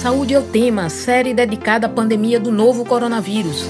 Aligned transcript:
Saúde 0.00 0.32
é 0.32 0.38
o 0.38 0.42
tema, 0.42 0.88
série 0.88 1.34
dedicada 1.34 1.86
à 1.86 1.90
pandemia 1.90 2.40
do 2.40 2.50
novo 2.50 2.86
coronavírus. 2.86 3.66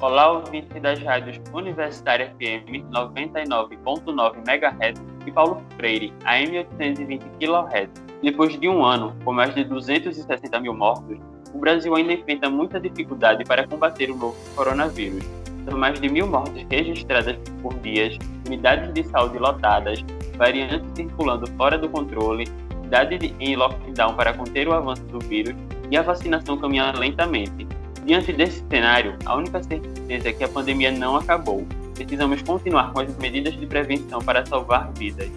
Olá, 0.00 0.32
ouvintes 0.32 0.82
das 0.82 1.00
rádios 1.00 1.40
Universitária 1.54 2.34
FM 2.36 2.90
99.9 2.90 4.38
MHz 4.44 5.00
e 5.26 5.30
Paulo 5.30 5.62
Freire, 5.76 6.12
AM 6.24 6.58
820 6.58 7.22
kHz. 7.38 7.88
Depois 8.20 8.58
de 8.58 8.68
um 8.68 8.84
ano, 8.84 9.14
com 9.24 9.32
mais 9.32 9.54
de 9.54 9.62
260 9.62 10.58
mil 10.58 10.74
mortos, 10.74 11.18
o 11.54 11.58
Brasil 11.58 11.94
ainda 11.94 12.14
enfrenta 12.14 12.50
muita 12.50 12.80
dificuldade 12.80 13.44
para 13.44 13.64
combater 13.64 14.10
o 14.10 14.16
novo 14.16 14.36
coronavírus. 14.56 15.37
São 15.68 15.78
mais 15.78 16.00
de 16.00 16.08
mil 16.08 16.26
mortes 16.26 16.66
registradas 16.70 17.36
por 17.60 17.74
dias, 17.80 18.16
unidades 18.46 18.92
de 18.94 19.04
saúde 19.04 19.38
lotadas, 19.38 20.02
variantes 20.36 20.88
circulando 20.94 21.46
fora 21.58 21.76
do 21.76 21.88
controle, 21.90 22.48
cidade 22.82 23.34
em 23.38 23.54
lockdown 23.54 24.14
para 24.14 24.32
conter 24.32 24.66
o 24.66 24.72
avanço 24.72 25.02
do 25.04 25.18
vírus 25.18 25.54
e 25.90 25.96
a 25.96 26.02
vacinação 26.02 26.56
caminhando 26.56 26.98
lentamente. 26.98 27.66
Diante 28.06 28.32
desse 28.32 28.64
cenário, 28.70 29.14
a 29.26 29.36
única 29.36 29.62
certeza 29.62 30.28
é 30.28 30.32
que 30.32 30.42
a 30.42 30.48
pandemia 30.48 30.90
não 30.90 31.16
acabou. 31.16 31.66
Precisamos 31.94 32.40
continuar 32.40 32.92
com 32.92 33.00
as 33.00 33.14
medidas 33.18 33.54
de 33.54 33.66
prevenção 33.66 34.20
para 34.20 34.46
salvar 34.46 34.90
vidas. 34.94 35.30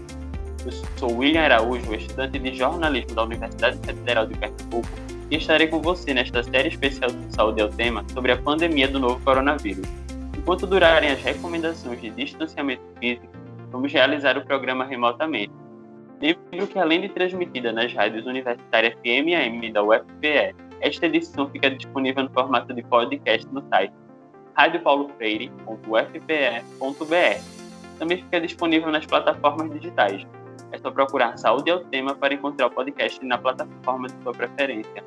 Eu 0.66 0.72
sou 0.96 1.18
William 1.18 1.42
Araújo, 1.42 1.94
estudante 1.94 2.40
de 2.40 2.56
jornalismo 2.56 3.16
da 3.16 3.24
Universidade 3.24 3.78
Federal 3.86 4.26
de 4.28 4.38
Pernambuco 4.38 4.88
e 5.30 5.36
estarei 5.36 5.68
com 5.68 5.82
você 5.82 6.14
nesta 6.14 6.44
série 6.44 6.70
especial 6.70 7.12
do 7.12 7.36
Saúde 7.36 7.62
ao 7.62 7.68
é 7.68 7.72
Tema 7.72 8.06
sobre 8.14 8.32
a 8.32 8.38
pandemia 8.38 8.88
do 8.88 9.00
novo 9.00 9.20
coronavírus. 9.26 10.01
Enquanto 10.42 10.66
durarem 10.66 11.12
as 11.12 11.22
recomendações 11.22 12.02
de 12.02 12.10
distanciamento 12.10 12.82
físico, 13.00 13.32
vamos 13.70 13.94
realizar 13.94 14.36
o 14.40 14.42
programa 14.44 14.84
remotamente. 14.84 15.54
Lembro 16.20 16.68
que, 16.68 16.80
além 16.80 17.02
de 17.02 17.10
transmitida 17.10 17.72
nas 17.72 17.94
rádios 17.94 18.26
universitárias 18.26 18.96
FM 18.96 19.28
e 19.28 19.36
AM 19.36 19.72
da 19.72 19.84
UFPE, 19.84 20.56
esta 20.82 21.06
edição 21.06 21.48
fica 21.48 21.70
disponível 21.70 22.24
no 22.24 22.32
formato 22.32 22.74
de 22.74 22.82
podcast 22.82 23.48
no 23.52 23.62
site 23.70 23.94
radiopaulofreire.ufpe.br. 24.56 27.44
Também 28.00 28.18
fica 28.18 28.42
disponível 28.42 28.92
nas 28.92 29.06
plataformas 29.06 29.72
digitais 29.72 30.26
é 30.72 30.78
só 30.78 30.90
procurar 30.90 31.38
Saúde 31.38 31.70
é 31.70 31.76
o 31.76 31.82
Tema 31.82 32.16
para 32.16 32.34
encontrar 32.34 32.68
o 32.68 32.72
podcast 32.72 33.24
na 33.26 33.38
plataforma 33.38 34.08
de 34.08 34.24
sua 34.24 34.32
preferência. 34.32 35.04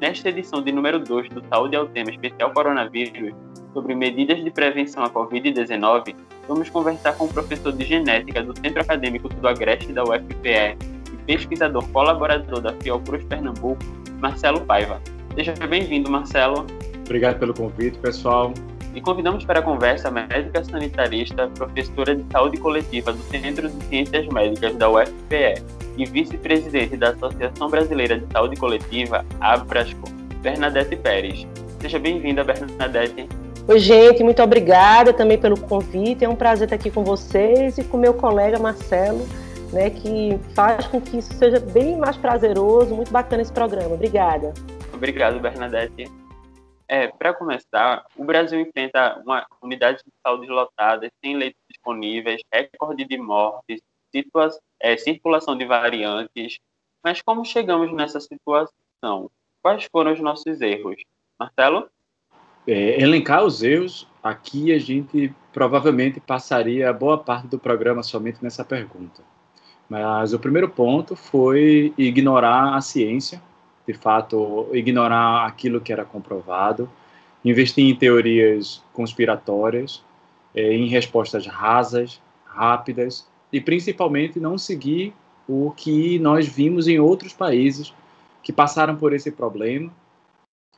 Nesta 0.00 0.28
edição 0.28 0.62
de 0.62 0.70
número 0.70 1.00
2 1.00 1.30
do 1.30 1.44
Saúde 1.48 1.74
é 1.74 1.80
o 1.80 1.86
Tema 1.86 2.10
Especial 2.10 2.52
Coronavírus, 2.52 3.34
sobre 3.72 3.94
medidas 3.94 4.42
de 4.42 4.50
prevenção 4.50 5.02
à 5.02 5.10
Covid-19, 5.10 6.14
vamos 6.46 6.70
conversar 6.70 7.14
com 7.16 7.24
o 7.24 7.28
professor 7.28 7.72
de 7.72 7.84
genética 7.84 8.42
do 8.42 8.56
Centro 8.58 8.80
Acadêmico 8.80 9.28
do 9.28 9.48
Agreste 9.48 9.92
da 9.92 10.04
UFPE 10.04 10.76
e 11.12 11.16
pesquisador 11.26 11.86
colaborador 11.88 12.60
da 12.60 12.72
Fiocruz 12.74 13.24
Pernambuco, 13.24 13.78
Marcelo 14.20 14.60
Paiva. 14.60 15.02
Seja 15.34 15.54
bem-vindo, 15.66 16.10
Marcelo. 16.10 16.64
Obrigado 17.04 17.38
pelo 17.38 17.52
convite, 17.52 17.98
pessoal. 17.98 18.52
E 18.94 19.00
convidamos 19.00 19.44
para 19.44 19.60
a 19.60 19.62
conversa 19.62 20.08
a 20.08 20.10
médica 20.10 20.64
sanitarista, 20.64 21.48
professora 21.48 22.14
de 22.14 22.24
saúde 22.32 22.58
coletiva 22.58 23.12
do 23.12 23.22
Centro 23.24 23.68
de 23.68 23.84
Ciências 23.86 24.26
Médicas 24.28 24.74
da 24.76 24.88
UFPE 24.88 25.87
e 25.98 26.06
vice-presidente 26.06 26.96
da 26.96 27.10
Associação 27.10 27.68
Brasileira 27.68 28.18
de 28.18 28.32
Saúde 28.32 28.56
Coletiva, 28.56 29.26
Abrasco, 29.40 30.08
Bernadette 30.40 30.94
Pérez. 30.96 31.46
Seja 31.80 31.98
bem-vinda, 31.98 32.44
Bernadette. 32.44 33.28
Oi, 33.66 33.78
gente, 33.78 34.22
muito 34.22 34.40
obrigada 34.42 35.12
também 35.12 35.36
pelo 35.36 35.60
convite. 35.60 36.24
É 36.24 36.28
um 36.28 36.36
prazer 36.36 36.66
estar 36.66 36.76
aqui 36.76 36.90
com 36.90 37.04
vocês 37.04 37.76
e 37.76 37.84
com 37.84 37.98
meu 37.98 38.14
colega 38.14 38.58
Marcelo, 38.58 39.26
né, 39.72 39.90
que 39.90 40.38
faz 40.54 40.86
com 40.86 41.00
que 41.00 41.18
isso 41.18 41.34
seja 41.34 41.58
bem 41.58 41.96
mais 41.98 42.16
prazeroso, 42.16 42.94
muito 42.94 43.12
bacana 43.12 43.42
esse 43.42 43.52
programa. 43.52 43.94
Obrigada. 43.94 44.54
Obrigado, 44.94 45.40
Bernadette. 45.40 46.10
É, 46.88 47.08
para 47.08 47.34
começar, 47.34 48.06
o 48.16 48.24
Brasil 48.24 48.58
enfrenta 48.58 49.20
uma 49.22 49.44
unidade 49.60 49.98
de 49.98 50.12
saúde 50.26 50.46
lotada, 50.46 51.10
sem 51.22 51.36
leitos 51.36 51.60
disponíveis, 51.68 52.40
recorde 52.50 53.04
de 53.04 53.18
mortes, 53.18 53.82
é, 54.80 54.96
circulação 54.96 55.56
de 55.56 55.64
variantes. 55.64 56.58
Mas 57.02 57.22
como 57.22 57.44
chegamos 57.44 57.92
nessa 57.92 58.20
situação? 58.20 59.30
Quais 59.62 59.86
foram 59.90 60.12
os 60.12 60.20
nossos 60.20 60.60
erros? 60.60 60.96
Marcelo? 61.38 61.88
É, 62.66 63.00
elencar 63.00 63.44
os 63.44 63.62
erros, 63.62 64.06
aqui 64.22 64.72
a 64.72 64.78
gente 64.78 65.32
provavelmente 65.52 66.20
passaria 66.20 66.92
boa 66.92 67.16
parte 67.16 67.46
do 67.48 67.58
programa 67.58 68.02
somente 68.02 68.38
nessa 68.42 68.64
pergunta. 68.64 69.22
Mas 69.88 70.34
o 70.34 70.38
primeiro 70.38 70.68
ponto 70.68 71.16
foi 71.16 71.94
ignorar 71.96 72.74
a 72.74 72.80
ciência, 72.80 73.40
de 73.86 73.94
fato, 73.94 74.68
ignorar 74.74 75.46
aquilo 75.46 75.80
que 75.80 75.92
era 75.92 76.04
comprovado, 76.04 76.90
investir 77.42 77.88
em 77.88 77.96
teorias 77.96 78.84
conspiratórias, 78.92 80.04
é, 80.54 80.74
em 80.74 80.88
respostas 80.88 81.46
rasas, 81.46 82.20
rápidas 82.44 83.26
e 83.52 83.60
principalmente 83.60 84.38
não 84.38 84.58
seguir 84.58 85.14
o 85.48 85.70
que 85.70 86.18
nós 86.18 86.46
vimos 86.46 86.86
em 86.86 86.98
outros 86.98 87.32
países 87.32 87.94
que 88.42 88.52
passaram 88.52 88.96
por 88.96 89.12
esse 89.12 89.30
problema 89.30 89.90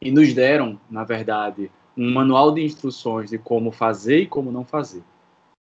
e 0.01 0.11
nos 0.11 0.33
deram, 0.33 0.81
na 0.91 1.05
verdade, 1.05 1.71
um 1.97 2.13
manual 2.13 2.53
de 2.53 2.65
instruções 2.65 3.31
de 3.31 3.39
como 3.39 3.71
fazer 3.71 4.21
e 4.21 4.27
como 4.27 4.53
não 4.53 4.65
fazer. 4.65 5.03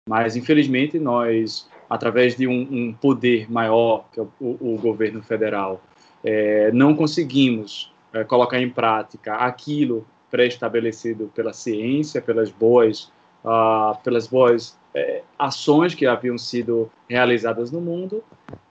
Mas, 0.08 0.36
infelizmente, 0.36 0.98
nós, 1.00 1.70
através 1.90 2.36
de 2.36 2.48
um, 2.48 2.62
um 2.72 2.94
poder 2.94 3.52
maior, 3.52 4.06
que 4.12 4.20
é 4.20 4.24
o, 4.24 4.30
o, 4.40 4.78
governo 4.80 5.22
federal, 5.22 5.82
é, 6.24 6.72
não 6.72 6.96
conseguimos 6.96 7.94
é, 8.14 8.24
colocar 8.24 8.60
em 8.60 8.70
prática 8.70 9.36
aquilo 9.36 10.06
pré-estabelecido 10.30 11.30
pela 11.36 11.54
ciência, 11.54 12.22
pelas 12.22 12.50
boas, 12.50 13.12
uh, 13.44 13.98
pelas 14.02 14.28
boas 14.28 14.80
é, 14.94 15.22
ações 15.38 15.96
que 15.96 16.06
haviam 16.06 16.38
sido 16.38 16.92
realizadas 17.10 17.72
no 17.72 17.82
mundo, 17.82 18.24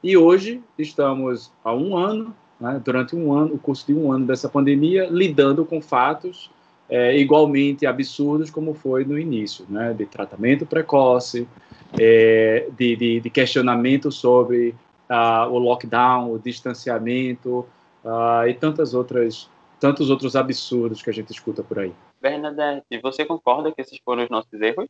e 0.03 0.17
hoje 0.17 0.63
estamos 0.79 1.53
há 1.65 1.75
um 1.75 1.97
ano, 1.97 2.35
né, 2.61 2.81
durante 2.85 3.17
um 3.17 3.33
ano, 3.33 3.55
o 3.55 3.59
curso 3.59 3.87
de 3.87 3.95
um 3.95 4.13
ano 4.13 4.27
dessa 4.27 4.49
pandemia, 4.49 5.09
lidando 5.11 5.65
com 5.65 5.81
fatos 5.81 6.51
é, 6.91 7.17
igualmente 7.17 7.87
absurdos 7.87 8.51
como 8.51 8.75
foi 8.75 9.05
no 9.05 9.19
início, 9.19 9.65
né, 9.69 9.95
de 9.95 10.05
tratamento 10.07 10.67
precoce, 10.67 11.47
é, 11.99 12.67
de, 12.77 12.97
de, 12.97 13.21
de, 13.21 13.31
questionamento 13.31 14.11
sobre 14.11 14.75
uh, 15.09 15.49
o 15.51 15.59
lockdown, 15.59 16.33
o 16.33 16.39
distanciamento 16.39 17.67
uh, 18.05 18.47
e 18.49 18.55
tantas 18.55 18.95
outras, 18.95 19.49
tantos 19.79 20.11
outros 20.11 20.37
absurdos 20.37 21.03
que 21.03 21.11
a 21.11 21.13
gente 21.13 21.31
escuta 21.31 21.63
por 21.63 21.79
aí. 21.79 21.93
Bernadette, 22.21 23.01
você 23.03 23.25
concorda 23.25 23.73
que 23.73 23.81
esses 23.81 23.99
foram 24.05 24.25
os 24.25 24.29
nossos 24.29 24.61
erros? 24.61 24.87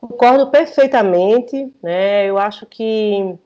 Concordo 0.00 0.50
perfeitamente. 0.50 1.74
Né? 1.82 2.26
Eu 2.26 2.38
acho 2.38 2.64
que 2.66 3.38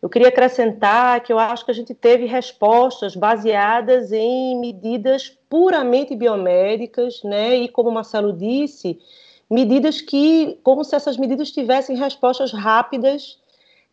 eu 0.00 0.08
queria 0.08 0.28
acrescentar 0.28 1.20
que 1.22 1.32
eu 1.32 1.38
acho 1.38 1.64
que 1.64 1.70
a 1.70 1.74
gente 1.74 1.94
teve 1.94 2.26
respostas 2.26 3.14
baseadas 3.14 4.10
em 4.10 4.58
medidas 4.58 5.30
puramente 5.48 6.16
biomédicas, 6.16 7.22
né? 7.22 7.54
E 7.54 7.68
como 7.68 7.88
o 7.88 7.92
Marcelo 7.92 8.32
disse, 8.32 8.98
medidas 9.48 10.00
que, 10.00 10.58
como 10.64 10.82
se 10.82 10.96
essas 10.96 11.16
medidas 11.16 11.52
tivessem 11.52 11.96
respostas 11.96 12.52
rápidas 12.52 13.40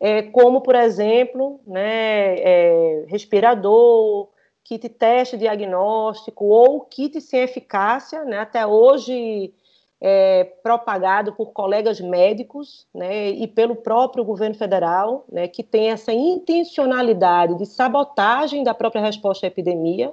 é, 0.00 0.22
como, 0.22 0.62
por 0.62 0.74
exemplo, 0.74 1.60
né, 1.66 2.38
é, 2.38 3.04
respirador, 3.06 4.30
kit 4.64 4.88
teste 4.88 5.36
diagnóstico 5.36 6.46
ou 6.46 6.80
kit 6.80 7.20
sem 7.20 7.42
eficácia, 7.42 8.24
né, 8.24 8.38
até 8.38 8.66
hoje 8.66 9.52
é, 10.00 10.44
propagado 10.62 11.32
por 11.32 11.52
colegas 11.52 12.00
médicos 12.00 12.86
né, 12.94 13.30
e 13.30 13.46
pelo 13.46 13.76
próprio 13.76 14.24
governo 14.24 14.54
federal, 14.54 15.24
né, 15.30 15.46
que 15.46 15.62
tem 15.62 15.90
essa 15.90 16.12
intencionalidade 16.12 17.56
de 17.56 17.66
sabotagem 17.66 18.64
da 18.64 18.72
própria 18.72 19.02
resposta 19.02 19.46
à 19.46 19.48
epidemia, 19.48 20.12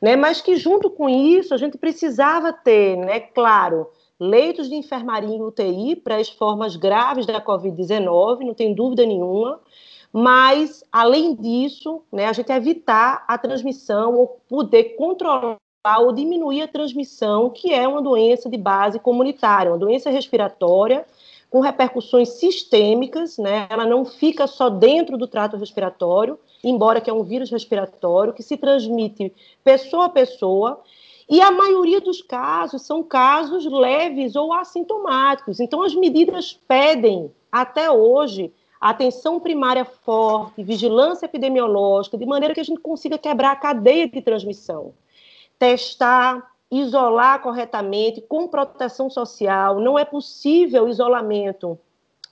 né, 0.00 0.14
mas 0.14 0.40
que 0.40 0.56
junto 0.56 0.88
com 0.88 1.08
isso 1.08 1.52
a 1.52 1.56
gente 1.56 1.76
precisava 1.76 2.52
ter, 2.52 2.96
né, 2.96 3.18
claro, 3.18 3.90
leitos 4.20 4.68
de 4.68 4.76
enfermaria 4.76 5.34
em 5.34 5.42
UTI 5.42 5.96
para 5.96 6.16
as 6.16 6.28
formas 6.28 6.76
graves 6.76 7.26
da 7.26 7.40
Covid-19, 7.40 8.40
não 8.40 8.54
tem 8.54 8.72
dúvida 8.72 9.04
nenhuma, 9.04 9.60
mas, 10.12 10.82
além 10.90 11.34
disso, 11.34 12.02
né, 12.10 12.26
a 12.26 12.32
gente 12.32 12.50
evitar 12.50 13.24
a 13.28 13.36
transmissão 13.36 14.14
ou 14.14 14.40
poder 14.48 14.96
controlar 14.96 15.58
ou 16.00 16.12
diminuir 16.12 16.62
a 16.62 16.68
transmissão, 16.68 17.50
que 17.50 17.72
é 17.72 17.86
uma 17.86 18.02
doença 18.02 18.50
de 18.50 18.56
base 18.56 18.98
comunitária, 18.98 19.70
uma 19.70 19.78
doença 19.78 20.10
respiratória 20.10 21.06
com 21.48 21.60
repercussões 21.60 22.30
sistêmicas, 22.30 23.38
né? 23.38 23.66
Ela 23.70 23.86
não 23.86 24.04
fica 24.04 24.46
só 24.46 24.68
dentro 24.68 25.16
do 25.16 25.26
trato 25.26 25.56
respiratório, 25.56 26.38
embora 26.62 27.00
que 27.00 27.08
é 27.08 27.12
um 27.12 27.22
vírus 27.22 27.50
respiratório 27.50 28.34
que 28.34 28.42
se 28.42 28.56
transmite 28.56 29.32
pessoa 29.64 30.06
a 30.06 30.10
pessoa 30.10 30.82
E 31.30 31.40
a 31.40 31.50
maioria 31.50 32.00
dos 32.00 32.22
casos 32.22 32.82
são 32.82 33.02
casos 33.02 33.64
leves 33.66 34.34
ou 34.34 34.52
assintomáticos. 34.52 35.60
Então, 35.60 35.82
as 35.82 35.94
medidas 35.94 36.58
pedem, 36.66 37.30
até 37.52 37.90
hoje, 37.90 38.50
atenção 38.80 39.38
primária 39.38 39.84
forte, 39.84 40.62
vigilância 40.62 41.26
epidemiológica, 41.26 42.16
de 42.16 42.24
maneira 42.24 42.54
que 42.54 42.60
a 42.60 42.64
gente 42.64 42.80
consiga 42.80 43.18
quebrar 43.18 43.52
a 43.52 43.56
cadeia 43.56 44.08
de 44.08 44.22
transmissão. 44.22 44.92
Testar, 45.58 46.50
isolar 46.70 47.42
corretamente, 47.42 48.20
com 48.20 48.48
proteção 48.48 49.08
social. 49.10 49.80
Não 49.80 49.98
é 49.98 50.04
possível 50.04 50.88
isolamento 50.88 51.78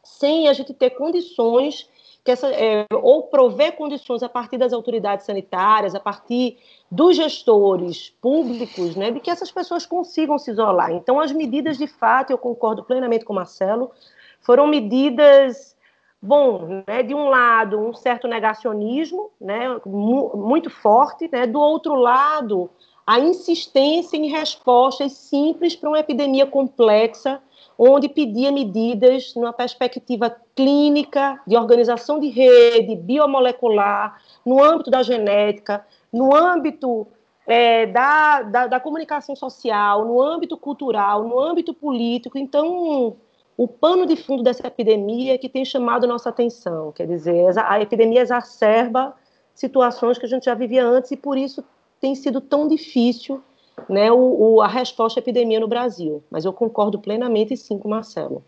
sem 0.05 0.49
a 0.49 0.52
gente 0.52 0.73
ter 0.73 0.90
condições 0.90 1.88
que 2.26 2.32
essa, 2.32 2.49
é, 2.49 2.84
ou 2.90 3.23
prover 3.23 3.76
condições 3.76 4.20
a 4.20 4.28
partir 4.28 4.58
das 4.58 4.73
autoridades 4.73 5.25
sanitárias, 5.25 5.94
a 5.94 6.00
partir 6.00 6.58
dos 6.90 7.17
gestores 7.17 8.11
públicos, 8.20 8.96
né, 8.96 9.12
de 9.12 9.20
que 9.20 9.31
essas 9.31 9.52
pessoas 9.52 9.87
consigam 9.87 10.37
se 10.37 10.50
isolar. 10.50 10.90
Então, 10.90 11.20
as 11.20 11.31
medidas, 11.31 11.78
de 11.78 11.87
fato, 11.87 12.32
eu 12.32 12.38
concordo 12.38 12.82
plenamente 12.82 13.25
com 13.25 13.32
o 13.32 13.37
Marcelo, 13.37 13.93
foram 14.40 14.67
medidas, 14.67 15.76
bom, 16.20 16.82
né, 16.84 17.05
de 17.05 17.14
um 17.14 17.28
lado, 17.28 17.78
um 17.78 17.94
certo 17.94 18.26
negacionismo, 18.26 19.31
né, 19.40 19.81
muito 19.87 20.69
forte, 20.69 21.28
né, 21.31 21.46
do 21.46 21.61
outro 21.61 21.94
lado, 21.94 22.69
a 23.06 23.20
insistência 23.20 24.17
em 24.17 24.29
respostas 24.29 25.12
simples 25.12 25.76
para 25.76 25.88
uma 25.88 26.00
epidemia 26.00 26.44
complexa, 26.44 27.41
onde 27.79 28.08
pedia 28.08 28.50
medidas 28.50 29.32
numa 29.37 29.53
perspectiva 29.53 30.35
clínica, 30.56 31.41
de 31.47 31.56
organização 31.56 32.19
de 32.19 32.29
rede, 32.29 32.97
biomolecular, 32.97 34.20
no 34.44 34.62
âmbito 34.62 34.91
da 34.91 35.03
genética, 35.03 35.87
no 36.12 36.35
âmbito 36.35 37.06
é, 37.47 37.87
da, 37.87 38.43
da, 38.43 38.67
da, 38.67 38.81
comunicação 38.81 39.37
social, 39.37 40.05
no 40.05 40.20
âmbito 40.20 40.56
cultural, 40.56 41.23
no 41.23 41.38
âmbito 41.38 41.73
político. 41.73 42.37
Então, 42.37 43.17
o 43.56 43.69
pano 43.69 44.05
de 44.05 44.17
fundo 44.17 44.43
dessa 44.43 44.67
epidemia 44.67 45.35
é 45.35 45.38
que 45.38 45.49
tem 45.49 45.64
chamado 45.64 46.09
nossa 46.09 46.31
atenção. 46.31 46.91
Quer 46.91 47.06
dizer, 47.06 47.56
a 47.59 47.81
epidemia 47.81 48.23
exacerba 48.23 49.14
situações 49.55 50.19
que 50.19 50.26
a 50.26 50.29
gente 50.29 50.47
já 50.47 50.55
vivia 50.55 50.85
antes 50.85 51.12
e, 51.12 51.17
por 51.17 51.38
isso, 51.38 51.64
tem 52.01 52.15
sido 52.15 52.41
tão 52.41 52.69
difícil 52.69 53.43
né, 53.89 54.11
o, 54.11 54.55
o, 54.55 54.63
a 54.63 54.69
resposta 54.69 55.21
à 55.21 55.23
epidemia 55.23 55.61
no 55.61 55.69
Brasil. 55.69 56.23
Mas 56.31 56.45
eu 56.45 56.53
concordo 56.53 56.99
plenamente 56.99 57.57
sim 57.57 57.79
com 57.79 57.89
o 57.89 57.91
Marcelo. 57.91 58.45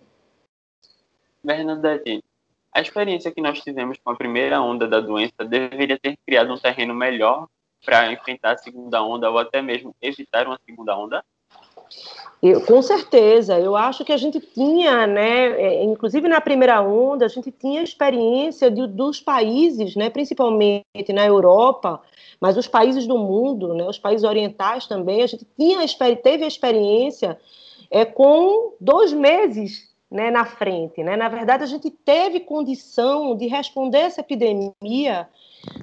Bernadette, 1.43 2.23
a 2.73 2.81
experiência 2.81 3.31
que 3.31 3.41
nós 3.41 3.61
tivemos 3.61 3.99
com 4.03 4.11
a 4.11 4.17
primeira 4.17 4.61
onda 4.61 4.87
da 4.87 5.01
doença 5.01 5.45
deveria 5.45 5.99
ter 5.99 6.17
criado 6.27 6.53
um 6.53 6.59
terreno 6.59 6.95
melhor 6.95 7.47
para 7.85 8.13
enfrentar 8.13 8.53
a 8.53 8.59
segunda 8.59 9.03
onda 9.03 9.31
ou 9.31 9.39
até 9.39 9.63
mesmo 9.63 9.95
evitar 10.03 10.47
uma 10.47 10.59
segunda 10.67 10.97
onda? 10.97 11.25
Eu, 12.43 12.61
com 12.65 12.81
certeza, 12.83 13.59
eu 13.59 13.75
acho 13.75 14.05
que 14.05 14.13
a 14.13 14.17
gente 14.17 14.41
tinha, 14.41 15.07
né, 15.07 15.61
é, 15.61 15.85
inclusive 15.85 16.29
na 16.29 16.41
primeira 16.41 16.81
onda, 16.81 17.25
a 17.25 17.29
gente 17.29 17.51
tinha 17.51 17.83
experiência 17.83 18.71
de, 18.71 18.87
dos 18.87 19.21
países, 19.21 19.97
né, 19.97 20.09
principalmente 20.09 21.13
na 21.13 21.27
Europa, 21.27 22.01
mas 22.41 22.57
os 22.57 22.69
países 22.69 23.07
do 23.07 23.19
mundo, 23.19 23.75
né, 23.75 23.85
os 23.87 23.99
países 23.99 24.25
orientais 24.25 24.87
também, 24.87 25.23
a 25.23 25.27
gente 25.27 25.47
tinha, 25.59 25.81
teve 26.23 26.45
a 26.45 26.49
experiência 26.49 27.39
é, 27.91 28.05
com 28.05 28.75
dois 28.81 29.13
meses 29.13 29.89
né, 30.11 30.31
na 30.31 30.45
frente. 30.45 31.03
Né? 31.03 31.17
Na 31.17 31.29
verdade, 31.29 31.63
a 31.63 31.67
gente 31.67 31.91
teve 31.91 32.41
condição 32.41 33.37
de 33.37 33.47
responder 33.47 33.99
essa 33.99 34.21
epidemia 34.21 35.29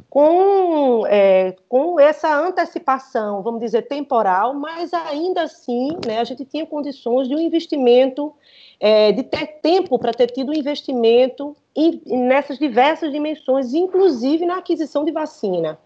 com, 0.09 1.05
é, 1.07 1.55
com 1.67 1.99
essa 1.99 2.33
antecipação, 2.35 3.43
vamos 3.43 3.59
dizer, 3.59 3.83
temporal, 3.83 4.53
mas 4.53 4.93
ainda 4.93 5.43
assim 5.43 5.89
né, 6.05 6.19
a 6.19 6.23
gente 6.23 6.45
tinha 6.45 6.65
condições 6.65 7.27
de 7.27 7.35
um 7.35 7.39
investimento, 7.39 8.33
é, 8.79 9.11
de 9.11 9.23
ter 9.23 9.59
tempo 9.61 9.99
para 9.99 10.13
ter 10.13 10.27
tido 10.31 10.51
um 10.51 10.55
investimento 10.55 11.55
em, 11.75 12.01
nessas 12.05 12.57
diversas 12.57 13.11
dimensões, 13.11 13.73
inclusive 13.73 14.45
na 14.45 14.57
aquisição 14.57 15.03
de 15.03 15.11
vacina. 15.11 15.77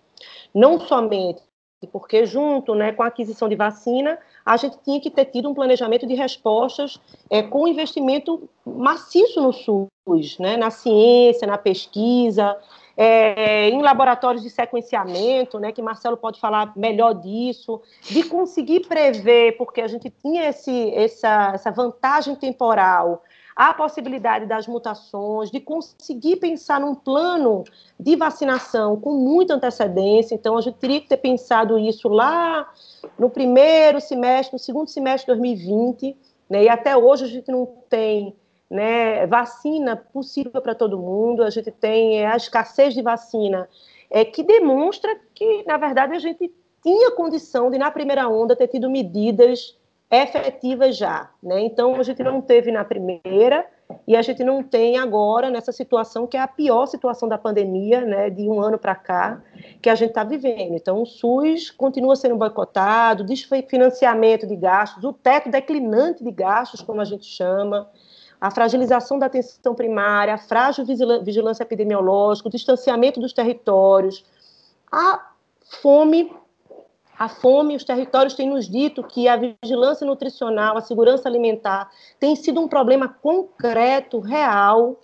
Não 0.53 0.79
somente 0.79 1.41
porque 1.87 2.25
junto 2.25 2.75
né, 2.75 2.91
com 2.91 3.03
a 3.03 3.07
aquisição 3.07 3.47
de 3.47 3.55
vacina, 3.55 4.17
a 4.45 4.57
gente 4.57 4.77
tinha 4.83 4.99
que 4.99 5.09
ter 5.09 5.25
tido 5.25 5.49
um 5.49 5.53
planejamento 5.53 6.05
de 6.05 6.13
respostas 6.13 6.99
é, 7.29 7.41
com 7.41 7.67
investimento 7.67 8.49
maciço 8.65 9.41
no 9.41 9.53
SUS, 9.53 10.37
né, 10.39 10.57
na 10.57 10.69
ciência, 10.71 11.47
na 11.47 11.57
pesquisa, 11.57 12.57
é, 12.97 13.69
em 13.69 13.81
laboratórios 13.81 14.43
de 14.43 14.49
sequenciamento, 14.49 15.57
né, 15.57 15.71
que 15.71 15.81
Marcelo 15.81 16.17
pode 16.17 16.39
falar 16.39 16.73
melhor 16.75 17.13
disso, 17.13 17.81
de 18.03 18.23
conseguir 18.23 18.81
prever, 18.81 19.55
porque 19.57 19.79
a 19.79 19.87
gente 19.87 20.09
tinha 20.09 20.49
esse, 20.49 20.93
essa, 20.93 21.51
essa 21.53 21.71
vantagem 21.71 22.35
temporal 22.35 23.23
a 23.59 23.73
possibilidade 23.73 24.45
das 24.45 24.67
mutações, 24.67 25.51
de 25.51 25.59
conseguir 25.59 26.37
pensar 26.37 26.79
num 26.79 26.95
plano 26.95 27.65
de 27.99 28.15
vacinação 28.15 28.95
com 28.95 29.11
muita 29.11 29.55
antecedência. 29.55 30.33
Então, 30.33 30.57
a 30.57 30.61
gente 30.61 30.77
teria 30.77 31.01
que 31.01 31.09
ter 31.09 31.17
pensado 31.17 31.77
isso 31.77 32.07
lá 32.07 32.71
no 33.17 33.29
primeiro 33.29 33.99
semestre, 33.99 34.53
no 34.53 34.59
segundo 34.59 34.87
semestre 34.87 35.33
de 35.33 35.37
2020, 35.37 36.15
né? 36.49 36.63
e 36.63 36.69
até 36.69 36.95
hoje 36.95 37.25
a 37.25 37.27
gente 37.27 37.51
não 37.51 37.65
tem 37.89 38.33
né, 38.69 39.27
vacina 39.27 39.97
possível 39.97 40.61
para 40.61 40.73
todo 40.73 40.97
mundo, 40.97 41.43
a 41.43 41.49
gente 41.49 41.69
tem 41.69 42.25
a 42.25 42.37
escassez 42.37 42.93
de 42.93 43.01
vacina, 43.01 43.67
é, 44.09 44.23
que 44.23 44.41
demonstra 44.41 45.13
que, 45.35 45.65
na 45.67 45.75
verdade, 45.75 46.15
a 46.15 46.19
gente 46.19 46.49
tinha 46.81 47.11
condição 47.11 47.69
de, 47.69 47.77
na 47.77 47.91
primeira 47.91 48.25
onda, 48.29 48.55
ter 48.55 48.69
tido 48.69 48.89
medidas 48.89 49.77
efetivas 50.11 50.97
já. 50.97 51.29
Né? 51.41 51.61
Então, 51.61 51.95
a 51.95 52.03
gente 52.03 52.23
não 52.23 52.41
teve 52.41 52.71
na 52.71 52.83
primeira 52.83 53.65
e 54.07 54.15
a 54.15 54.21
gente 54.21 54.43
não 54.43 54.61
tem 54.63 54.97
agora 54.97 55.49
nessa 55.49 55.71
situação 55.71 56.27
que 56.27 56.37
é 56.37 56.39
a 56.39 56.47
pior 56.47 56.85
situação 56.85 57.27
da 57.27 57.37
pandemia, 57.37 58.01
né, 58.01 58.29
de 58.29 58.47
um 58.47 58.61
ano 58.61 58.77
para 58.77 58.95
cá, 58.95 59.41
que 59.81 59.89
a 59.89 59.95
gente 59.95 60.09
está 60.09 60.23
vivendo. 60.23 60.75
Então, 60.75 61.01
o 61.01 61.05
SUS 61.05 61.71
continua 61.71 62.15
sendo 62.15 62.35
boicotado, 62.35 63.23
desfinanciamento 63.23 64.45
de 64.45 64.55
gastos, 64.55 65.03
o 65.03 65.13
teto 65.13 65.49
declinante 65.49 66.23
de 66.23 66.31
gastos, 66.31 66.81
como 66.81 67.01
a 67.01 67.05
gente 67.05 67.25
chama, 67.25 67.89
a 68.39 68.51
fragilização 68.51 69.19
da 69.19 69.25
atenção 69.25 69.75
primária, 69.75 70.35
a 70.35 70.37
frágil 70.37 70.85
vigilância 70.85 71.63
epidemiológica, 71.63 72.47
o 72.47 72.51
distanciamento 72.51 73.19
dos 73.19 73.33
territórios, 73.33 74.23
a 74.91 75.31
fome 75.81 76.31
a 77.19 77.27
fome, 77.27 77.75
os 77.75 77.83
territórios 77.83 78.33
têm 78.33 78.49
nos 78.49 78.65
dito 78.65 79.03
que 79.03 79.27
a 79.27 79.35
vigilância 79.35 80.07
nutricional, 80.07 80.77
a 80.77 80.81
segurança 80.81 81.27
alimentar 81.27 81.91
tem 82.17 82.33
sido 82.33 82.61
um 82.61 82.67
problema 82.69 83.09
concreto, 83.09 84.21
real, 84.21 84.97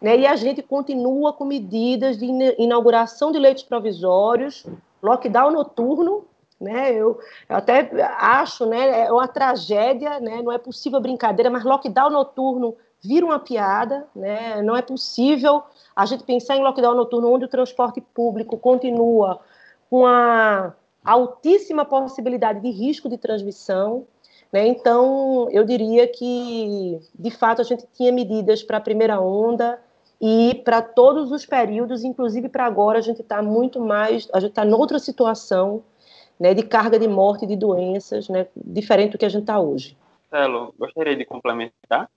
né? 0.00 0.18
e 0.18 0.26
a 0.26 0.34
gente 0.34 0.60
continua 0.60 1.32
com 1.32 1.44
medidas 1.44 2.18
de 2.18 2.26
inauguração 2.58 3.30
de 3.30 3.38
leitos 3.38 3.62
provisórios, 3.62 4.66
lockdown 5.00 5.52
noturno, 5.52 6.24
né? 6.60 6.92
Eu, 6.92 7.20
eu, 7.48 7.56
até 7.56 7.90
acho, 8.18 8.66
né, 8.66 9.02
é 9.06 9.12
uma 9.12 9.28
tragédia, 9.28 10.18
né? 10.18 10.42
Não 10.42 10.50
é 10.50 10.58
possível 10.58 11.00
brincadeira, 11.00 11.50
mas 11.50 11.64
lockdown 11.64 12.10
noturno 12.10 12.76
vira 13.00 13.26
uma 13.26 13.38
piada, 13.38 14.06
né? 14.14 14.60
Não 14.62 14.76
é 14.76 14.82
possível 14.82 15.62
a 15.94 16.06
gente 16.06 16.24
pensar 16.24 16.56
em 16.56 16.62
lockdown 16.62 16.94
noturno 16.94 17.32
onde 17.32 17.44
o 17.44 17.48
transporte 17.48 18.00
público 18.00 18.56
continua 18.56 19.40
com 19.90 20.06
a 20.06 20.72
altíssima 21.04 21.84
possibilidade 21.84 22.60
de 22.60 22.70
risco 22.70 23.08
de 23.08 23.18
transmissão. 23.18 24.06
Né? 24.52 24.66
Então, 24.66 25.48
eu 25.50 25.64
diria 25.64 26.06
que, 26.06 27.00
de 27.18 27.30
fato, 27.30 27.60
a 27.60 27.64
gente 27.64 27.86
tinha 27.94 28.12
medidas 28.12 28.62
para 28.62 28.76
a 28.76 28.80
primeira 28.80 29.20
onda 29.20 29.80
e 30.20 30.60
para 30.64 30.80
todos 30.80 31.32
os 31.32 31.44
períodos, 31.44 32.04
inclusive 32.04 32.48
para 32.48 32.64
agora, 32.64 32.98
a 32.98 33.02
gente 33.02 33.22
está 33.22 33.42
muito 33.42 33.80
mais, 33.80 34.28
a 34.32 34.38
gente 34.38 34.50
está 34.50 34.64
noutra 34.64 34.98
situação 34.98 35.82
né, 36.38 36.54
de 36.54 36.62
carga 36.62 36.98
de 36.98 37.08
morte 37.08 37.46
de 37.46 37.56
doenças, 37.56 38.28
né, 38.28 38.46
diferente 38.56 39.12
do 39.12 39.18
que 39.18 39.24
a 39.24 39.28
gente 39.28 39.42
está 39.42 39.58
hoje. 39.58 39.96
Marcelo, 40.30 40.74
gostaria 40.78 41.16
de 41.16 41.24
complementar? 41.24 42.08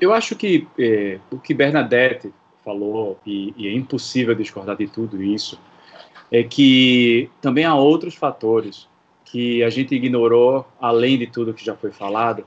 Eu 0.00 0.12
acho 0.12 0.36
que 0.36 0.68
é, 0.78 1.18
o 1.30 1.38
que 1.38 1.52
Bernadette 1.52 2.32
falou, 2.64 3.18
e, 3.26 3.52
e 3.56 3.68
é 3.68 3.72
impossível 3.72 4.34
discordar 4.34 4.76
de 4.76 4.86
tudo 4.86 5.22
isso, 5.22 5.60
é 6.34 6.42
que 6.42 7.30
também 7.40 7.64
há 7.64 7.76
outros 7.76 8.16
fatores 8.16 8.88
que 9.24 9.62
a 9.62 9.70
gente 9.70 9.94
ignorou, 9.94 10.66
além 10.80 11.16
de 11.16 11.28
tudo 11.28 11.54
que 11.54 11.64
já 11.64 11.76
foi 11.76 11.92
falado, 11.92 12.44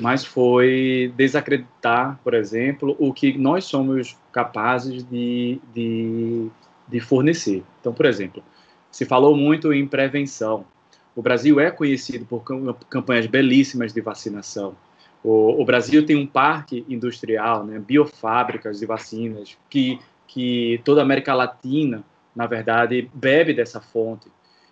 mas 0.00 0.24
foi 0.24 1.12
desacreditar, 1.16 2.18
por 2.24 2.34
exemplo, 2.34 2.96
o 2.98 3.12
que 3.12 3.38
nós 3.38 3.64
somos 3.64 4.16
capazes 4.32 5.04
de, 5.04 5.60
de, 5.72 6.48
de 6.88 6.98
fornecer. 6.98 7.62
Então, 7.80 7.92
por 7.92 8.06
exemplo, 8.06 8.42
se 8.90 9.04
falou 9.04 9.36
muito 9.36 9.72
em 9.72 9.86
prevenção. 9.86 10.64
O 11.14 11.22
Brasil 11.22 11.60
é 11.60 11.70
conhecido 11.70 12.24
por 12.24 12.42
campanhas 12.90 13.28
belíssimas 13.28 13.92
de 13.92 14.00
vacinação. 14.00 14.74
O, 15.22 15.62
o 15.62 15.64
Brasil 15.64 16.04
tem 16.04 16.16
um 16.16 16.26
parque 16.26 16.84
industrial, 16.88 17.64
né, 17.64 17.78
biofábricas 17.78 18.80
de 18.80 18.86
vacinas, 18.86 19.56
que, 19.70 20.00
que 20.26 20.80
toda 20.84 21.00
a 21.00 21.04
América 21.04 21.32
Latina 21.34 22.02
na 22.38 22.46
verdade, 22.46 23.10
bebe 23.12 23.52
dessa 23.52 23.80
fonte. 23.80 24.28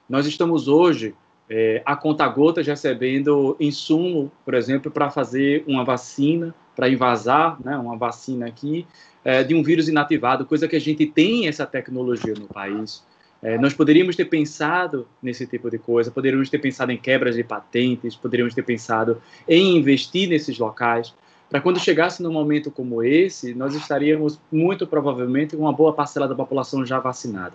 Nós 0.08 0.25
estamos 0.25 0.68
hoje 0.68 1.16
é, 1.50 1.82
a 1.85 1.96
conta-gotas 1.96 2.64
recebendo 2.64 3.56
insumo, 3.58 4.30
por 4.44 4.54
exemplo, 4.54 4.88
para 4.88 5.11
fazer 5.11 5.64
uma 5.66 5.85
vacina, 5.85 6.54
para 6.76 6.88
invasar 6.88 7.58
né, 7.64 7.76
uma 7.76 7.96
vacina 7.96 8.46
aqui, 8.46 8.87
é, 9.25 9.42
de 9.42 9.52
um 9.52 9.64
vírus 9.64 9.88
inativado, 9.88 10.46
coisa 10.46 10.68
que 10.68 10.76
a 10.76 10.80
gente 10.80 11.06
tem 11.06 11.49
essa 11.49 11.66
tecnologia 11.66 12.35
no 12.38 12.46
país. 12.46 13.02
É, 13.42 13.58
nós 13.58 13.75
poderíamos 13.75 14.14
ter 14.14 14.26
pensado 14.26 15.08
nesse 15.20 15.44
tipo 15.44 15.68
de 15.68 15.76
coisa, 15.76 16.08
poderíamos 16.08 16.49
ter 16.49 16.58
pensado 16.61 16.92
em 16.92 16.96
quebras 16.96 17.35
de 17.35 17.42
patentes, 17.42 18.14
poderíamos 18.14 18.54
ter 18.54 18.62
pensado 18.62 19.20
em 19.49 19.76
investir 19.76 20.28
nesses 20.28 20.56
locais, 20.56 21.12
para 21.48 21.60
quando 21.60 21.78
chegasse 21.78 22.22
num 22.22 22.32
momento 22.32 22.70
como 22.70 23.02
esse, 23.02 23.54
nós 23.54 23.74
estaríamos 23.74 24.40
muito 24.50 24.86
provavelmente 24.86 25.56
com 25.56 25.62
uma 25.62 25.72
boa 25.72 25.92
parcela 25.92 26.26
da 26.26 26.34
população 26.34 26.84
já 26.84 26.98
vacinada. 26.98 27.54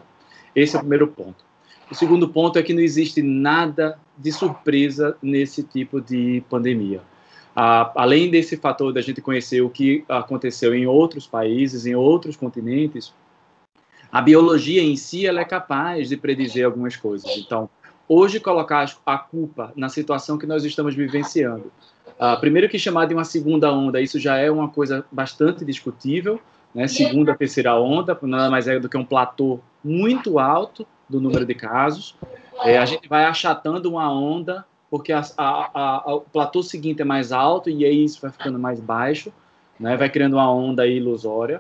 Esse 0.56 0.76
é 0.76 0.80
o 0.80 0.82
primeiro 0.82 1.08
ponto. 1.08 1.44
O 1.90 1.96
segundo 1.96 2.30
ponto 2.30 2.58
é 2.58 2.64
que 2.64 2.74
não 2.74 2.82
existe 2.82 3.22
nada 3.22 4.00
de 4.18 4.32
surpresa 4.32 5.18
nesse 5.22 5.62
tipo 5.62 6.00
de 6.00 6.42
pandemia. 6.50 7.02
Ah, 7.54 7.92
além 7.96 8.32
desse 8.32 8.56
fator 8.56 8.94
da 8.94 9.02
gente 9.02 9.22
conhecer 9.22 9.62
o 9.62 9.70
que 9.70 10.06
aconteceu 10.08 10.74
em 10.74 10.88
outros 10.88 11.28
países, 11.28 11.86
em 11.86 11.94
outros 11.94 12.38
continentes, 12.38 13.14
a 14.10 14.22
biologia 14.22 14.82
em 14.82 14.96
si 14.96 15.26
ela 15.26 15.42
é 15.42 15.46
capaz 15.46 16.08
de 16.08 16.16
predizer 16.16 16.66
algumas 16.66 16.96
coisas. 16.96 17.30
Então, 17.38 17.70
hoje 18.08 18.40
colocar 18.40 18.90
a 19.06 19.18
culpa 19.18 19.74
na 19.76 19.90
situação 19.90 20.38
que 20.38 20.46
nós 20.46 20.64
estamos 20.64 20.96
vivenciando, 20.96 21.72
ah, 22.24 22.38
primeiro 22.38 22.70
que 22.70 22.78
chamar 22.78 23.08
de 23.08 23.16
uma 23.16 23.24
segunda 23.24 23.74
onda, 23.74 24.00
isso 24.00 24.20
já 24.20 24.38
é 24.38 24.52
uma 24.52 24.70
coisa 24.70 25.04
bastante 25.12 25.66
discutível, 25.66 26.40
né? 26.74 26.88
Segunda, 26.88 27.36
terceira 27.36 27.74
onda, 27.74 28.16
nada 28.22 28.48
mais 28.48 28.68
é 28.68 28.80
do 28.80 28.88
que 28.88 28.96
um 28.96 29.04
platô 29.04 29.60
muito 29.84 30.38
alto 30.38 30.86
do 31.10 31.20
número 31.20 31.48
de 31.48 31.56
casos. 31.56 32.16
É, 32.64 32.78
a 32.78 32.86
gente 32.86 33.10
vai 33.10 33.26
achatando 33.26 33.90
uma 33.90 34.14
onda, 34.14 34.64
porque 34.88 35.12
a, 35.12 35.24
a, 35.36 35.72
a, 35.74 36.16
o 36.18 36.22
platô 36.22 36.62
seguinte 36.62 37.02
é 37.02 37.06
mais 37.06 37.32
alto 37.32 37.72
e 37.72 37.84
aí 37.84 38.04
isso 38.04 38.22
vai 38.22 38.30
ficando 38.30 38.60
mais 38.60 38.80
baixo, 38.80 39.34
né? 39.80 39.98
vai 39.98 40.08
criando 40.08 40.34
uma 40.34 40.54
onda 40.54 40.86
ilusória. 40.86 41.60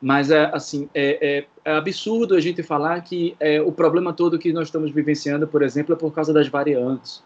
Mas 0.00 0.30
é 0.30 0.48
assim 0.54 0.88
é, 0.94 1.38
é, 1.38 1.46
é 1.64 1.76
absurdo 1.76 2.36
a 2.36 2.40
gente 2.40 2.62
falar 2.62 3.00
que 3.00 3.34
é, 3.40 3.60
o 3.60 3.72
problema 3.72 4.12
todo 4.12 4.38
que 4.38 4.52
nós 4.52 4.68
estamos 4.68 4.92
vivenciando, 4.92 5.48
por 5.48 5.62
exemplo, 5.62 5.96
é 5.96 5.98
por 5.98 6.12
causa 6.12 6.32
das 6.32 6.46
variantes. 6.46 7.24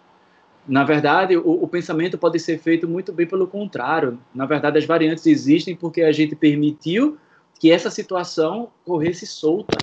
Na 0.71 0.85
verdade, 0.85 1.37
o, 1.37 1.65
o, 1.65 1.67
pensamento 1.67 2.17
pode 2.17 2.39
ser 2.39 2.57
feito 2.61 2.87
muito 2.87 3.13
bem 3.13 3.27
pelo 3.27 3.49
contrário. 3.49 4.21
Na 4.33 4.47
verdade, 4.47 4.79
as 4.79 4.85
variantes 4.85 5.27
existem 5.27 5.75
porque 5.75 6.01
a 6.01 6.13
gente 6.13 6.37
permitiu 6.37 7.19
que 7.59 7.73
essa 7.73 7.91
situação 7.91 8.71
corresse 8.85 9.27
solta. 9.27 9.77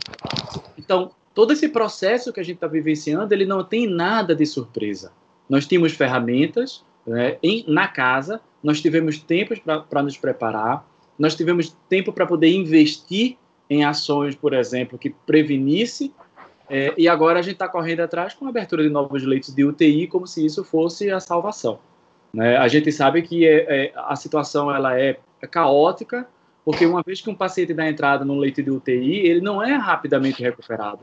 Então, 0.77 1.12
todo 1.34 1.51
esse 1.51 1.67
processo 1.67 2.32
que 2.32 2.39
a 2.39 2.44
gente 2.44 2.56
está 2.56 2.67
vivenciando, 2.67 3.34
ele 3.34 3.46
não 3.46 3.65
tem 3.65 3.86
nada 3.86 4.34
de 4.34 4.46
surpresa. 4.46 5.12
Nós 5.50 5.67
tínhamos 5.67 5.91
ferramentas 5.91 6.86
né, 7.06 7.38
em, 7.44 7.65
na 7.67 7.89
casa, 7.89 8.39
nós 8.63 8.79
tivemos 8.79 9.20
tempo 9.20 9.56
para 9.89 10.01
nos 10.01 10.15
preparar, 10.15 10.88
nós 11.20 11.36
tivemos 11.36 11.75
tempo 11.89 12.13
para 12.13 12.25
poder 12.25 12.50
investir 12.56 13.36
em 13.70 13.84
ações, 13.84 14.36
por 14.36 14.53
exemplo, 14.53 14.98
que 14.98 15.10
prevenisse, 15.10 16.13
é, 16.69 16.93
e 16.97 17.07
agora 17.07 17.39
a 17.39 17.41
gente 17.41 17.53
está 17.53 17.67
correndo 17.67 18.01
atrás 18.01 18.33
com 18.33 18.45
a 18.45 18.50
abertura 18.50 18.83
de 18.83 18.89
novos 18.89 19.24
leitos 19.24 19.53
de 19.53 19.63
UTI, 19.63 20.07
como 20.07 20.27
se 20.27 20.45
isso 20.45 20.63
fosse 20.63 21.09
a 21.09 21.19
salvação. 21.19 21.79
Né? 22.33 22.57
A 22.57 22.67
gente 22.67 22.91
sabe 22.91 23.21
que 23.21 23.47
é, 23.47 23.86
é, 23.86 23.93
a 23.95 24.15
situação 24.15 24.74
ela 24.74 25.00
é 25.00 25.17
caótica, 25.50 26.27
porque 26.65 26.86
uma 26.86 27.01
vez 27.01 27.21
que 27.21 27.29
um 27.29 27.36
paciente 27.36 27.74
dá 27.74 27.88
entrada 27.88 28.25
no 28.25 28.36
leito 28.36 28.62
de 28.62 28.69
UTI, 28.69 29.25
ele 29.25 29.39
não 29.39 29.63
é 29.63 29.74
rapidamente 29.75 30.43
recuperado. 30.43 31.00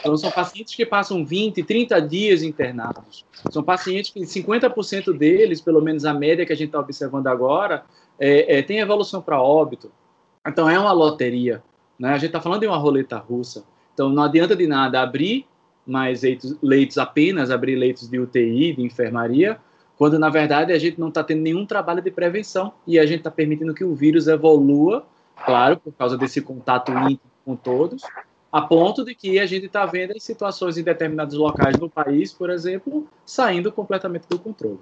Então, 0.00 0.16
são 0.16 0.30
pacientes 0.30 0.74
que 0.74 0.84
passam 0.84 1.24
20, 1.24 1.62
30 1.62 2.00
dias 2.02 2.42
internados. 2.42 3.24
São 3.50 3.62
pacientes 3.62 4.10
que 4.10 4.20
50% 4.20 5.16
deles, 5.16 5.60
pelo 5.60 5.80
menos 5.80 6.04
a 6.04 6.12
média 6.12 6.44
que 6.44 6.52
a 6.52 6.56
gente 6.56 6.68
está 6.68 6.80
observando 6.80 7.28
agora, 7.28 7.84
é, 8.18 8.58
é, 8.58 8.62
tem 8.62 8.78
evolução 8.78 9.22
para 9.22 9.40
óbito. 9.40 9.90
Então, 10.46 10.68
é 10.68 10.78
uma 10.78 10.92
loteria. 10.92 11.62
Né? 11.98 12.10
A 12.10 12.18
gente 12.18 12.26
está 12.26 12.40
falando 12.40 12.60
de 12.60 12.66
uma 12.66 12.76
roleta 12.76 13.18
russa. 13.18 13.64
Então, 13.98 14.10
não 14.10 14.22
adianta 14.22 14.54
de 14.54 14.64
nada 14.64 15.02
abrir 15.02 15.44
mais 15.84 16.22
leitos, 16.22 16.56
leitos 16.62 16.98
apenas, 16.98 17.50
abrir 17.50 17.74
leitos 17.74 18.08
de 18.08 18.16
UTI, 18.16 18.72
de 18.72 18.80
enfermaria, 18.80 19.58
quando 19.96 20.20
na 20.20 20.30
verdade 20.30 20.72
a 20.72 20.78
gente 20.78 21.00
não 21.00 21.08
está 21.08 21.24
tendo 21.24 21.42
nenhum 21.42 21.66
trabalho 21.66 22.00
de 22.00 22.08
prevenção 22.08 22.72
e 22.86 22.96
a 22.96 23.04
gente 23.04 23.18
está 23.18 23.30
permitindo 23.32 23.74
que 23.74 23.82
o 23.82 23.96
vírus 23.96 24.28
evolua, 24.28 25.04
claro, 25.44 25.78
por 25.78 25.92
causa 25.94 26.16
desse 26.16 26.40
contato 26.40 26.92
íntimo 26.92 27.18
com 27.44 27.56
todos, 27.56 28.04
a 28.52 28.60
ponto 28.62 29.04
de 29.04 29.16
que 29.16 29.40
a 29.40 29.46
gente 29.46 29.66
está 29.66 29.84
vendo 29.84 30.12
as 30.12 30.22
situações 30.22 30.78
em 30.78 30.84
determinados 30.84 31.34
locais 31.36 31.76
do 31.76 31.90
país, 31.90 32.32
por 32.32 32.50
exemplo, 32.50 33.04
saindo 33.26 33.72
completamente 33.72 34.28
do 34.28 34.38
controle. 34.38 34.78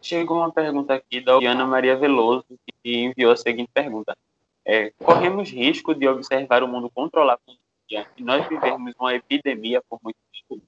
Chegou 0.00 0.36
uma 0.36 0.52
pergunta 0.52 0.94
aqui 0.94 1.20
da 1.20 1.32
Ana 1.44 1.66
Maria 1.66 1.96
Veloso, 1.96 2.46
que 2.84 3.04
enviou 3.04 3.32
a 3.32 3.36
seguinte 3.36 3.70
pergunta. 3.74 4.16
É, 4.64 4.92
corremos 5.02 5.50
risco 5.50 5.92
de 5.92 6.06
observar 6.06 6.62
o 6.62 6.68
mundo 6.68 6.88
nós 8.18 8.48
vivermos 8.48 8.94
uma 8.98 9.14
epidemia 9.14 9.82
por 9.88 9.98
muito 10.02 10.16
tempo? 10.32 10.62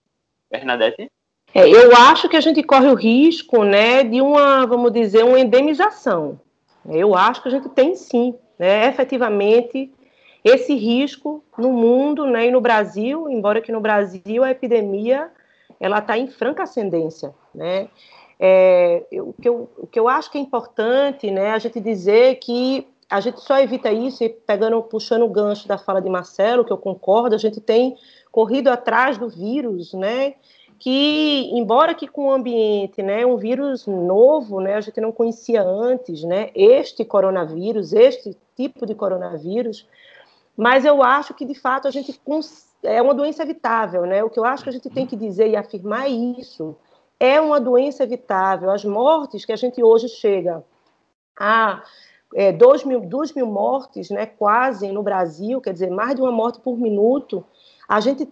Bernadette? 0.50 1.11
É, 1.54 1.68
eu 1.68 1.94
acho 1.94 2.28
que 2.28 2.37
a 2.37 2.40
gente 2.40 2.62
corre 2.62 2.88
o 2.88 2.94
risco 2.94 3.64
né, 3.64 4.04
de 4.04 4.20
uma, 4.20 4.66
vamos 4.66 4.92
dizer, 4.92 5.25
uma 5.25 5.40
endemização. 5.40 6.40
Eu 6.88 7.14
acho 7.14 7.42
que 7.42 7.49
a 7.49 7.50
gente 7.50 7.68
tem 7.70 7.94
sim, 7.94 8.35
né, 8.58 8.87
efetivamente, 8.88 9.92
esse 10.44 10.75
risco 10.75 11.42
no 11.58 11.73
mundo 11.73 12.26
né, 12.26 12.46
e 12.46 12.50
no 12.50 12.61
Brasil, 12.61 13.28
embora 13.28 13.61
que 13.61 13.73
no 13.73 13.80
Brasil 13.80 14.44
a 14.44 14.50
epidemia 14.50 15.30
ela 15.80 15.99
está 15.99 16.16
em 16.16 16.28
franca 16.28 16.62
ascendência. 16.62 17.35
Né? 17.54 17.88
É, 18.38 19.04
eu, 19.11 19.30
o, 19.30 19.32
que 19.32 19.49
eu, 19.49 19.70
o 19.78 19.87
que 19.87 19.99
eu 19.99 20.08
acho 20.08 20.30
que 20.30 20.38
é 20.38 20.40
importante 20.40 21.30
né, 21.30 21.50
a 21.50 21.58
gente 21.58 21.80
dizer 21.80 22.37
que 22.37 22.87
a 23.08 23.20
gente 23.20 23.40
só 23.40 23.58
evita 23.58 23.90
isso, 23.92 24.25
e 24.25 24.28
pegando, 24.28 24.82
puxando 24.82 25.22
o 25.22 25.28
gancho 25.28 25.68
da 25.68 25.78
fala 25.78 26.00
de 26.00 26.10
Marcelo, 26.10 26.64
que 26.64 26.72
eu 26.72 26.78
concordo, 26.78 27.34
a 27.34 27.38
gente 27.38 27.60
tem 27.60 27.96
corrido 28.32 28.68
atrás 28.68 29.16
do 29.16 29.28
vírus, 29.28 29.92
né? 29.92 30.34
que, 30.78 31.50
embora 31.52 31.94
que 31.94 32.06
com 32.06 32.26
o 32.26 32.32
ambiente, 32.32 33.02
né, 33.02 33.25
um 33.25 33.36
vírus 33.36 33.86
novo, 33.86 34.60
né, 34.60 34.75
a 34.75 34.80
gente 34.80 35.00
não 35.00 35.10
conhecia 35.10 35.62
antes, 35.62 36.22
né, 36.22 36.50
este 36.54 37.04
coronavírus, 37.04 37.92
este 37.92 38.36
tipo 38.54 38.84
de 38.84 38.94
coronavírus, 38.94 39.88
mas 40.56 40.84
eu 40.84 41.02
acho 41.02 41.34
que, 41.34 41.44
de 41.44 41.54
fato, 41.54 41.88
a 41.88 41.90
gente 41.90 42.18
é 42.82 43.00
uma 43.00 43.14
doença 43.14 43.42
evitável, 43.42 44.04
né, 44.04 44.22
o 44.22 44.30
que 44.30 44.38
eu 44.38 44.44
acho 44.44 44.64
que 44.64 44.68
a 44.68 44.72
gente 44.72 44.90
tem 44.90 45.06
que 45.06 45.16
dizer 45.16 45.48
e 45.48 45.56
afirmar 45.56 46.06
é 46.06 46.10
isso, 46.10 46.76
é 47.18 47.40
uma 47.40 47.58
doença 47.58 48.02
evitável, 48.02 48.70
as 48.70 48.84
mortes 48.84 49.44
que 49.44 49.52
a 49.52 49.56
gente 49.56 49.82
hoje 49.82 50.08
chega 50.08 50.62
a 51.38 51.82
é, 52.35 52.52
2 52.52 52.85
mil, 52.85 53.00
2 53.00 53.33
mil 53.33 53.47
mortes, 53.47 54.11
né, 54.11 54.26
quase 54.26 54.90
no 54.92 55.02
Brasil, 55.02 55.61
quer 55.61 55.73
dizer, 55.73 55.90
mais 55.90 56.14
de 56.14 56.21
uma 56.21 56.33
morte 56.33 56.61
por 56.61 56.76
minuto, 56.78 57.45
a 57.88 58.00
gente 58.00 58.28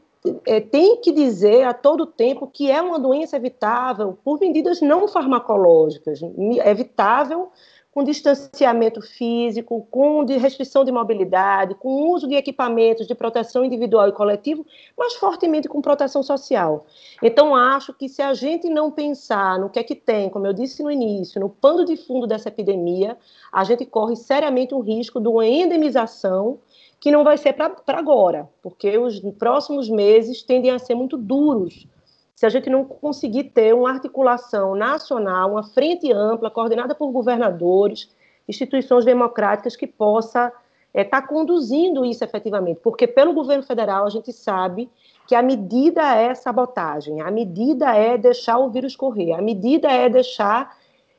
é, 0.47 0.61
tem 0.61 1.01
que 1.01 1.13
dizer 1.13 1.65
a 1.65 1.75
todo 1.75 2.07
tempo 2.07 2.47
que 2.47 2.71
é 2.71 2.81
uma 2.81 2.99
doença 2.99 3.37
evitável 3.37 4.19
por 4.25 4.41
medidas 4.41 4.81
não 4.81 5.07
farmacológicas, 5.07 6.21
evitável 6.65 7.51
com 7.95 8.03
distanciamento 8.03 9.01
físico, 9.01 9.87
com 9.89 10.25
de 10.25 10.37
restrição 10.37 10.85
de 10.85 10.91
mobilidade, 10.91 11.77
com 11.77 12.11
uso 12.11 12.27
de 12.27 12.35
equipamentos 12.35 13.07
de 13.07 13.15
proteção 13.15 13.65
individual 13.65 14.09
e 14.09 14.13
coletivo, 14.13 14.67
mas 14.99 15.15
fortemente 15.15 15.69
com 15.69 15.81
proteção 15.81 16.21
social. 16.21 16.87
Então, 17.23 17.55
acho 17.55 17.95
que 17.95 18.09
se 18.09 18.21
a 18.21 18.35
gente 18.35 18.69
não 18.69 18.91
pensar 18.91 19.61
no 19.61 19.71
que 19.71 19.79
é 19.79 19.85
que 19.85 19.95
tem, 19.95 20.29
como 20.29 20.45
eu 20.45 20.53
disse 20.53 20.83
no 20.83 20.91
início, 20.91 21.41
no 21.41 21.49
pano 21.49 21.85
de 21.85 21.97
fundo 21.97 22.27
dessa 22.27 22.49
epidemia, 22.49 23.17
a 23.53 23.63
gente 23.63 23.87
corre 23.87 24.17
seriamente 24.17 24.75
o 24.75 24.81
risco 24.81 25.21
de 25.21 25.29
uma 25.29 25.47
endemização 25.47 26.59
que 26.99 27.13
não 27.13 27.23
vai 27.23 27.39
ser 27.39 27.53
para 27.53 27.77
agora, 27.87 28.49
porque 28.61 28.99
os 28.99 29.21
próximos 29.39 29.89
meses 29.89 30.43
tendem 30.43 30.73
a 30.73 30.81
ser 30.81 30.97
muito 30.97 31.17
duros 31.17 31.87
se 32.35 32.45
a 32.45 32.49
gente 32.49 32.69
não 32.69 32.85
conseguir 32.85 33.45
ter 33.45 33.75
uma 33.75 33.91
articulação 33.91 34.75
nacional, 34.75 35.53
uma 35.53 35.63
frente 35.63 36.13
ampla, 36.13 36.51
coordenada 36.51 36.95
por 36.95 37.11
governadores, 37.13 38.11
instituições 38.49 39.05
democráticas 39.05 39.77
que 39.77 39.87
possa 39.87 40.49
estar 40.49 40.61
é, 40.93 41.05
tá 41.05 41.23
conduzindo 41.23 42.05
isso 42.05 42.23
efetivamente, 42.25 42.81
porque 42.83 43.07
pelo 43.07 43.33
governo 43.33 43.63
federal 43.63 44.07
a 44.07 44.11
gente 44.11 44.33
sabe 44.33 44.91
que 45.27 45.35
a 45.35 45.43
medida 45.43 46.15
é 46.15 46.35
sabotagem, 46.35 47.21
a 47.21 47.31
medida 47.31 47.95
é 47.97 48.19
deixar 48.19 48.59
o 48.59 48.71
vírus 48.71 48.95
correr, 48.95 49.33
a 49.33 49.43
medida 49.43 49.91
é 49.91 50.09
deixar 50.09 50.77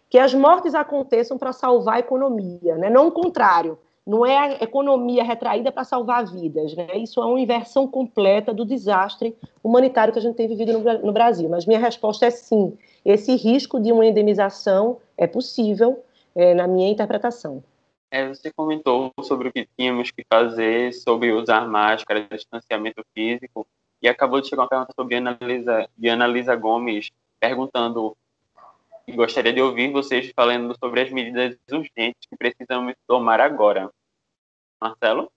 que 0.10 0.20
as 0.20 0.34
mortes 0.34 0.76
aconteçam 0.76 1.38
para 1.38 1.52
salvar 1.52 1.96
a 1.96 2.00
economia, 2.00 2.76
né? 2.78 2.90
não 2.90 3.08
o 3.08 3.12
contrário 3.12 3.78
não 4.06 4.26
é 4.26 4.38
a 4.38 4.64
economia 4.64 5.24
retraída 5.24 5.72
para 5.72 5.84
salvar 5.84 6.26
vidas, 6.26 6.76
né? 6.76 6.98
Isso 6.98 7.20
é 7.20 7.26
uma 7.26 7.40
inversão 7.40 7.88
completa 7.88 8.54
do 8.54 8.64
desastre 8.64 9.36
humanitário 9.64 10.14
que 10.14 10.20
a 10.20 10.22
gente 10.22 10.36
tem 10.36 10.48
vivido 10.48 10.74
no, 10.74 11.00
no 11.00 11.12
Brasil. 11.12 11.50
Mas 11.50 11.66
minha 11.66 11.80
resposta 11.80 12.26
é 12.26 12.30
sim. 12.30 12.78
Esse 13.04 13.36
risco 13.36 13.80
de 13.80 13.92
uma 13.92 14.06
endemização 14.06 15.00
é 15.18 15.26
possível, 15.26 16.04
é, 16.36 16.54
na 16.54 16.68
minha 16.68 16.90
interpretação. 16.90 17.64
É, 18.12 18.28
você 18.28 18.52
comentou 18.54 19.12
sobre 19.24 19.50
o 19.50 19.52
que 19.52 19.68
tínhamos 19.78 20.12
que 20.12 20.24
fazer, 20.32 20.94
sobre 20.94 21.32
usar 21.32 21.68
máscara, 21.68 22.28
distanciamento 22.32 23.04
físico, 23.14 23.66
e 24.02 24.08
acabou 24.08 24.40
de 24.40 24.48
chegar 24.48 24.64
uma 24.64 24.70
pergunta 24.70 24.94
sobre 24.96 25.16
Ana 25.16 25.38
Lisa, 25.42 25.90
de 25.98 26.08
Ana 26.08 26.28
Lisa 26.28 26.56
Gomes, 26.56 27.10
perguntando 27.40 28.16
e 29.08 29.14
gostaria 29.14 29.54
de 29.54 29.62
ouvir 29.62 29.92
vocês 29.92 30.32
falando 30.36 30.76
sobre 30.78 31.02
as 31.02 31.12
medidas 31.12 31.58
urgentes 31.72 32.28
que 32.30 32.36
precisamos 32.38 32.94
tomar 33.08 33.40
agora. 33.40 33.90
Marcelo? 34.82 35.32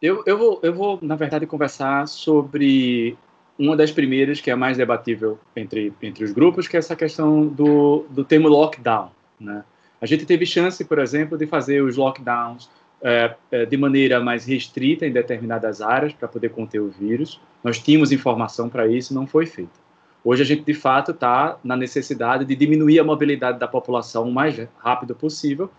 Eu, 0.00 0.22
eu, 0.26 0.36
vou, 0.36 0.60
eu 0.62 0.74
vou, 0.74 0.98
na 1.00 1.14
verdade, 1.14 1.46
conversar 1.46 2.08
sobre 2.08 3.16
uma 3.58 3.76
das 3.76 3.92
primeiras, 3.92 4.40
que 4.40 4.50
é 4.50 4.54
mais 4.54 4.76
debatível 4.76 5.38
entre, 5.54 5.92
entre 6.02 6.24
os 6.24 6.32
grupos, 6.32 6.66
que 6.66 6.76
é 6.76 6.78
essa 6.78 6.96
questão 6.96 7.46
do, 7.46 8.04
do 8.10 8.24
termo 8.24 8.48
lockdown. 8.48 9.10
Né? 9.38 9.64
A 10.00 10.06
gente 10.06 10.26
teve 10.26 10.44
chance, 10.44 10.84
por 10.84 10.98
exemplo, 10.98 11.38
de 11.38 11.46
fazer 11.46 11.82
os 11.82 11.96
lockdowns 11.96 12.68
é, 13.00 13.34
é, 13.50 13.66
de 13.66 13.76
maneira 13.76 14.20
mais 14.20 14.44
restrita 14.44 15.06
em 15.06 15.12
determinadas 15.12 15.80
áreas 15.80 16.12
para 16.12 16.26
poder 16.26 16.50
conter 16.50 16.80
o 16.80 16.88
vírus. 16.88 17.40
Nós 17.62 17.78
tínhamos 17.78 18.10
informação 18.10 18.68
para 18.68 18.88
isso, 18.88 19.14
não 19.14 19.26
foi 19.26 19.46
feito. 19.46 19.80
Hoje 20.24 20.42
a 20.42 20.46
gente, 20.46 20.62
de 20.62 20.74
fato, 20.74 21.10
está 21.10 21.58
na 21.64 21.76
necessidade 21.76 22.44
de 22.44 22.54
diminuir 22.54 23.00
a 23.00 23.04
mobilidade 23.04 23.58
da 23.58 23.66
população 23.66 24.28
o 24.28 24.32
mais 24.32 24.56
rápido 24.78 25.14
possível, 25.14 25.70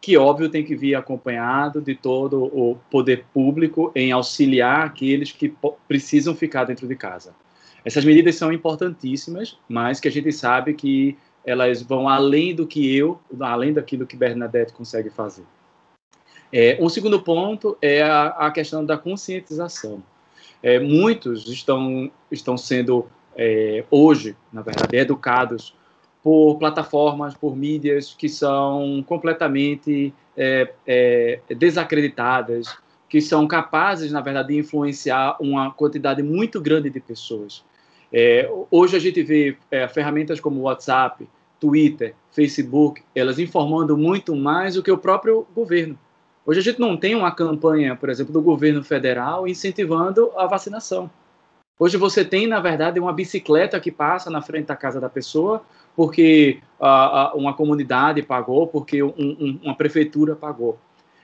que, 0.00 0.16
óbvio, 0.16 0.48
tem 0.48 0.64
que 0.64 0.74
vir 0.74 0.94
acompanhado 0.94 1.80
de 1.80 1.94
todo 1.94 2.44
o 2.44 2.76
poder 2.90 3.24
público 3.32 3.92
em 3.94 4.12
auxiliar 4.12 4.86
aqueles 4.86 5.32
que 5.32 5.54
precisam 5.86 6.34
ficar 6.34 6.64
dentro 6.64 6.86
de 6.86 6.96
casa. 6.96 7.34
Essas 7.84 8.04
medidas 8.04 8.34
são 8.34 8.52
importantíssimas, 8.52 9.56
mas 9.68 10.00
que 10.00 10.08
a 10.08 10.10
gente 10.10 10.32
sabe 10.32 10.74
que 10.74 11.16
elas 11.44 11.80
vão 11.80 12.08
além 12.08 12.54
do 12.54 12.66
que 12.66 12.94
eu, 12.94 13.20
além 13.40 13.72
daquilo 13.72 14.06
que 14.06 14.16
Bernadette 14.16 14.72
consegue 14.72 15.10
fazer. 15.10 15.44
É, 16.52 16.76
um 16.80 16.88
segundo 16.88 17.20
ponto 17.22 17.78
é 17.80 18.02
a, 18.02 18.26
a 18.28 18.50
questão 18.50 18.84
da 18.84 18.98
conscientização. 18.98 20.02
É, 20.62 20.80
muitos 20.80 21.46
estão, 21.48 22.10
estão 22.30 22.56
sendo 22.56 23.06
é, 23.36 23.84
hoje, 23.90 24.36
na 24.52 24.62
verdade, 24.62 24.96
educados 24.96 25.74
por 26.22 26.56
plataformas, 26.58 27.34
por 27.34 27.56
mídias 27.56 28.14
que 28.14 28.28
são 28.28 29.04
completamente 29.06 30.12
é, 30.36 30.72
é, 30.86 31.40
desacreditadas, 31.56 32.76
que 33.08 33.20
são 33.20 33.46
capazes, 33.46 34.10
na 34.10 34.20
verdade, 34.20 34.48
de 34.48 34.58
influenciar 34.58 35.36
uma 35.40 35.70
quantidade 35.70 36.22
muito 36.22 36.60
grande 36.60 36.90
de 36.90 36.98
pessoas. 36.98 37.64
É, 38.12 38.50
hoje 38.70 38.96
a 38.96 38.98
gente 38.98 39.22
vê 39.22 39.56
é, 39.70 39.86
ferramentas 39.86 40.40
como 40.40 40.62
WhatsApp, 40.62 41.28
Twitter, 41.60 42.14
Facebook, 42.32 43.02
elas 43.14 43.38
informando 43.38 43.96
muito 43.96 44.34
mais 44.34 44.74
do 44.74 44.82
que 44.82 44.90
o 44.90 44.98
próprio 44.98 45.46
governo. 45.54 45.98
Hoje 46.44 46.60
a 46.60 46.62
gente 46.62 46.78
não 46.78 46.96
tem 46.96 47.14
uma 47.14 47.30
campanha, 47.32 47.96
por 47.96 48.08
exemplo, 48.08 48.32
do 48.32 48.42
governo 48.42 48.82
federal 48.82 49.48
incentivando 49.48 50.30
a 50.36 50.46
vacinação. 50.46 51.10
Hoje 51.78 51.98
você 51.98 52.24
tem, 52.24 52.46
na 52.46 52.58
verdade, 52.58 52.98
uma 52.98 53.12
bicicleta 53.12 53.78
que 53.78 53.92
passa 53.92 54.30
na 54.30 54.40
frente 54.40 54.66
da 54.66 54.76
casa 54.76 55.00
da 55.00 55.10
pessoa 55.10 55.62
porque 55.94 56.60
uh, 56.78 57.36
uma 57.36 57.54
comunidade 57.54 58.22
pagou, 58.22 58.66
porque 58.66 59.02
um, 59.02 59.12
um, 59.18 59.60
uma 59.62 59.74
prefeitura 59.74 60.36
pagou. 60.36 60.78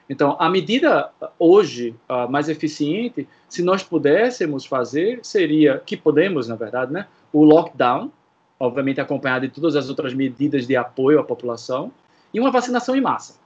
Então, 0.09 0.37
a 0.39 0.49
medida 0.51 1.11
hoje 1.39 1.95
uh, 2.09 2.31
mais 2.31 2.49
eficiente, 2.49 3.29
se 3.49 3.63
nós 3.63 3.83
pudéssemos 3.83 4.65
fazer, 4.67 5.21
seria, 5.23 5.83
que 5.85 5.97
podemos, 5.97 6.49
na 6.49 6.57
verdade, 6.57 6.93
né, 6.93 7.07
o 7.33 7.45
lockdown, 7.45 8.11
obviamente 8.59 9.01
acompanhado 9.01 9.47
de 9.47 9.55
todas 9.55 9.77
as 9.77 9.89
outras 9.89 10.15
medidas 10.15 10.67
de 10.67 10.77
apoio 10.77 11.21
à 11.21 11.25
população, 11.25 11.93
e 12.33 12.41
uma 12.41 12.51
vacinação 12.51 12.97
em 12.97 13.01
massa. 13.01 13.41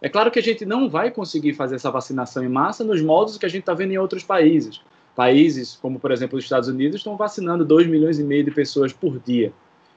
É 0.00 0.08
claro 0.08 0.30
que 0.30 0.38
a 0.38 0.42
gente 0.42 0.64
não 0.64 0.88
vai 0.88 1.10
conseguir 1.10 1.52
fazer 1.52 1.76
essa 1.76 1.90
vacinação 1.90 2.42
em 2.42 2.48
massa 2.48 2.82
nos 2.82 3.02
modos 3.02 3.36
que 3.36 3.44
a 3.44 3.48
gente 3.48 3.60
está 3.60 3.74
vendo 3.74 3.92
em 3.92 3.98
outros 3.98 4.24
países. 4.24 4.80
Países 5.14 5.78
como, 5.80 5.98
por 5.98 6.12
exemplo, 6.12 6.38
os 6.38 6.44
Estados 6.44 6.68
Unidos 6.68 6.96
estão 6.96 7.16
vacinando 7.16 7.64
2 7.64 7.86
milhões 7.86 8.18
e 8.18 8.24
meio 8.24 8.44
de 8.44 8.50
pessoas 8.50 8.92
por 8.92 9.18
dia. 9.18 9.52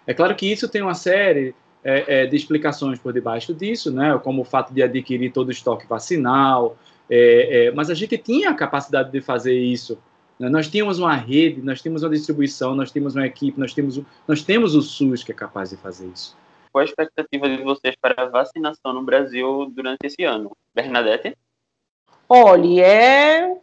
É 0.05 0.13
claro 0.13 0.35
que 0.35 0.51
isso 0.51 0.67
tem 0.67 0.81
uma 0.81 0.93
série 0.93 1.55
é, 1.83 2.23
é, 2.23 2.25
de 2.25 2.35
explicações 2.35 2.99
por 2.99 3.13
debaixo 3.13 3.53
disso, 3.53 3.91
né, 3.91 4.19
como 4.23 4.41
o 4.41 4.45
fato 4.45 4.73
de 4.73 4.81
adquirir 4.81 5.31
todo 5.31 5.49
o 5.49 5.51
estoque 5.51 5.87
vacinal, 5.87 6.77
é, 7.09 7.67
é 7.67 7.71
mas 7.71 7.89
a 7.89 7.93
gente 7.93 8.17
tinha 8.17 8.49
a 8.49 8.53
capacidade 8.53 9.11
de 9.11 9.21
fazer 9.21 9.57
isso. 9.57 9.97
Né? 10.39 10.49
Nós 10.49 10.67
tínhamos 10.67 10.99
uma 10.99 11.15
rede, 11.15 11.61
nós 11.61 11.81
tínhamos 11.81 12.03
uma 12.03 12.09
distribuição, 12.09 12.75
nós 12.75 12.91
tínhamos 12.91 13.15
uma 13.15 13.25
equipe, 13.25 13.59
nós 13.59 13.73
temos, 13.73 14.01
nós 14.27 14.43
temos 14.43 14.75
o 14.75 14.81
SUS 14.81 15.23
que 15.23 15.31
é 15.31 15.35
capaz 15.35 15.69
de 15.69 15.77
fazer 15.77 16.07
isso. 16.07 16.35
Qual 16.71 16.81
a 16.81 16.85
expectativa 16.85 17.47
de 17.47 17.63
vocês 17.63 17.95
para 18.01 18.23
a 18.23 18.25
vacinação 18.25 18.93
no 18.93 19.03
Brasil 19.03 19.71
durante 19.75 19.99
esse 20.05 20.23
ano? 20.23 20.51
Bernadette? 20.73 21.37
Olha, 22.27 22.81
é 22.81 23.57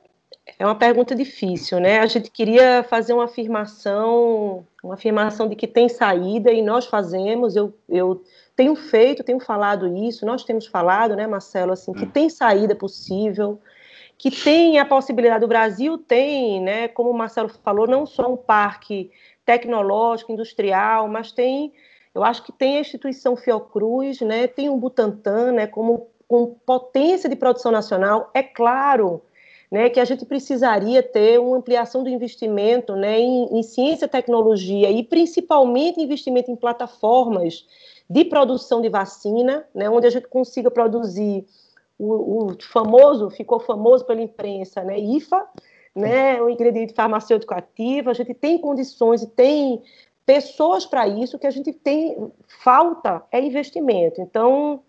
é 0.61 0.66
uma 0.66 0.75
pergunta 0.75 1.14
difícil, 1.14 1.81
né? 1.81 2.01
A 2.01 2.07
gente 2.07 2.31
queria 2.31 2.83
fazer 2.83 3.14
uma 3.14 3.25
afirmação, 3.25 4.66
uma 4.85 4.92
afirmação 4.92 5.49
de 5.49 5.57
que 5.57 5.66
tem 5.66 5.88
saída 5.88 6.53
e 6.53 6.61
nós 6.61 6.85
fazemos. 6.85 7.57
Eu, 7.57 7.73
eu 7.88 8.23
tenho 8.55 8.77
feito, 8.77 9.25
tenho 9.25 9.40
falado 9.40 9.88
isso. 9.96 10.27
Nós 10.27 10.44
temos 10.44 10.66
falado, 10.66 11.16
né, 11.16 11.27
Marcelo, 11.27 11.73
assim, 11.73 11.94
que 11.94 12.05
hum. 12.05 12.11
tem 12.11 12.29
saída 12.29 12.75
possível, 12.75 13.59
que 14.18 14.31
tem 14.31 14.79
a 14.79 14.85
possibilidade. 14.85 15.46
O 15.46 15.49
Brasil 15.49 15.96
tem, 15.96 16.61
né, 16.61 16.88
como 16.88 17.09
o 17.09 17.16
Marcelo 17.16 17.49
falou, 17.64 17.87
não 17.87 18.05
só 18.05 18.31
um 18.31 18.37
parque 18.37 19.11
tecnológico, 19.46 20.31
industrial, 20.31 21.09
mas 21.09 21.33
tem, 21.33 21.73
eu 22.14 22.23
acho 22.23 22.42
que 22.42 22.53
tem 22.53 22.77
a 22.77 22.81
instituição 22.81 23.35
Fiocruz, 23.35 24.20
né? 24.20 24.46
Tem 24.46 24.68
um 24.68 24.79
Butantan, 24.79 25.53
né? 25.53 25.66
Como 25.66 26.09
com 26.29 26.55
potência 26.66 27.31
de 27.31 27.35
produção 27.35 27.73
nacional. 27.73 28.31
É 28.35 28.42
claro 28.42 29.23
né, 29.70 29.88
que 29.88 30.00
a 30.00 30.04
gente 30.04 30.24
precisaria 30.24 31.02
ter 31.02 31.38
uma 31.38 31.56
ampliação 31.56 32.02
do 32.02 32.11
investimento 32.11 32.96
né, 32.96 33.20
em, 33.20 33.59
em 33.59 33.62
ciência 33.62 34.09
tecnologia 34.09 34.90
e 34.90 35.02
principalmente 35.04 36.00
investimento 36.00 36.50
em 36.50 36.56
plataformas 36.56 37.64
de 38.09 38.24
produção 38.24 38.80
de 38.80 38.88
vacina, 38.88 39.64
né, 39.72 39.88
onde 39.88 40.06
a 40.06 40.11
gente 40.11 40.26
consiga 40.26 40.70
produzir 40.70 41.46
o, 41.96 42.46
o 42.46 42.56
famoso, 42.61 43.30
ficou 43.30 43.61
famoso 43.61 44.04
pela 44.04 44.20
imprensa, 44.20 44.83
né, 44.83 44.98
IFA, 44.98 45.46
né, 45.94 46.42
o 46.42 46.48
ingrediente 46.48 46.92
farmacêutico 46.92 47.54
ativo, 47.54 48.11
a 48.11 48.14
gente 48.14 48.35
tem 48.35 48.59
condições 48.59 49.22
e 49.22 49.28
tem 49.28 49.83
pessoas 50.26 50.85
para 50.85 51.06
isso, 51.06 51.38
que 51.38 51.46
a 51.46 51.50
gente 51.50 51.72
tem, 51.72 52.33
falta 52.62 53.22
é 53.30 53.40
investimento. 53.40 54.20
Então, 54.20 54.83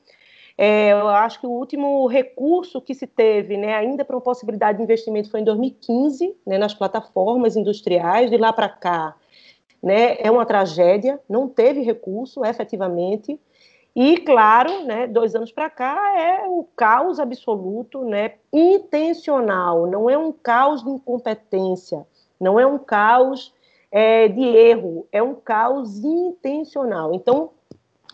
é, 0.63 0.91
eu 0.91 1.07
acho 1.07 1.39
que 1.39 1.47
o 1.47 1.49
último 1.49 2.05
recurso 2.05 2.79
que 2.79 2.93
se 2.93 3.07
teve, 3.07 3.57
né, 3.57 3.73
ainda 3.73 4.05
para 4.05 4.15
uma 4.15 4.21
possibilidade 4.21 4.77
de 4.77 4.83
investimento, 4.83 5.31
foi 5.31 5.39
em 5.39 5.43
2015, 5.43 6.37
né, 6.45 6.59
nas 6.59 6.71
plataformas 6.71 7.55
industriais. 7.55 8.29
De 8.29 8.37
lá 8.37 8.53
para 8.53 8.69
cá, 8.69 9.15
né, 9.81 10.17
é 10.19 10.29
uma 10.29 10.45
tragédia, 10.45 11.19
não 11.27 11.47
teve 11.47 11.81
recurso, 11.81 12.45
efetivamente. 12.45 13.39
E, 13.95 14.17
claro, 14.17 14.85
né, 14.85 15.07
dois 15.07 15.33
anos 15.33 15.51
para 15.51 15.67
cá 15.67 15.97
é 16.15 16.47
o 16.47 16.63
caos 16.75 17.19
absoluto, 17.19 18.05
né, 18.05 18.33
intencional, 18.53 19.87
não 19.87 20.07
é 20.07 20.15
um 20.15 20.31
caos 20.31 20.83
de 20.83 20.91
incompetência, 20.91 22.05
não 22.39 22.59
é 22.59 22.67
um 22.67 22.77
caos 22.77 23.51
é, 23.91 24.27
de 24.27 24.43
erro, 24.43 25.07
é 25.11 25.23
um 25.23 25.33
caos 25.33 26.03
intencional. 26.03 27.15
Então, 27.15 27.49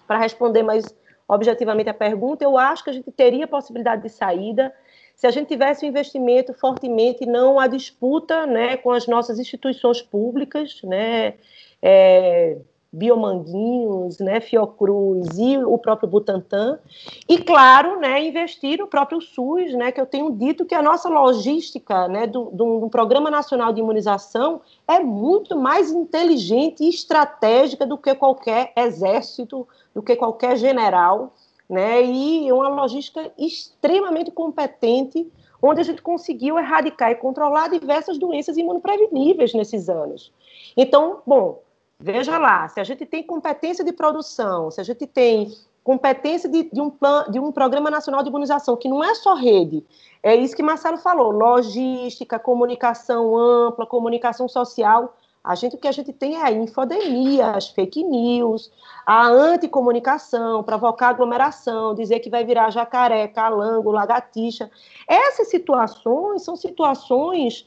para 0.07 0.17
responder 0.17 0.63
mais 0.63 0.95
objetivamente 1.27 1.89
a 1.89 1.93
pergunta, 1.93 2.43
eu 2.43 2.57
acho 2.57 2.83
que 2.83 2.89
a 2.89 2.93
gente 2.93 3.11
teria 3.11 3.47
possibilidade 3.47 4.03
de 4.03 4.09
saída. 4.09 4.73
Se 5.15 5.25
a 5.25 5.31
gente 5.31 5.47
tivesse 5.47 5.85
um 5.85 5.89
investimento 5.89 6.53
fortemente, 6.53 7.25
não 7.25 7.59
a 7.59 7.67
disputa 7.67 8.45
né, 8.45 8.77
com 8.77 8.91
as 8.91 9.07
nossas 9.07 9.39
instituições 9.39 10.01
públicas, 10.01 10.79
né, 10.83 11.33
é, 11.81 12.57
Biomanguinhos, 12.91 14.19
né, 14.19 14.39
Fiocruz 14.39 15.37
e 15.37 15.57
o 15.57 15.77
próprio 15.77 16.07
Butantan, 16.07 16.79
e 17.27 17.37
claro, 17.37 17.99
né, 17.99 18.23
investir 18.25 18.79
no 18.79 18.87
próprio 18.87 19.19
SUS, 19.19 19.73
né, 19.73 19.91
que 19.91 19.99
eu 19.99 20.05
tenho 20.05 20.31
dito 20.31 20.65
que 20.65 20.73
a 20.73 20.81
nossa 20.81 21.09
logística, 21.09 22.07
né, 22.07 22.25
do, 22.25 22.45
do, 22.45 22.79
do 22.79 22.89
Programa 22.89 23.29
Nacional 23.29 23.73
de 23.73 23.81
Imunização 23.81 24.61
é 24.87 24.99
muito 24.99 25.57
mais 25.57 25.91
inteligente 25.91 26.83
e 26.83 26.89
estratégica 26.89 27.85
do 27.85 27.97
que 27.97 28.15
qualquer 28.15 28.71
exército, 28.75 29.67
do 29.97 30.03
que 30.03 30.15
qualquer 30.15 30.55
general, 30.57 31.33
né, 31.67 32.03
e 32.03 32.51
uma 32.51 32.69
logística 32.69 33.31
extremamente 33.35 34.29
competente, 34.29 35.27
onde 35.59 35.81
a 35.81 35.83
gente 35.83 36.03
conseguiu 36.03 36.59
erradicar 36.59 37.09
e 37.09 37.15
controlar 37.15 37.67
diversas 37.67 38.19
doenças 38.19 38.57
imunopreveníveis 38.57 39.55
nesses 39.55 39.89
anos. 39.89 40.31
Então, 40.77 41.23
bom, 41.25 41.63
Veja 41.99 42.37
lá, 42.37 42.67
se 42.67 42.79
a 42.79 42.83
gente 42.83 43.07
tem 43.07 43.23
competência 43.23 43.83
de 43.83 43.91
produção, 43.91 44.69
se 44.69 44.79
a 44.79 44.83
gente 44.83 45.07
tem 45.07 45.51
competência 45.83 46.47
de, 46.47 46.69
de, 46.71 46.79
um, 46.79 46.91
plan, 46.91 47.25
de 47.27 47.39
um 47.39 47.51
programa 47.51 47.89
nacional 47.89 48.21
de 48.21 48.29
imunização, 48.29 48.77
que 48.77 48.87
não 48.87 49.03
é 49.03 49.15
só 49.15 49.33
rede, 49.33 49.83
é 50.21 50.35
isso 50.35 50.55
que 50.55 50.61
Marcelo 50.61 50.97
falou, 50.97 51.31
logística, 51.31 52.37
comunicação 52.37 53.35
ampla, 53.35 53.83
comunicação 53.87 54.47
social, 54.47 55.15
a 55.47 55.55
gente, 55.55 55.77
o 55.77 55.79
que 55.79 55.87
a 55.87 55.91
gente 55.93 56.11
tem 56.11 56.35
é 56.35 56.43
a 56.43 56.51
infodemia, 56.51 57.51
as 57.51 57.69
fake 57.69 58.03
news, 58.03 58.69
a 59.05 59.27
anticomunicação, 59.27 60.61
provocar 60.61 61.07
aglomeração, 61.07 61.95
dizer 61.95 62.19
que 62.19 62.29
vai 62.29 62.43
virar 62.43 62.69
jacaré, 62.69 63.29
calango, 63.29 63.89
lagartixa. 63.89 64.69
Essas 65.07 65.49
situações 65.49 66.43
são 66.43 66.57
situações 66.57 67.65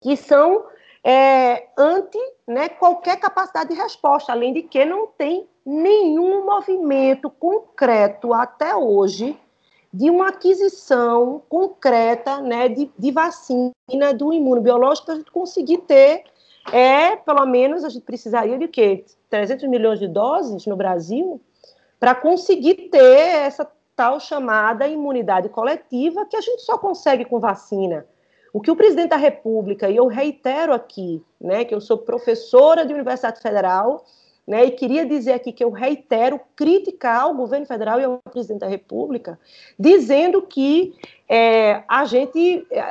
que 0.00 0.16
são 0.16 0.64
é, 1.02 1.66
ante 1.76 2.18
né, 2.46 2.68
qualquer 2.68 3.18
capacidade 3.18 3.70
de 3.70 3.74
resposta, 3.74 4.30
além 4.30 4.52
de 4.52 4.62
que 4.62 4.84
não 4.84 5.08
tem 5.08 5.48
nenhum 5.66 6.46
movimento 6.46 7.28
concreto 7.28 8.32
até 8.32 8.74
hoje 8.76 9.36
de 9.92 10.08
uma 10.08 10.28
aquisição 10.28 11.42
concreta 11.48 12.40
né, 12.40 12.68
de, 12.68 12.88
de 12.96 13.10
vacina 13.10 13.72
do 14.16 14.32
imunobiológico 14.32 15.06
para 15.06 15.14
a 15.14 15.18
gente 15.18 15.32
conseguir 15.32 15.78
ter, 15.78 16.22
é, 16.72 17.16
pelo 17.16 17.44
menos 17.46 17.84
a 17.84 17.88
gente 17.88 18.04
precisaria 18.04 18.58
de 18.58 18.68
quê? 18.68 19.04
300 19.28 19.68
milhões 19.68 19.98
de 19.98 20.08
doses 20.08 20.66
no 20.66 20.76
Brasil 20.76 21.40
para 21.98 22.14
conseguir 22.14 22.88
ter 22.90 23.28
essa 23.28 23.70
tal 23.94 24.18
chamada 24.18 24.88
imunidade 24.88 25.48
coletiva 25.48 26.24
que 26.26 26.36
a 26.36 26.40
gente 26.40 26.62
só 26.62 26.78
consegue 26.78 27.24
com 27.24 27.38
vacina. 27.38 28.06
O 28.52 28.60
que 28.60 28.70
o 28.70 28.76
presidente 28.76 29.10
da 29.10 29.16
República, 29.16 29.88
e 29.88 29.96
eu 29.96 30.06
reitero 30.06 30.72
aqui, 30.72 31.22
né, 31.40 31.64
que 31.64 31.74
eu 31.74 31.80
sou 31.80 31.98
professora 31.98 32.84
de 32.84 32.92
Universidade 32.92 33.40
Federal, 33.40 34.04
né, 34.46 34.64
e 34.64 34.70
queria 34.70 35.06
dizer 35.06 35.32
aqui 35.32 35.52
que 35.52 35.62
eu 35.62 35.70
reitero 35.70 36.40
criticar 36.56 37.30
o 37.30 37.34
governo 37.34 37.66
federal 37.66 38.00
e 38.00 38.06
o 38.06 38.18
presidente 38.32 38.60
da 38.60 38.66
República, 38.66 39.38
dizendo 39.78 40.42
que 40.42 40.94
é, 41.28 41.84
a 41.86 42.04
gente 42.04 42.66
é, 42.70 42.82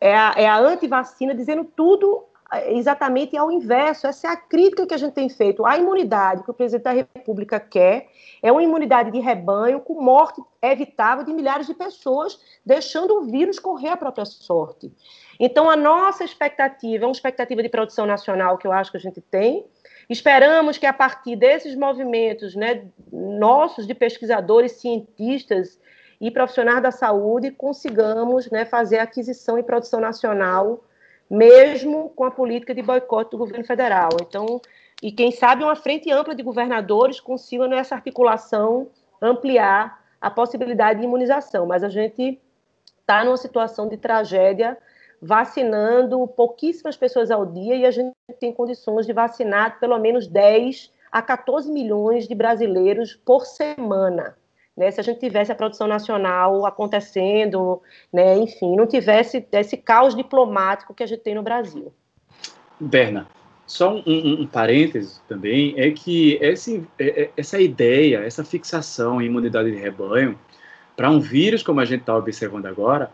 é 0.00 0.16
a, 0.16 0.34
é 0.36 0.46
a 0.46 0.58
antivacina, 0.58 1.34
dizendo 1.34 1.64
tudo 1.64 2.24
exatamente 2.66 3.36
ao 3.36 3.50
inverso. 3.50 4.06
Essa 4.06 4.28
é 4.28 4.30
a 4.30 4.36
crítica 4.36 4.86
que 4.86 4.94
a 4.94 4.98
gente 4.98 5.14
tem 5.14 5.28
feito. 5.28 5.64
A 5.64 5.78
imunidade 5.78 6.42
que 6.42 6.50
o 6.50 6.54
presidente 6.54 6.84
da 6.84 6.92
República 6.92 7.58
quer 7.60 8.08
é 8.42 8.52
uma 8.52 8.62
imunidade 8.62 9.10
de 9.10 9.20
rebanho 9.20 9.80
com 9.80 10.00
morte 10.00 10.42
evitável 10.60 11.24
de 11.24 11.32
milhares 11.32 11.66
de 11.66 11.74
pessoas, 11.74 12.38
deixando 12.64 13.18
o 13.18 13.24
vírus 13.24 13.58
correr 13.58 13.88
a 13.88 13.96
própria 13.96 14.24
sorte. 14.24 14.92
Então, 15.38 15.68
a 15.68 15.76
nossa 15.76 16.24
expectativa 16.24 17.04
é 17.04 17.06
uma 17.06 17.12
expectativa 17.12 17.62
de 17.62 17.68
produção 17.68 18.06
nacional 18.06 18.58
que 18.58 18.66
eu 18.66 18.72
acho 18.72 18.90
que 18.90 18.96
a 18.96 19.00
gente 19.00 19.20
tem. 19.20 19.66
Esperamos 20.08 20.78
que, 20.78 20.86
a 20.86 20.92
partir 20.92 21.36
desses 21.36 21.74
movimentos 21.74 22.54
né, 22.54 22.86
nossos 23.12 23.86
de 23.86 23.94
pesquisadores, 23.94 24.72
cientistas 24.72 25.78
e 26.20 26.30
profissionais 26.30 26.82
da 26.82 26.90
saúde, 26.90 27.50
consigamos 27.50 28.50
né, 28.50 28.64
fazer 28.64 28.98
aquisição 28.98 29.58
e 29.58 29.62
produção 29.62 30.00
nacional 30.00 30.84
mesmo 31.30 32.10
com 32.10 32.24
a 32.24 32.30
política 32.30 32.74
de 32.74 32.82
boicote 32.82 33.30
do 33.30 33.38
governo 33.38 33.64
federal. 33.64 34.10
Então, 34.20 34.60
e 35.02 35.10
quem 35.10 35.30
sabe 35.30 35.64
uma 35.64 35.76
frente 35.76 36.10
ampla 36.10 36.34
de 36.34 36.42
governadores 36.42 37.20
consiga 37.20 37.66
nessa 37.66 37.94
articulação 37.94 38.88
ampliar 39.20 40.02
a 40.20 40.30
possibilidade 40.30 41.00
de 41.00 41.04
imunização. 41.04 41.66
Mas 41.66 41.82
a 41.82 41.88
gente 41.88 42.40
está 43.00 43.24
numa 43.24 43.36
situação 43.36 43.88
de 43.88 43.96
tragédia, 43.96 44.78
vacinando 45.20 46.26
pouquíssimas 46.28 46.96
pessoas 46.96 47.30
ao 47.30 47.44
dia 47.44 47.76
e 47.76 47.86
a 47.86 47.90
gente 47.90 48.14
tem 48.38 48.52
condições 48.52 49.06
de 49.06 49.12
vacinar 49.12 49.78
pelo 49.78 49.98
menos 49.98 50.26
10 50.26 50.92
a 51.10 51.22
14 51.22 51.70
milhões 51.70 52.26
de 52.26 52.34
brasileiros 52.34 53.14
por 53.14 53.46
semana 53.46 54.36
né, 54.76 54.90
se 54.90 55.00
a 55.00 55.04
gente 55.04 55.20
tivesse 55.20 55.52
a 55.52 55.54
produção 55.54 55.86
nacional 55.86 56.66
acontecendo, 56.66 57.80
né, 58.12 58.36
enfim, 58.36 58.74
não 58.76 58.86
tivesse 58.86 59.46
esse 59.52 59.76
caos 59.76 60.14
diplomático 60.14 60.94
que 60.94 61.02
a 61.02 61.06
gente 61.06 61.22
tem 61.22 61.34
no 61.34 61.42
Brasil. 61.42 61.92
Berna, 62.80 63.26
só 63.66 63.94
um, 63.94 64.02
um, 64.06 64.42
um 64.42 64.48
também, 65.28 65.74
é 65.76 65.90
que 65.90 66.38
esse, 66.40 66.86
é, 66.98 67.22
é, 67.22 67.30
essa 67.36 67.60
ideia, 67.60 68.18
essa 68.18 68.44
fixação 68.44 69.22
em 69.22 69.26
imunidade 69.26 69.70
de 69.70 69.78
rebanho, 69.78 70.38
para 70.96 71.10
um 71.10 71.20
vírus 71.20 71.62
como 71.62 71.80
a 71.80 71.84
gente 71.84 72.00
está 72.00 72.16
observando 72.16 72.66
agora, 72.66 73.10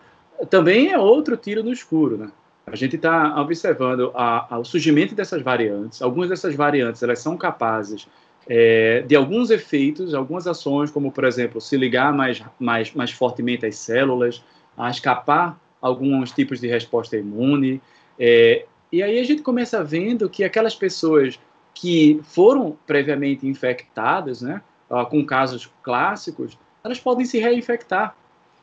também 0.49 0.91
é 0.91 0.99
outro 0.99 1.37
tiro 1.37 1.63
no 1.63 1.73
escuro, 1.73 2.17
né? 2.17 2.31
A 2.67 2.77
gente 2.77 2.97
está 2.97 3.41
observando 3.41 4.13
a, 4.15 4.55
a, 4.55 4.59
o 4.59 4.65
surgimento 4.65 5.15
dessas 5.15 5.43
variantes. 5.43 6.01
Algumas 6.01 6.29
dessas 6.29 6.55
variantes 6.55 7.03
elas 7.03 7.19
são 7.19 7.37
capazes 7.37 8.07
é, 8.53 9.03
de 9.03 9.15
alguns 9.15 9.49
efeitos, 9.49 10.13
algumas 10.13 10.45
ações, 10.45 10.91
como, 10.91 11.13
por 11.13 11.23
exemplo, 11.23 11.61
se 11.61 11.77
ligar 11.77 12.13
mais, 12.13 12.43
mais, 12.59 12.93
mais 12.93 13.13
fortemente 13.13 13.65
às 13.65 13.77
células, 13.77 14.43
a 14.77 14.91
escapar 14.91 15.57
alguns 15.81 16.33
tipos 16.33 16.61
de 16.61 16.67
resposta 16.67 17.17
imune. 17.17 17.81
É, 18.19 18.67
e 18.91 19.05
aí 19.05 19.21
a 19.21 19.23
gente 19.23 19.41
começa 19.41 19.85
vendo 19.85 20.29
que 20.29 20.43
aquelas 20.43 20.75
pessoas 20.75 21.39
que 21.73 22.21
foram 22.25 22.77
previamente 22.89 23.47
infectadas, 23.47 24.43
né, 24.43 24.61
com 25.09 25.25
casos 25.25 25.71
clássicos, 25.81 26.59
elas 26.83 26.99
podem 26.99 27.25
se 27.25 27.39
reinfectar. 27.39 28.17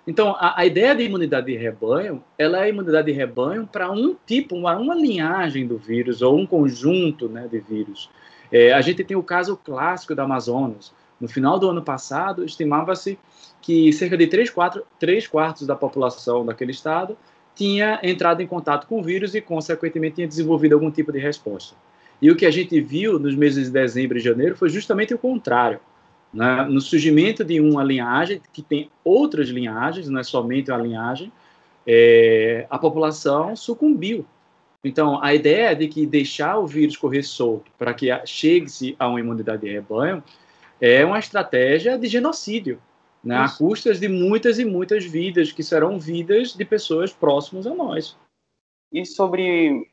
Então, 0.05 0.35
a, 0.37 0.59
a, 0.59 0.65
ideia 0.65 0.93
de 0.93 1.03
imunidade 1.03 1.47
de 1.47 1.55
rebanho, 1.55 2.21
ela 2.37 2.65
é 2.65 2.69
imunidade 2.69 3.09
de 3.09 3.17
rebanho 3.17 3.65
para 3.65 3.89
um 3.89 4.17
tipo, 4.25 4.53
uma, 4.53 4.75
uma 4.75 4.95
linhagem 4.95 5.65
do 5.65 5.77
vírus, 5.77 6.21
ou 6.21 6.37
um 6.37 6.45
conjunto 6.45 7.29
né, 7.29 7.47
de 7.49 7.59
vírus. 7.59 8.09
É, 8.51 8.71
a 8.73 8.81
gente 8.81 9.03
tem 9.03 9.17
o 9.17 9.23
caso 9.23 9.57
clássico 9.57 10.15
da 10.15 10.23
Amazonas. 10.23 10.93
No 11.19 11.27
final 11.27 11.57
do 11.57 11.69
ano 11.69 11.81
passado, 11.81 12.45
estimava-se 12.45 13.17
que 13.61 13.91
cerca 13.91 14.17
de 14.17 14.27
3, 14.27 14.49
4, 14.49 14.83
3 14.99 15.27
quartos 15.27 15.65
da 15.65 15.75
população 15.75 16.45
daquele 16.45 16.71
estado 16.71 17.17
tinha 17.55 17.99
entrado 18.03 18.41
em 18.41 18.47
contato 18.47 18.85
com 18.85 18.99
o 18.99 19.03
vírus 19.03 19.33
e, 19.33 19.41
consequentemente, 19.41 20.17
tinha 20.17 20.27
desenvolvido 20.27 20.73
algum 20.73 20.91
tipo 20.91 21.11
de 21.11 21.17
resposta. 21.17 21.75
E 22.21 22.29
o 22.29 22.35
que 22.35 22.45
a 22.45 22.51
gente 22.51 22.79
viu 22.79 23.17
nos 23.17 23.35
meses 23.35 23.65
de 23.65 23.71
dezembro 23.71 24.17
e 24.17 24.21
janeiro 24.21 24.55
foi 24.55 24.69
justamente 24.69 25.13
o 25.13 25.17
contrário. 25.17 25.79
Né? 26.31 26.67
No 26.69 26.79
surgimento 26.79 27.43
de 27.43 27.59
uma 27.59 27.83
linhagem, 27.83 28.41
que 28.53 28.61
tem 28.61 28.91
outras 29.03 29.49
linhagens, 29.49 30.07
não 30.07 30.19
é 30.19 30.23
somente 30.23 30.69
uma 30.69 30.77
linhagem, 30.77 31.31
é, 31.85 32.67
a 32.69 32.77
população 32.77 33.55
sucumbiu 33.55 34.25
então, 34.83 35.21
a 35.23 35.33
ideia 35.33 35.75
de 35.75 35.87
que 35.87 36.05
deixar 36.05 36.57
o 36.59 36.67
vírus 36.67 36.95
correr 36.95 37.23
solto 37.23 37.71
para 37.77 37.93
que 37.93 38.07
chegue-se 38.25 38.95
a 38.99 39.07
uma 39.07 39.19
imunidade 39.19 39.63
de 39.63 39.71
rebanho 39.71 40.23
é 40.79 41.03
uma 41.03 41.19
estratégia 41.19 41.97
de 41.97 42.07
genocídio, 42.07 42.81
né, 43.23 43.35
a 43.35 43.49
custas 43.49 43.99
de 43.99 44.07
muitas 44.07 44.59
e 44.59 44.65
muitas 44.65 45.03
vidas, 45.03 45.51
que 45.51 45.63
serão 45.63 45.99
vidas 45.99 46.53
de 46.53 46.63
pessoas 46.63 47.11
próximas 47.11 47.65
a 47.65 47.73
nós. 47.73 48.15
E 48.91 49.05
sobre, 49.05 49.89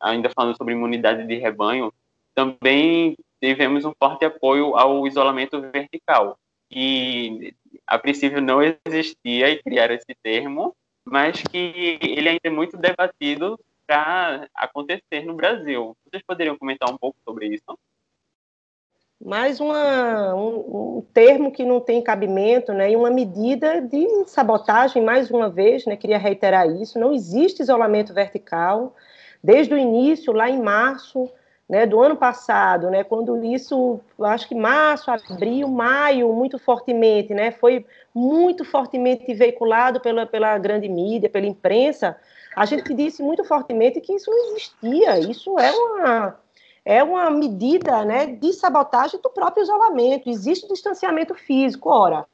ainda 0.00 0.30
falando 0.30 0.56
sobre 0.56 0.74
imunidade 0.74 1.26
de 1.26 1.36
rebanho, 1.36 1.92
também 2.34 3.16
tivemos 3.40 3.84
um 3.84 3.92
forte 3.98 4.24
apoio 4.24 4.74
ao 4.74 5.06
isolamento 5.06 5.60
vertical, 5.60 6.38
que 6.70 7.54
a 7.86 7.98
princípio 7.98 8.40
não 8.40 8.60
existia 8.62 9.50
e 9.50 9.62
criaram 9.62 9.94
esse 9.94 10.14
termo, 10.22 10.74
mas 11.04 11.42
que 11.42 11.98
ele 12.00 12.30
ainda 12.30 12.40
é 12.42 12.50
muito 12.50 12.76
debatido 12.78 13.60
para 13.86 14.48
acontecer 14.54 15.24
no 15.24 15.34
Brasil. 15.34 15.96
Vocês 16.04 16.22
poderiam 16.26 16.58
comentar 16.58 16.90
um 16.90 16.96
pouco 16.96 17.16
sobre 17.24 17.48
isso? 17.48 17.78
Mais 19.24 19.58
uma, 19.58 20.34
um, 20.34 20.98
um, 20.98 21.06
termo 21.14 21.50
que 21.50 21.64
não 21.64 21.80
tem 21.80 22.02
cabimento, 22.02 22.72
né, 22.74 22.90
e 22.90 22.96
uma 22.96 23.10
medida 23.10 23.80
de 23.80 24.06
sabotagem, 24.26 25.02
mais 25.02 25.30
uma 25.30 25.48
vez, 25.48 25.86
né, 25.86 25.96
queria 25.96 26.18
reiterar 26.18 26.68
isso, 26.68 26.98
não 26.98 27.12
existe 27.12 27.62
isolamento 27.62 28.12
vertical. 28.12 28.94
Desde 29.42 29.72
o 29.72 29.78
início, 29.78 30.32
lá 30.32 30.50
em 30.50 30.60
março 30.60 31.30
né, 31.68 31.86
do 31.86 32.02
ano 32.02 32.16
passado, 32.16 32.90
né, 32.90 33.02
quando 33.02 33.42
isso, 33.44 34.00
acho 34.20 34.46
que 34.46 34.54
março, 34.54 35.10
abril, 35.10 35.68
maio, 35.68 36.32
muito 36.32 36.58
fortemente, 36.58 37.32
né, 37.32 37.50
foi 37.50 37.86
muito 38.14 38.64
fortemente 38.64 39.32
veiculado 39.32 40.00
pela, 40.00 40.26
pela 40.26 40.58
grande 40.58 40.88
mídia, 40.88 41.30
pela 41.30 41.46
imprensa, 41.46 42.16
a 42.54 42.64
gente 42.64 42.92
disse 42.94 43.22
muito 43.22 43.44
fortemente 43.44 44.00
que 44.00 44.12
isso 44.12 44.30
não 44.30 44.38
existia, 44.48 45.18
isso 45.18 45.58
é 45.58 45.70
uma, 45.72 46.38
é 46.84 47.02
uma 47.02 47.30
medida 47.30 48.04
né, 48.04 48.26
de 48.26 48.52
sabotagem 48.52 49.20
do 49.20 49.30
próprio 49.30 49.62
isolamento, 49.62 50.28
existe 50.28 50.68
distanciamento 50.68 51.34
físico. 51.34 51.88
Ora, 51.88 52.26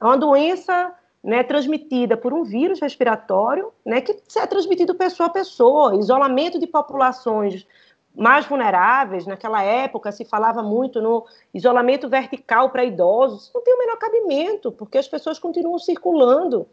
é 0.00 0.04
uma 0.04 0.16
doença 0.16 0.94
né, 1.22 1.42
transmitida 1.42 2.16
por 2.16 2.32
um 2.32 2.44
vírus 2.44 2.80
respiratório 2.80 3.72
né, 3.84 4.00
que 4.00 4.16
é 4.36 4.46
transmitido 4.46 4.94
pessoa 4.94 5.26
a 5.26 5.32
pessoa, 5.32 5.96
isolamento 5.96 6.58
de 6.58 6.66
populações 6.66 7.66
mais 8.14 8.46
vulneráveis, 8.46 9.26
naquela 9.26 9.62
época 9.62 10.10
se 10.10 10.24
falava 10.24 10.62
muito 10.62 11.02
no 11.02 11.26
isolamento 11.52 12.08
vertical 12.08 12.70
para 12.70 12.84
idosos, 12.84 13.50
não 13.54 13.62
tem 13.62 13.74
o 13.74 13.78
menor 13.78 13.98
cabimento, 13.98 14.72
porque 14.72 14.96
as 14.96 15.06
pessoas 15.06 15.38
continuam 15.38 15.78
circulando, 15.78 16.66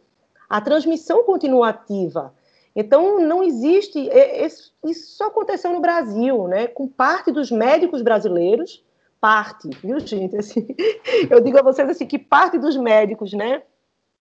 a 0.49 0.61
transmissão 0.61 1.23
continua 1.23 1.69
ativa. 1.69 2.33
Então, 2.75 3.19
não 3.19 3.43
existe. 3.43 4.09
Isso 4.83 5.15
só 5.17 5.27
aconteceu 5.27 5.71
no 5.71 5.79
Brasil, 5.79 6.47
né? 6.47 6.67
Com 6.67 6.87
parte 6.87 7.31
dos 7.31 7.51
médicos 7.51 8.01
brasileiros, 8.01 8.83
parte, 9.23 9.69
viu, 9.81 10.01
gente? 10.01 10.35
Assim, 10.35 10.67
eu 11.31 11.39
digo 11.39 11.57
a 11.57 11.61
vocês 11.61 11.89
assim 11.89 12.05
que 12.05 12.19
parte 12.19 12.57
dos 12.57 12.75
médicos, 12.75 13.31
né, 13.31 13.61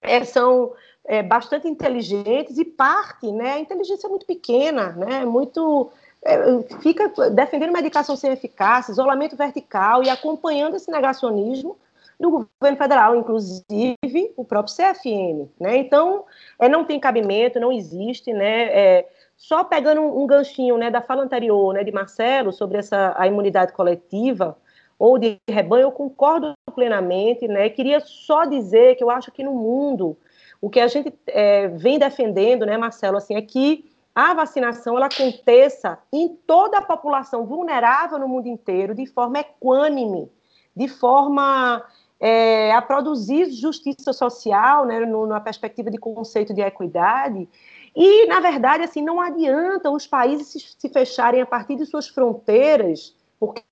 é, 0.00 0.24
são 0.24 0.72
é, 1.04 1.24
bastante 1.24 1.66
inteligentes 1.66 2.56
e 2.56 2.64
parte, 2.64 3.32
né, 3.32 3.54
a 3.54 3.58
inteligência 3.58 4.06
é 4.06 4.10
muito 4.10 4.24
pequena, 4.24 4.92
né, 4.92 5.24
muito 5.24 5.90
é, 6.24 6.62
fica 6.80 7.12
defendendo 7.30 7.72
medicação 7.72 8.14
sem 8.14 8.30
eficácia, 8.30 8.92
isolamento 8.92 9.36
vertical 9.36 10.04
e 10.04 10.08
acompanhando 10.08 10.76
esse 10.76 10.88
negacionismo 10.88 11.76
do 12.22 12.30
governo 12.30 12.78
federal, 12.78 13.16
inclusive 13.16 14.32
o 14.36 14.44
próprio 14.44 14.74
CFM. 14.74 15.50
Né? 15.60 15.76
Então, 15.76 16.24
é, 16.58 16.68
não 16.68 16.84
tem 16.84 17.00
cabimento, 17.00 17.58
não 17.58 17.72
existe. 17.72 18.32
Né? 18.32 18.66
É, 18.66 19.08
só 19.36 19.64
pegando 19.64 20.00
um, 20.00 20.24
ganchinho 20.24 20.78
né, 20.78 20.88
da 20.88 21.02
fala 21.02 21.24
anterior 21.24 21.74
né, 21.74 21.82
de 21.82 21.90
Marcelo 21.90 22.52
sobre 22.52 22.78
essa, 22.78 23.12
a 23.16 23.26
imunidade 23.26 23.72
coletiva 23.72 24.56
ou 24.96 25.18
de 25.18 25.36
rebanho, 25.50 25.82
eu 25.82 25.92
concordo 25.92 26.52
plenamente. 26.72 27.48
Né, 27.48 27.68
queria 27.68 27.98
só 27.98 28.44
dizer 28.44 28.94
que 28.94 29.02
eu 29.02 29.10
acho 29.10 29.32
que 29.32 29.42
no 29.42 29.52
mundo 29.52 30.16
o 30.60 30.70
que 30.70 30.78
a 30.78 30.86
gente 30.86 31.12
é, 31.26 31.66
vem 31.66 31.98
defendendo, 31.98 32.64
né, 32.64 32.78
Marcelo, 32.78 33.16
assim, 33.16 33.34
é 33.34 33.42
que 33.42 33.84
a 34.14 34.32
vacinação 34.32 34.96
ela 34.96 35.06
aconteça 35.06 35.98
em 36.12 36.28
toda 36.46 36.78
a 36.78 36.82
população 36.82 37.44
vulnerável 37.44 38.16
no 38.16 38.28
mundo 38.28 38.46
inteiro, 38.46 38.94
de 38.94 39.06
forma 39.06 39.40
equânime, 39.40 40.30
de 40.76 40.86
forma 40.86 41.84
é, 42.22 42.72
a 42.72 42.80
produzir 42.80 43.50
justiça 43.50 44.12
social, 44.12 44.86
né, 44.86 45.00
no, 45.00 45.40
perspectiva 45.40 45.90
de 45.90 45.98
conceito 45.98 46.54
de 46.54 46.60
equidade. 46.60 47.48
E, 47.94 48.26
na 48.26 48.38
verdade, 48.38 48.84
assim, 48.84 49.02
não 49.02 49.20
adianta 49.20 49.90
os 49.90 50.06
países 50.06 50.46
se, 50.46 50.60
se 50.78 50.88
fecharem 50.88 51.42
a 51.42 51.46
partir 51.46 51.74
de 51.74 51.84
suas 51.84 52.08
fronteiras 52.08 53.14
porque 53.42 53.64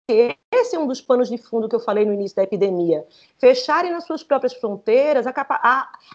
esse 0.51 0.75
é 0.75 0.81
um 0.81 0.87
dos 0.89 1.01
panos 1.01 1.29
de 1.29 1.39
fundo 1.39 1.69
que 1.69 1.77
eu 1.77 1.79
falei 1.79 2.05
no 2.05 2.13
início 2.13 2.35
da 2.35 2.43
epidemia. 2.43 3.07
Fecharem 3.39 3.93
nas 3.93 4.03
suas 4.03 4.21
próprias 4.21 4.53
fronteiras, 4.53 5.27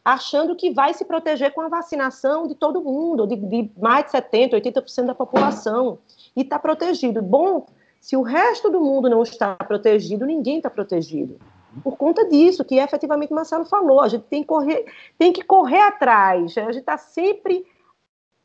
achando 0.04 0.58
que 0.58 0.72
vai 0.72 0.94
se 0.94 1.06
proteger 1.06 1.54
com 1.54 1.62
a 1.62 1.70
vacinação 1.70 2.48
de 2.48 2.54
todo 2.54 2.84
mundo, 2.84 3.26
de, 3.26 3.38
de 3.38 3.72
mais 3.78 4.08
de 4.08 4.12
70%, 4.12 4.62
80% 4.62 5.06
da 5.06 5.16
população, 5.16 6.00
e 6.36 6.42
está 6.42 6.60
protegido. 6.60 7.22
Bom, 7.22 7.66
se 8.02 8.18
o 8.18 8.22
resto 8.24 8.70
do 8.70 8.82
mundo 8.82 9.10
não 9.10 9.24
está 9.24 9.56
protegido, 9.56 10.26
ninguém 10.26 10.58
está 10.58 10.70
protegido. 10.70 11.40
Por 11.84 11.98
conta 11.98 12.28
disso, 12.28 12.64
que 12.64 12.76
efetivamente 12.76 13.32
o 13.32 13.36
Marcelo 13.36 13.66
falou, 13.66 14.02
a 14.02 14.08
gente 14.08 14.24
tem 14.24 14.42
que 14.42 14.48
correr, 14.48 14.86
tem 15.18 15.34
que 15.34 15.44
correr 15.44 15.82
atrás, 15.82 16.58
a 16.58 16.72
gente 16.72 16.80
está 16.80 16.98
sempre 16.98 17.66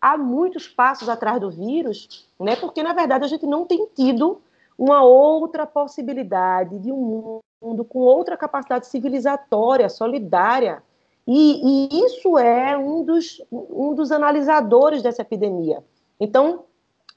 há 0.01 0.16
muitos 0.16 0.66
passos 0.66 1.09
atrás 1.09 1.40
do 1.40 1.51
vírus, 1.51 2.29
né? 2.38 2.57
porque, 2.57 2.83
na 2.83 2.93
verdade, 2.93 3.25
a 3.25 3.29
gente 3.29 3.47
não 3.47 3.66
tem 3.66 3.87
tido 3.95 4.40
uma 4.79 5.03
outra 5.03 5.66
possibilidade 5.66 6.79
de 6.79 6.90
um 6.90 7.43
mundo 7.62 7.85
com 7.85 7.99
outra 7.99 8.37
capacidade 8.37 8.87
civilizatória, 8.87 9.88
solidária. 9.90 10.83
E, 11.27 11.93
e, 11.93 12.07
isso 12.07 12.38
é 12.38 12.79
um 12.79 13.05
dos, 13.05 13.43
um 13.53 13.95
dos 13.95 14.11
analisadores 14.11 15.03
dessa 15.03 15.21
epidemia. 15.21 15.85
Então, 16.19 16.64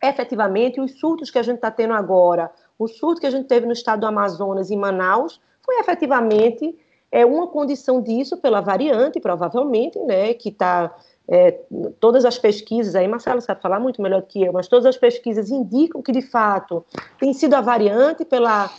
efetivamente, 0.03 0.81
os 0.81 0.99
surtos 0.99 1.31
que 1.31 1.39
a 1.39 1.43
gente 1.43 1.55
está 1.55 1.71
tendo 1.71 1.93
agora, 1.93 2.51
o 2.77 2.87
surto 2.87 3.21
que 3.21 3.27
a 3.27 3.31
gente 3.31 3.47
teve 3.47 3.65
no 3.65 3.71
estado 3.71 4.01
do 4.01 4.07
Amazonas 4.07 4.69
e 4.69 4.75
Manaus, 4.75 5.39
foi 5.65 5.79
efetivamente 5.79 6.77
é, 7.11 7.25
uma 7.25 7.47
condição 7.47 8.01
disso 8.01 8.37
pela 8.37 8.61
variante, 8.61 9.19
provavelmente, 9.19 9.99
né, 9.99 10.33
que 10.33 10.49
está 10.49 10.95
é, 11.27 11.51
todas 11.99 12.25
as 12.25 12.37
pesquisas, 12.37 12.95
aí 12.95 13.07
Marcelo 13.07 13.39
sabe 13.39 13.61
falar 13.61 13.79
muito 13.79 14.01
melhor 14.01 14.21
que 14.23 14.43
eu, 14.43 14.51
mas 14.51 14.67
todas 14.67 14.85
as 14.85 14.97
pesquisas 14.97 15.49
indicam 15.49 16.01
que, 16.01 16.11
de 16.11 16.21
fato, 16.21 16.85
tem 17.19 17.33
sido 17.33 17.53
a 17.53 17.61
variante 17.61 18.25
pela 18.25 18.69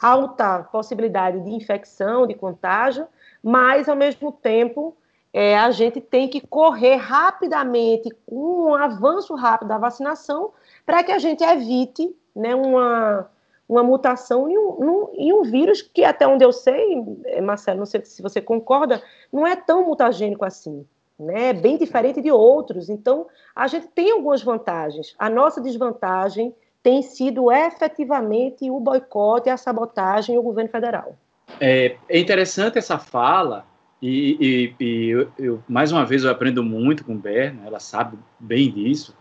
alta 0.00 0.62
possibilidade 0.72 1.40
de 1.40 1.50
infecção, 1.50 2.26
de 2.26 2.34
contágio, 2.34 3.06
mas, 3.42 3.88
ao 3.88 3.96
mesmo 3.96 4.32
tempo, 4.32 4.96
é, 5.32 5.58
a 5.58 5.70
gente 5.70 6.00
tem 6.00 6.28
que 6.28 6.40
correr 6.40 6.96
rapidamente, 6.96 8.10
com 8.26 8.70
um 8.70 8.74
avanço 8.74 9.34
rápido 9.34 9.68
da 9.68 9.78
vacinação, 9.78 10.52
para 10.86 11.02
que 11.04 11.12
a 11.12 11.18
gente 11.18 11.44
evite 11.44 12.14
né, 12.34 12.54
uma, 12.54 13.28
uma 13.70 13.84
mutação 13.84 14.48
em 14.48 14.58
um, 14.58 15.08
em 15.14 15.32
um, 15.32 15.42
vírus 15.42 15.80
que, 15.80 16.02
até 16.04 16.26
onde 16.26 16.44
eu 16.44 16.52
sei, 16.52 17.00
Marcelo, 17.40 17.78
não 17.78 17.86
sei 17.86 18.04
se 18.04 18.20
você 18.20 18.40
concorda, 18.40 19.00
não 19.32 19.46
é 19.46 19.54
tão 19.54 19.86
mutagênico 19.86 20.44
assim 20.44 20.84
né, 21.20 21.52
bem 21.52 21.76
diferente 21.76 22.20
de 22.20 22.32
outros. 22.32 22.88
Então, 22.88 23.26
a 23.54 23.68
gente 23.68 23.88
tem 23.88 24.10
algumas 24.10 24.42
vantagens. 24.42 25.14
A 25.18 25.28
nossa 25.28 25.60
desvantagem 25.60 26.54
tem 26.82 27.02
sido 27.02 27.52
efetivamente 27.52 28.70
o 28.70 28.80
boicote, 28.80 29.50
a 29.50 29.56
sabotagem 29.56 30.34
ao 30.34 30.42
governo 30.42 30.70
federal. 30.70 31.16
É, 31.60 31.96
é 32.08 32.18
interessante 32.18 32.78
essa 32.78 32.98
fala, 32.98 33.66
e, 34.00 34.74
e, 34.80 34.84
e 34.84 35.08
eu, 35.10 35.32
eu, 35.38 35.62
mais 35.68 35.92
uma 35.92 36.06
vez 36.06 36.24
eu 36.24 36.30
aprendo 36.30 36.62
muito 36.64 37.04
com 37.04 37.14
Berna, 37.14 37.66
ela 37.66 37.78
sabe 37.78 38.18
bem 38.38 38.70
disso, 38.70 39.14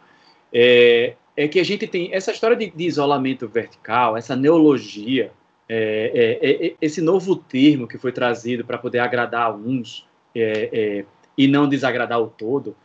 é, 0.54 1.16
é 1.40 1.48
que 1.48 1.58
a 1.58 1.64
gente 1.64 1.88
tem 1.88 2.14
essa 2.14 2.34
história 2.34 2.54
de, 2.54 2.70
de 2.70 2.84
isolamento 2.84 3.48
vertical, 3.48 4.18
essa 4.18 4.36
neologia, 4.36 5.32
é, 5.70 6.38
é, 6.42 6.68
é 6.68 6.76
esse 6.82 7.00
novo 7.00 7.34
termo 7.34 7.88
que 7.88 7.98
foi 7.98 8.12
trazido 8.12 8.66
para 8.66 8.78
poder 8.78 9.00
agradar 9.00 9.56
uns, 9.56 10.06
é, 10.36 11.06
e 11.38 11.48
não 11.48 11.70
desagradar 11.70 12.20
o 12.20 12.28
todo, 12.28 12.76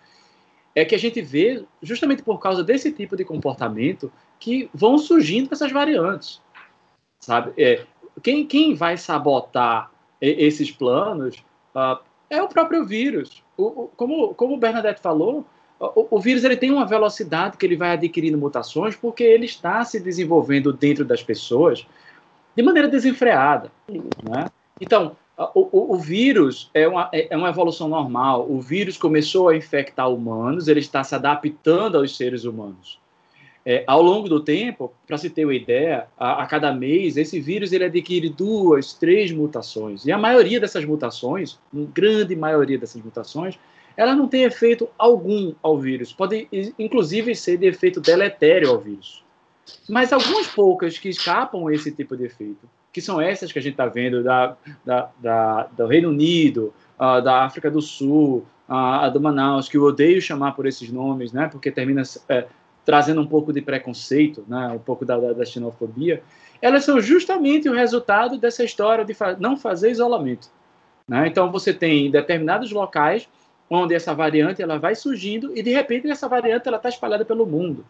é 0.72 0.84
que 0.84 0.94
a 0.94 0.98
gente 0.98 1.20
vê, 1.20 1.64
justamente 1.82 2.22
por 2.22 2.38
causa 2.38 2.62
desse 2.62 2.92
tipo 2.92 3.16
de 3.16 3.24
comportamento, 3.24 4.12
que 4.38 4.70
vão 4.72 4.98
surgindo 4.98 5.48
essas 5.50 5.72
variantes, 5.72 6.40
sabe? 7.18 7.60
É, 7.60 7.84
quem, 8.22 8.46
quem 8.46 8.72
vai 8.72 8.96
sabotar 8.96 9.90
esses 10.20 10.70
planos 10.70 11.44
uh, 11.74 12.00
é 12.30 12.40
o 12.40 12.48
próprio 12.48 12.84
vírus. 12.84 13.42
O, 13.56 13.64
o, 13.64 13.88
como, 13.96 14.32
como 14.34 14.54
o 14.54 14.58
Bernadette 14.58 15.00
falou, 15.00 15.44
o, 15.94 16.16
o, 16.16 16.20
vírus 16.20 16.44
ele 16.44 16.56
tem 16.56 16.70
uma 16.70 16.86
velocidade 16.86 17.56
que 17.56 17.66
ele 17.66 17.76
vai 17.76 17.90
adquirindo 17.90 18.38
mutações 18.38 18.96
porque 18.96 19.22
ele 19.22 19.44
está 19.44 19.84
se 19.84 20.00
desenvolvendo 20.00 20.72
dentro 20.72 21.04
das 21.04 21.22
pessoas 21.22 21.86
de 22.56 22.62
maneira 22.62 22.88
desenfreada. 22.88 23.70
Né? 23.88 24.46
Então, 24.80 25.16
o, 25.36 25.60
o, 25.72 25.94
o, 25.94 25.98
vírus 25.98 26.70
é 26.72 26.86
uma, 26.86 27.08
é, 27.12 27.28
é 27.30 27.36
uma 27.36 27.48
evolução 27.48 27.88
normal. 27.88 28.46
O 28.48 28.60
vírus 28.60 28.96
começou 28.96 29.48
a 29.48 29.56
infectar 29.56 30.08
humanos, 30.08 30.68
ele 30.68 30.80
está 30.80 31.02
se 31.02 31.14
adaptando 31.14 31.98
aos 31.98 32.16
seres 32.16 32.44
humanos. 32.44 33.00
É, 33.66 33.82
ao 33.86 34.02
longo 34.02 34.28
do 34.28 34.40
tempo, 34.40 34.92
para 35.06 35.16
se 35.16 35.30
ter 35.30 35.46
uma 35.46 35.54
ideia, 35.54 36.06
a, 36.18 36.42
a, 36.42 36.46
cada 36.46 36.72
mês 36.72 37.16
esse 37.16 37.40
vírus 37.40 37.72
ele 37.72 37.84
adquire 37.84 38.28
duas, 38.28 38.92
três 38.92 39.32
mutações. 39.32 40.04
E 40.04 40.12
a 40.12 40.18
maioria 40.18 40.60
dessas 40.60 40.84
mutações, 40.84 41.58
grande 41.72 42.36
maioria 42.36 42.78
dessas 42.78 43.02
mutações, 43.02 43.58
ela 43.96 44.14
não 44.14 44.26
tem 44.26 44.42
efeito 44.42 44.88
algum 44.98 45.54
ao 45.62 45.78
vírus. 45.78 46.12
Pode, 46.12 46.48
inclusive, 46.78 47.34
ser 47.34 47.56
de 47.56 47.66
efeito 47.66 48.00
deletério 48.00 48.70
ao 48.70 48.78
vírus. 48.78 49.22
Mas 49.88 50.12
algumas 50.12 50.46
poucas 50.46 50.98
que 50.98 51.08
escapam 51.08 51.70
esse 51.70 51.90
tipo 51.92 52.16
de 52.16 52.24
efeito 52.24 52.68
que 52.94 53.00
são 53.00 53.20
essas 53.20 53.50
que 53.50 53.58
a 53.58 53.62
gente 53.62 53.72
está 53.72 53.86
vendo 53.86 54.22
da, 54.22 54.56
da, 54.84 55.10
da, 55.18 55.62
do 55.76 55.84
Reino 55.84 56.10
Unido, 56.10 56.72
uh, 56.96 57.20
da 57.20 57.44
África 57.44 57.68
do 57.68 57.82
Sul, 57.82 58.46
uh, 58.68 59.10
do 59.10 59.20
Manaus, 59.20 59.68
que 59.68 59.76
eu 59.76 59.82
odeio 59.82 60.22
chamar 60.22 60.52
por 60.52 60.64
esses 60.64 60.92
nomes, 60.92 61.32
né, 61.32 61.48
porque 61.48 61.72
termina 61.72 62.02
é, 62.28 62.46
trazendo 62.84 63.20
um 63.20 63.26
pouco 63.26 63.52
de 63.52 63.60
preconceito, 63.60 64.44
né, 64.46 64.68
um 64.68 64.78
pouco 64.78 65.04
da, 65.04 65.18
da, 65.18 65.32
da 65.32 65.44
xenofobia, 65.44 66.22
elas 66.62 66.84
são 66.84 67.00
justamente 67.00 67.68
o 67.68 67.74
resultado 67.74 68.38
dessa 68.38 68.62
história 68.62 69.04
de 69.04 69.12
fa 69.12 69.36
não 69.40 69.56
fazer 69.56 69.90
isolamento. 69.90 70.48
Né? 71.08 71.26
Então, 71.26 71.50
você 71.50 71.74
tem 71.74 72.12
determinados 72.12 72.70
locais 72.70 73.28
onde 73.68 73.94
essa 73.94 74.14
variante 74.14 74.62
ela 74.62 74.78
vai 74.78 74.94
surgindo 74.94 75.56
e, 75.56 75.62
de 75.62 75.70
repente, 75.70 76.10
essa 76.10 76.28
variante 76.28 76.68
está 76.68 76.88
espalhada 76.88 77.24
pelo 77.24 77.46
mundo. 77.46 77.84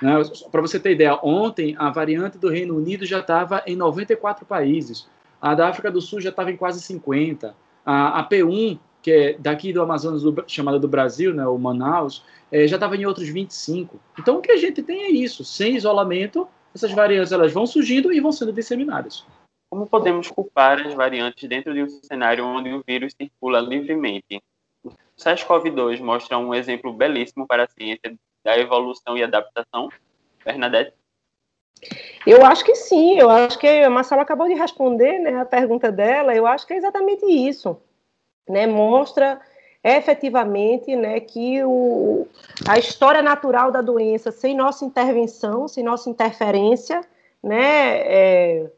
Né? 0.00 0.12
Para 0.50 0.60
você 0.60 0.78
ter 0.78 0.92
ideia, 0.92 1.18
ontem 1.22 1.74
a 1.78 1.90
variante 1.90 2.38
do 2.38 2.48
Reino 2.48 2.76
Unido 2.76 3.04
já 3.04 3.20
estava 3.20 3.62
em 3.66 3.76
94 3.76 4.44
países, 4.46 5.08
a 5.40 5.54
da 5.54 5.68
África 5.68 5.90
do 5.90 6.00
Sul 6.00 6.20
já 6.20 6.30
estava 6.30 6.50
em 6.50 6.56
quase 6.56 6.80
50, 6.80 7.54
a, 7.84 8.20
a 8.20 8.28
P1, 8.28 8.78
que 9.02 9.10
é 9.10 9.32
daqui 9.38 9.72
do 9.72 9.82
Amazonas, 9.82 10.22
do, 10.22 10.44
chamada 10.46 10.78
do 10.78 10.88
Brasil, 10.88 11.34
né, 11.34 11.46
o 11.46 11.58
Manaus, 11.58 12.24
é, 12.52 12.66
já 12.66 12.76
estava 12.76 12.96
em 12.96 13.06
outros 13.06 13.28
25. 13.28 13.98
Então 14.18 14.38
o 14.38 14.40
que 14.40 14.52
a 14.52 14.56
gente 14.56 14.82
tem 14.82 15.04
é 15.04 15.10
isso, 15.10 15.44
sem 15.44 15.76
isolamento, 15.76 16.46
essas 16.74 16.92
variantes 16.92 17.32
elas 17.32 17.52
vão 17.52 17.66
surgindo 17.66 18.12
e 18.12 18.20
vão 18.20 18.32
sendo 18.32 18.52
disseminadas. 18.52 19.24
Como 19.70 19.86
podemos 19.86 20.28
culpar 20.28 20.84
as 20.84 20.94
variantes 20.94 21.48
dentro 21.48 21.72
de 21.72 21.82
um 21.82 21.88
cenário 21.88 22.44
onde 22.44 22.72
o 22.72 22.82
vírus 22.86 23.14
circula 23.16 23.60
livremente? 23.60 24.42
O 25.20 25.22
SARS-CoV-2 25.22 26.00
mostra 26.00 26.38
um 26.38 26.54
exemplo 26.54 26.94
belíssimo 26.94 27.46
para 27.46 27.64
a 27.64 27.68
ciência 27.68 28.16
da 28.42 28.56
evolução 28.56 29.18
e 29.18 29.22
adaptação? 29.22 29.90
Bernadette? 30.42 30.94
Eu 32.26 32.42
acho 32.44 32.64
que 32.64 32.74
sim, 32.74 33.18
eu 33.18 33.28
acho 33.28 33.58
que 33.58 33.66
a 33.66 33.90
Marcela 33.90 34.22
acabou 34.22 34.48
de 34.48 34.54
responder 34.54 35.18
né, 35.18 35.38
a 35.38 35.44
pergunta 35.44 35.92
dela, 35.92 36.34
eu 36.34 36.46
acho 36.46 36.66
que 36.66 36.72
é 36.72 36.78
exatamente 36.78 37.26
isso. 37.26 37.78
Né, 38.48 38.66
mostra 38.66 39.38
efetivamente 39.84 40.96
né, 40.96 41.20
que 41.20 41.62
o, 41.64 42.26
a 42.66 42.78
história 42.78 43.20
natural 43.20 43.70
da 43.70 43.82
doença, 43.82 44.32
sem 44.32 44.56
nossa 44.56 44.86
intervenção, 44.86 45.68
sem 45.68 45.84
nossa 45.84 46.08
interferência, 46.08 47.02
né, 47.42 47.98
é, 47.98 48.70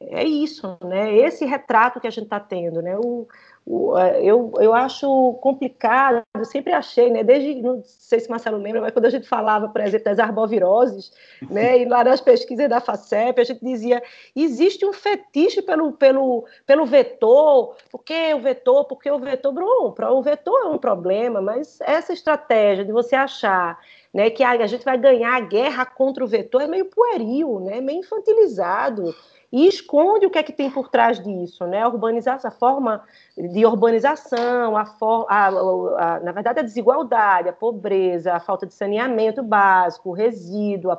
é 0.00 0.24
isso, 0.24 0.78
né, 0.82 1.14
esse 1.14 1.44
retrato 1.44 2.00
que 2.00 2.06
a 2.06 2.10
gente 2.10 2.24
está 2.24 2.40
tendo. 2.40 2.80
Né, 2.80 2.96
o, 2.96 3.28
eu, 3.66 4.52
eu 4.58 4.74
acho 4.74 5.34
complicado, 5.40 6.22
eu 6.34 6.44
sempre 6.44 6.72
achei, 6.72 7.10
né, 7.10 7.24
desde, 7.24 7.62
não 7.62 7.82
sei 7.84 8.20
se 8.20 8.28
Marcelo 8.28 8.58
lembra, 8.58 8.82
mas 8.82 8.92
quando 8.92 9.06
a 9.06 9.10
gente 9.10 9.26
falava, 9.26 9.68
por 9.68 9.80
exemplo, 9.80 10.04
das 10.04 10.18
arboviroses, 10.18 11.10
né, 11.50 11.78
e 11.80 11.84
lá 11.86 12.04
nas 12.04 12.20
pesquisas 12.20 12.68
da 12.68 12.80
FACEP, 12.80 13.40
a 13.40 13.44
gente 13.44 13.64
dizia, 13.64 14.02
existe 14.36 14.84
um 14.84 14.92
fetiche 14.92 15.62
pelo, 15.62 15.92
pelo, 15.92 16.44
pelo 16.66 16.84
vetor, 16.84 17.74
por 17.90 18.04
que 18.04 18.34
o 18.34 18.40
vetor, 18.40 18.84
por 18.84 19.00
que 19.00 19.10
o 19.10 19.18
vetor, 19.18 19.52
bom, 19.52 19.94
o 20.10 20.22
vetor 20.22 20.60
é 20.60 20.66
um 20.66 20.78
problema, 20.78 21.40
mas 21.40 21.78
essa 21.80 22.12
estratégia 22.12 22.84
de 22.84 22.92
você 22.92 23.16
achar 23.16 23.78
né, 24.12 24.28
que 24.28 24.44
a 24.44 24.66
gente 24.66 24.84
vai 24.84 24.98
ganhar 24.98 25.34
a 25.34 25.40
guerra 25.40 25.86
contra 25.86 26.22
o 26.22 26.28
vetor 26.28 26.62
é 26.62 26.66
meio 26.66 26.84
pueril, 26.84 27.60
né, 27.60 27.80
meio 27.80 28.00
infantilizado, 28.00 29.14
e 29.54 29.68
esconde 29.68 30.26
o 30.26 30.30
que 30.30 30.38
é 30.38 30.42
que 30.42 30.52
tem 30.52 30.68
por 30.68 30.88
trás 30.88 31.22
disso, 31.22 31.64
né? 31.64 31.80
A 31.80 31.86
urbanização, 31.86 32.48
a 32.48 32.52
forma 32.52 33.04
de 33.38 33.64
urbanização, 33.64 34.76
a, 34.76 34.84
for, 34.84 35.26
a, 35.30 35.46
a, 35.46 36.16
a, 36.16 36.20
na 36.20 36.32
verdade 36.32 36.58
a 36.58 36.62
desigualdade, 36.64 37.48
a 37.48 37.52
pobreza, 37.52 38.32
a 38.32 38.40
falta 38.40 38.66
de 38.66 38.74
saneamento 38.74 39.44
básico, 39.44 40.10
o 40.10 40.12
resíduo, 40.12 40.98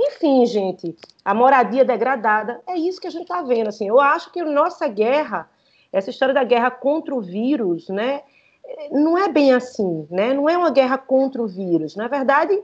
enfim, 0.00 0.46
gente, 0.46 0.96
a 1.22 1.34
moradia 1.34 1.84
degradada, 1.84 2.58
é 2.66 2.74
isso 2.74 2.98
que 2.98 3.06
a 3.06 3.10
gente 3.10 3.24
está 3.24 3.42
vendo. 3.42 3.68
Assim, 3.68 3.86
eu 3.86 4.00
acho 4.00 4.32
que 4.32 4.40
a 4.40 4.46
nossa 4.46 4.88
guerra, 4.88 5.50
essa 5.92 6.08
história 6.08 6.32
da 6.32 6.42
guerra 6.42 6.70
contra 6.70 7.14
o 7.14 7.20
vírus, 7.20 7.90
né? 7.90 8.22
Não 8.90 9.18
é 9.18 9.28
bem 9.28 9.52
assim, 9.52 10.08
né? 10.10 10.32
Não 10.32 10.48
é 10.48 10.56
uma 10.56 10.70
guerra 10.70 10.96
contra 10.96 11.42
o 11.42 11.46
vírus. 11.46 11.96
Na 11.96 12.08
verdade, 12.08 12.58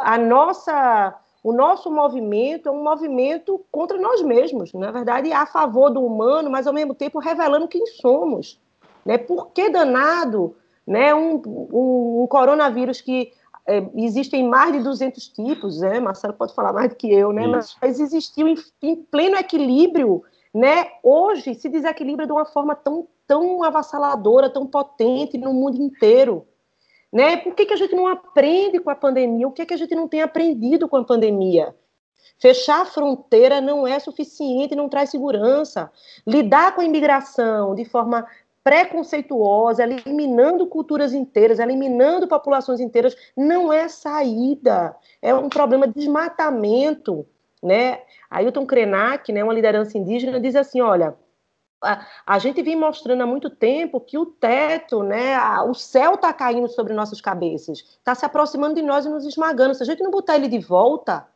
a 0.00 0.16
nossa 0.16 1.20
o 1.44 1.52
nosso 1.52 1.90
movimento 1.90 2.70
é 2.70 2.72
um 2.72 2.82
movimento 2.82 3.62
contra 3.70 3.98
nós 3.98 4.22
mesmos, 4.22 4.72
na 4.72 4.90
verdade, 4.90 5.30
a 5.30 5.44
favor 5.44 5.90
do 5.90 6.02
humano, 6.02 6.50
mas 6.50 6.66
ao 6.66 6.72
mesmo 6.72 6.94
tempo 6.94 7.18
revelando 7.18 7.68
quem 7.68 7.84
somos. 7.84 8.58
Né? 9.04 9.18
Por 9.18 9.48
que 9.48 9.68
danado 9.68 10.56
né? 10.86 11.14
um, 11.14 11.42
um, 11.44 12.22
um 12.22 12.26
coronavírus 12.26 13.02
que 13.02 13.30
é, 13.66 13.86
existem 13.94 14.48
mais 14.48 14.72
de 14.72 14.80
200 14.80 15.28
tipos, 15.28 15.80
né? 15.80 16.00
Marcelo 16.00 16.32
pode 16.32 16.54
falar 16.54 16.72
mais 16.72 16.88
do 16.88 16.96
que 16.96 17.12
eu, 17.12 17.30
né? 17.32 17.46
Mas, 17.46 17.76
mas 17.80 18.00
existiu 18.00 18.48
em, 18.48 18.56
em, 18.82 18.96
pleno 18.96 19.36
equilíbrio, 19.36 20.22
né? 20.52 20.88
Hoje 21.02 21.54
se 21.54 21.68
desequilibra 21.68 22.26
de 22.26 22.32
uma 22.32 22.44
forma 22.44 22.74
tão, 22.74 23.06
tão 23.26 23.62
avassaladora, 23.62 24.50
tão 24.50 24.66
potente 24.66 25.38
no 25.38 25.52
mundo 25.52 25.76
inteiro. 25.76 26.46
Né? 27.14 27.36
Por 27.36 27.54
que, 27.54 27.64
que 27.64 27.74
a 27.74 27.76
gente 27.76 27.94
não 27.94 28.08
aprende 28.08 28.80
com 28.80 28.90
a 28.90 28.94
pandemia? 28.96 29.46
O 29.46 29.52
que, 29.52 29.64
que 29.64 29.72
a 29.72 29.76
gente 29.76 29.94
não 29.94 30.08
tem 30.08 30.20
aprendido 30.20 30.88
com 30.88 30.96
a 30.96 31.04
pandemia? 31.04 31.72
Fechar 32.40 32.82
a 32.82 32.84
fronteira 32.84 33.60
não 33.60 33.86
é 33.86 34.00
suficiente, 34.00 34.74
não 34.74 34.88
traz 34.88 35.10
segurança. 35.10 35.92
Lidar 36.26 36.74
com 36.74 36.80
a 36.80 36.84
imigração 36.84 37.72
de 37.76 37.84
forma 37.84 38.26
preconceituosa, 38.64 39.84
eliminando 39.84 40.66
culturas 40.66 41.14
inteiras, 41.14 41.60
eliminando 41.60 42.26
populações 42.26 42.80
inteiras, 42.80 43.14
não 43.36 43.72
é 43.72 43.86
saída. 43.86 44.96
É 45.22 45.32
um 45.32 45.48
problema 45.48 45.86
de 45.86 45.94
desmatamento. 45.94 47.24
Né? 47.62 48.00
Ailton 48.28 48.66
Krenak, 48.66 49.32
né, 49.32 49.44
uma 49.44 49.54
liderança 49.54 49.96
indígena, 49.96 50.40
diz 50.40 50.56
assim: 50.56 50.80
olha, 50.80 51.14
a, 52.26 52.38
gente 52.38 52.62
vem 52.62 52.76
mostrando 52.76 53.22
há 53.22 53.26
muito 53.26 53.50
tempo 53.50 54.00
que 54.00 54.18
o 54.18 54.26
teto, 54.26 55.02
né, 55.02 55.34
a, 55.34 55.64
o 55.64 55.74
céu 55.74 56.14
está 56.14 56.32
caindo 56.32 56.68
sobre 56.68 56.94
nossas 56.94 57.20
cabeças, 57.20 57.78
está 57.78 58.14
se 58.14 58.24
aproximando 58.24 58.74
de 58.74 58.82
nós 58.82 59.04
e 59.06 59.08
nos 59.10 59.24
esmagando. 59.24 59.74
Se 59.74 59.82
a 59.82 59.86
gente 59.86 60.02
não 60.02 60.10
botar 60.10 60.36
ele 60.36 60.48
de 60.48 60.58
volta, 60.58 61.26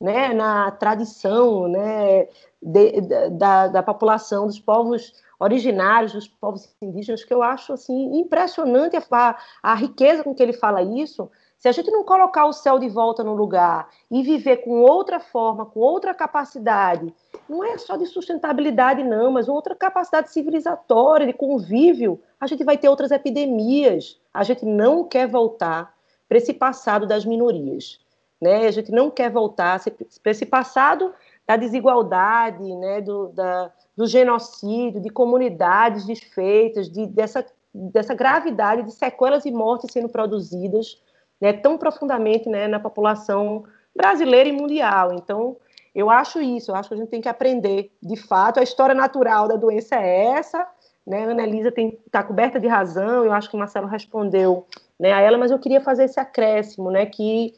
né, 0.00 0.34
na 0.34 0.70
tradição, 0.72 1.68
né, 1.68 2.28
de, 2.62 3.00
de, 3.00 3.30
da, 3.30 3.68
da 3.68 3.82
população, 3.82 4.46
dos 4.46 4.60
povos 4.60 5.12
originários, 5.38 6.12
dos 6.12 6.28
povos 6.28 6.74
indígenas, 6.80 7.24
que 7.24 7.34
eu 7.34 7.42
acho 7.42 7.72
assim 7.72 8.18
impressionante 8.18 8.96
a, 8.96 9.38
a 9.62 9.74
riqueza 9.74 10.22
com 10.22 10.34
que 10.34 10.42
ele 10.42 10.52
fala 10.52 10.82
isso. 10.82 11.30
Se 11.58 11.68
a 11.68 11.72
gente 11.72 11.90
não 11.90 12.04
colocar 12.04 12.44
o 12.44 12.52
céu 12.52 12.78
de 12.78 12.88
volta 12.88 13.24
no 13.24 13.34
lugar 13.34 13.88
e 14.10 14.22
viver 14.22 14.58
com 14.58 14.82
outra 14.82 15.18
forma, 15.18 15.64
com 15.64 15.80
outra 15.80 16.12
capacidade, 16.12 17.14
não 17.48 17.64
é 17.64 17.78
só 17.78 17.96
de 17.96 18.06
sustentabilidade, 18.06 19.02
não, 19.02 19.30
mas 19.30 19.48
outra 19.48 19.74
capacidade 19.74 20.30
civilizatória, 20.30 21.26
de 21.26 21.32
convívio, 21.32 22.20
a 22.38 22.46
gente 22.46 22.64
vai 22.64 22.76
ter 22.76 22.88
outras 22.88 23.10
epidemias. 23.10 24.20
A 24.32 24.42
gente 24.42 24.66
não 24.66 25.04
quer 25.04 25.26
voltar 25.26 25.94
para 26.28 26.38
esse 26.38 26.52
passado 26.52 27.06
das 27.06 27.24
minorias. 27.24 27.98
Né? 28.40 28.66
A 28.66 28.70
gente 28.70 28.92
não 28.92 29.10
quer 29.10 29.30
voltar 29.30 29.80
para 30.22 30.32
esse 30.32 30.44
passado 30.44 31.14
da 31.46 31.56
desigualdade, 31.56 32.62
né? 32.76 33.00
do, 33.00 33.28
da, 33.28 33.72
do 33.96 34.06
genocídio, 34.06 35.00
de 35.00 35.08
comunidades 35.08 36.04
desfeitas, 36.04 36.90
de, 36.90 37.06
dessa, 37.06 37.46
dessa 37.72 38.12
gravidade 38.12 38.82
de 38.82 38.92
sequelas 38.92 39.46
e 39.46 39.50
mortes 39.50 39.90
sendo 39.92 40.08
produzidas 40.08 41.02
né, 41.40 41.52
tão 41.52 41.76
profundamente 41.76 42.48
né, 42.48 42.66
na 42.66 42.80
população 42.80 43.64
brasileira 43.94 44.48
e 44.48 44.52
mundial. 44.52 45.12
Então, 45.14 45.56
eu 45.94 46.10
acho 46.10 46.40
isso, 46.40 46.70
eu 46.70 46.74
acho 46.74 46.88
que 46.88 46.94
a 46.94 46.98
gente 46.98 47.10
tem 47.10 47.20
que 47.20 47.28
aprender, 47.28 47.92
de 48.02 48.16
fato, 48.16 48.58
a 48.58 48.62
história 48.62 48.94
natural 48.94 49.46
da 49.46 49.56
doença 49.56 49.94
é 49.96 50.26
essa, 50.32 50.66
né, 51.06 51.24
a 51.24 51.30
Ana 51.30 51.42
Elisa 51.42 51.72
está 51.76 52.22
coberta 52.22 52.58
de 52.58 52.66
razão, 52.66 53.24
eu 53.24 53.32
acho 53.32 53.48
que 53.48 53.56
o 53.56 53.58
Marcelo 53.58 53.86
respondeu 53.86 54.66
né, 54.98 55.12
a 55.12 55.20
ela, 55.20 55.38
mas 55.38 55.50
eu 55.50 55.58
queria 55.58 55.80
fazer 55.80 56.04
esse 56.04 56.18
acréscimo, 56.18 56.90
né, 56.90 57.06
que 57.06 57.54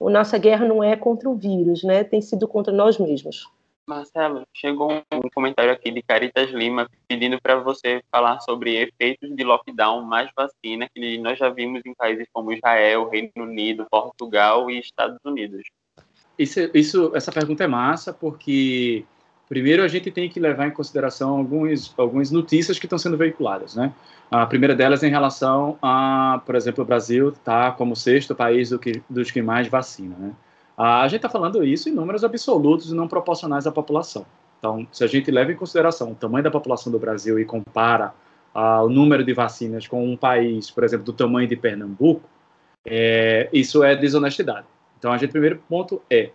a 0.00 0.10
nossa 0.10 0.38
guerra 0.38 0.66
não 0.66 0.82
é 0.82 0.94
contra 0.94 1.28
o 1.28 1.34
vírus, 1.34 1.82
né, 1.82 2.04
tem 2.04 2.20
sido 2.20 2.46
contra 2.46 2.72
nós 2.72 2.98
mesmos. 2.98 3.48
Marcelo, 3.86 4.46
chegou 4.54 5.02
um 5.12 5.28
comentário 5.34 5.72
aqui 5.72 5.90
de 5.90 6.02
Caritas 6.02 6.50
Lima 6.50 6.88
pedindo 7.08 7.40
para 7.40 7.56
você 7.56 8.02
falar 8.10 8.40
sobre 8.40 8.76
efeitos 8.76 9.34
de 9.34 9.42
lockdown 9.42 10.02
mais 10.02 10.30
vacina 10.36 10.88
que 10.94 11.18
nós 11.18 11.38
já 11.38 11.48
vimos 11.48 11.82
em 11.84 11.94
países 11.94 12.26
como 12.32 12.52
Israel, 12.52 13.08
Reino 13.08 13.30
Unido, 13.36 13.86
Portugal 13.90 14.70
e 14.70 14.78
Estados 14.78 15.18
Unidos. 15.24 15.62
Isso, 16.38 16.60
isso, 16.72 17.12
essa 17.14 17.32
pergunta 17.32 17.64
é 17.64 17.66
massa 17.66 18.12
porque 18.12 19.04
primeiro 19.48 19.82
a 19.82 19.88
gente 19.88 20.10
tem 20.10 20.30
que 20.30 20.40
levar 20.40 20.66
em 20.66 20.70
consideração 20.70 21.36
alguns, 21.36 21.92
algumas 21.98 22.30
notícias 22.30 22.78
que 22.78 22.86
estão 22.86 22.98
sendo 22.98 23.18
veiculadas, 23.18 23.74
né? 23.74 23.92
A 24.30 24.46
primeira 24.46 24.74
delas 24.74 25.02
é 25.02 25.08
em 25.08 25.10
relação 25.10 25.76
a, 25.82 26.40
por 26.46 26.54
exemplo, 26.54 26.82
o 26.82 26.86
Brasil 26.86 27.30
está 27.30 27.70
como 27.72 27.94
sexto 27.94 28.34
país 28.34 28.70
do 28.70 28.78
que, 28.78 29.02
dos 29.10 29.30
que 29.30 29.42
mais 29.42 29.68
vacina, 29.68 30.16
né? 30.16 30.32
A 30.84 31.06
gente 31.06 31.18
está 31.18 31.28
falando 31.28 31.62
isso 31.62 31.88
em 31.88 31.92
números 31.92 32.24
absolutos 32.24 32.90
e 32.90 32.94
não 32.94 33.06
proporcionais 33.06 33.68
à 33.68 33.70
população. 33.70 34.26
Então, 34.58 34.84
se 34.90 35.04
a 35.04 35.06
gente 35.06 35.30
leva 35.30 35.52
em 35.52 35.56
consideração 35.56 36.10
o 36.10 36.14
tamanho 36.16 36.42
da 36.42 36.50
população 36.50 36.90
do 36.90 36.98
Brasil 36.98 37.38
e 37.38 37.44
compara 37.44 38.12
uh, 38.52 38.84
o 38.84 38.88
número 38.88 39.22
de 39.22 39.32
vacinas 39.32 39.86
com 39.86 40.04
um 40.04 40.16
país, 40.16 40.72
por 40.72 40.82
exemplo, 40.82 41.06
do 41.06 41.12
tamanho 41.12 41.46
de 41.46 41.54
Pernambuco, 41.54 42.28
é, 42.84 43.48
isso 43.52 43.84
é 43.84 43.94
desonestidade. 43.94 44.66
Então, 44.98 45.12
a 45.12 45.18
gente, 45.18 45.30
primeiro 45.30 45.62
ponto 45.68 46.02
é 46.10 46.30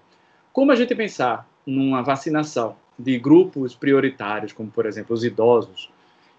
como 0.53 0.71
a 0.71 0.75
gente 0.75 0.95
pensar 0.95 1.45
numa 1.65 2.01
vacinação 2.01 2.77
de 2.97 3.19
grupos 3.19 3.75
prioritários, 3.75 4.53
como, 4.53 4.71
por 4.71 4.85
exemplo, 4.85 5.13
os 5.13 5.25
idosos, 5.25 5.91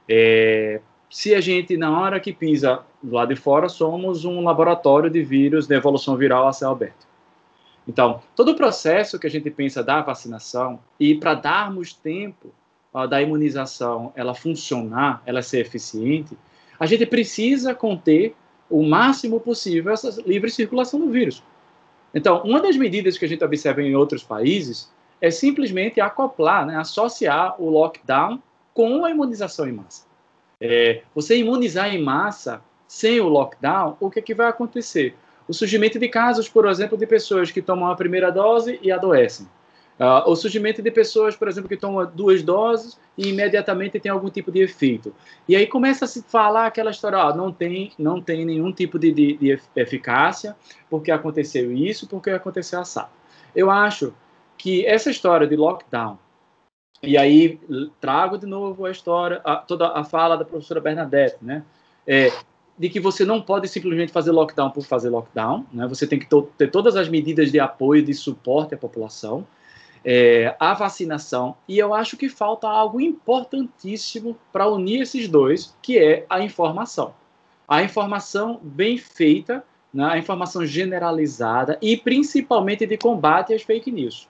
é, 0.09 0.81
se 1.11 1.35
a 1.35 1.42
gente, 1.42 1.77
na 1.77 2.01
hora 2.01 2.18
que 2.21 2.33
pisa 2.33 2.81
lado 3.05 3.35
de 3.35 3.37
fora, 3.40 3.68
somos 3.68 4.25
um 4.25 4.42
laboratório 4.42 5.11
de 5.11 5.23
vírus 5.23 5.66
de 5.66 5.75
evolução 5.75 6.16
viral 6.16 6.49
a 6.49 6.55
céu 6.55 6.71
aberto. 6.71 7.08
Então, 7.88 8.20
todo 8.37 8.51
o 8.51 8.55
processo 8.55 9.18
que 9.18 9.27
a 9.27 9.31
gente 9.31 9.51
pensa 9.51 9.83
da 9.83 10.03
vacinação 10.03 10.79
e 11.01 11.14
para 11.14 11.33
darmos 11.33 11.94
tempo 11.94 12.53
uh, 12.92 13.09
da 13.09 13.22
imunização 13.22 14.12
ela 14.14 14.35
funcionar, 14.35 15.22
ela 15.24 15.40
ser 15.40 15.61
eficiente, 15.61 16.37
a 16.79 16.85
gente 16.85 17.07
precisa 17.07 17.74
conter 17.74 18.37
o 18.68 18.83
máximo 18.87 19.40
possível 19.40 19.90
essa 19.90 20.22
livre 20.27 20.51
circulação 20.51 21.01
do 21.01 21.11
vírus. 21.11 21.42
Então, 22.12 22.42
uma 22.42 22.61
das 22.61 22.77
medidas 22.77 23.16
que 23.16 23.24
a 23.24 23.29
gente 23.29 23.42
observa 23.42 23.83
em 23.83 23.96
outros 23.96 24.22
países 24.22 24.92
é 25.20 25.31
simplesmente 25.31 25.98
acoplar, 25.98 26.66
né, 26.66 26.77
associar 26.77 27.61
o 27.61 27.70
lockdown 27.70 28.40
com 28.74 29.05
a 29.05 29.11
imunização 29.11 29.66
em 29.66 29.72
massa. 29.72 30.07
É, 30.61 31.03
você 31.14 31.38
imunizar 31.38 31.92
em 31.92 32.03
massa 32.03 32.62
sem 32.87 33.20
o 33.20 33.29
lockdown, 33.29 33.96
o 33.98 34.11
que, 34.11 34.18
é 34.18 34.22
que 34.22 34.35
vai 34.35 34.48
acontecer? 34.48 35.16
O 35.49 35.55
surgimento 35.55 35.99
de 35.99 36.09
casos, 36.09 36.49
por 36.49 36.67
exemplo, 36.67 36.99
de 36.99 37.07
pessoas 37.07 37.51
que 37.51 37.63
tomam 37.63 37.91
a 37.91 37.97
primeira 37.97 38.31
dose 38.31 38.79
e 38.83 38.93
adoecem. 38.93 39.49
Uh, 39.99 40.31
o 40.31 40.37
surgimento 40.37 40.81
de 40.81 40.93
pessoas, 40.93 41.35
por 41.35 41.49
exemplo, 41.49 41.69
que 41.69 41.77
tomam 41.77 42.09
duas 42.15 42.41
doses 42.41 42.97
e 43.17 43.31
imediatamente 43.31 43.99
tem 43.99 44.13
algum 44.13 44.31
tipo 44.31 44.53
de 44.53 44.61
efeito. 44.61 45.13
E 45.49 45.57
aí 45.57 45.67
começa 45.67 46.05
a 46.05 46.09
se 46.09 46.23
falar 46.23 46.67
aquela 46.67 46.93
história, 46.93 47.19
não 47.35 47.53
tem, 47.53 47.91
não 47.99 48.21
tem 48.21 48.45
nenhum 48.45 48.71
tipo 48.71 48.97
de, 48.97 49.11
de, 49.11 49.37
de 49.39 49.61
eficácia, 49.75 50.55
porque 50.89 51.11
aconteceu 51.11 51.73
isso, 51.73 52.07
porque 52.07 52.31
aconteceu 52.31 52.79
assado. 52.79 53.11
Eu 53.57 53.73
acho 53.73 54.15
que 54.57 54.87
essa 54.87 55.11
história 55.11 55.49
de 55.49 55.57
lockdown, 55.57 56.17
e 57.03 57.19
aí 57.19 57.59
trago 58.01 58.38
de 58.38 58.46
novo 58.46 58.87
a 58.87 58.92
história, 58.92 59.40
a, 59.44 59.57
toda 59.57 59.88
a 59.88 60.05
fala 60.05 60.37
da 60.37 60.44
professora 60.44 60.81
Bernadette, 60.81 61.38
né? 61.42 61.65
É, 62.07 62.33
de 62.79 62.88
que 62.88 63.00
você 63.00 63.24
não 63.24 63.40
pode 63.40 63.66
simplesmente 63.68 64.12
fazer 64.12 64.31
lockdown 64.31 64.70
por 64.70 64.85
fazer 64.85 65.10
lockdown, 65.10 65.66
né? 65.72 65.87
Você 65.88 66.06
tem 66.06 66.18
que 66.18 66.29
ter 66.56 66.70
todas 66.70 66.96
as 66.96 67.08
medidas 67.08 67.50
de 67.50 67.58
apoio, 67.58 68.02
de 68.04 68.14
suporte 68.14 68.74
à 68.74 68.79
população. 68.79 69.46
é, 70.04 70.54
a 70.58 70.74
vacinação, 70.74 71.56
e 71.68 71.79
eu 71.79 71.92
acho 71.92 72.16
que 72.16 72.29
falta 72.29 72.68
algo 72.68 73.00
importantíssimo 73.00 74.37
para 74.52 74.68
unir 74.68 75.02
esses 75.02 75.29
dois, 75.29 75.76
que 75.83 75.98
é 75.98 76.24
a 76.29 76.40
informação. 76.42 77.14
A 77.66 77.83
informação 77.83 78.60
bem 78.62 78.96
feita, 78.96 79.64
né, 79.92 80.04
a 80.04 80.18
informação 80.18 80.64
generalizada 80.64 81.79
e 81.83 81.96
principalmente 81.96 82.87
de 82.87 82.96
combate 82.96 83.52
às 83.52 83.62
fake 83.62 83.90
news. 83.90 84.29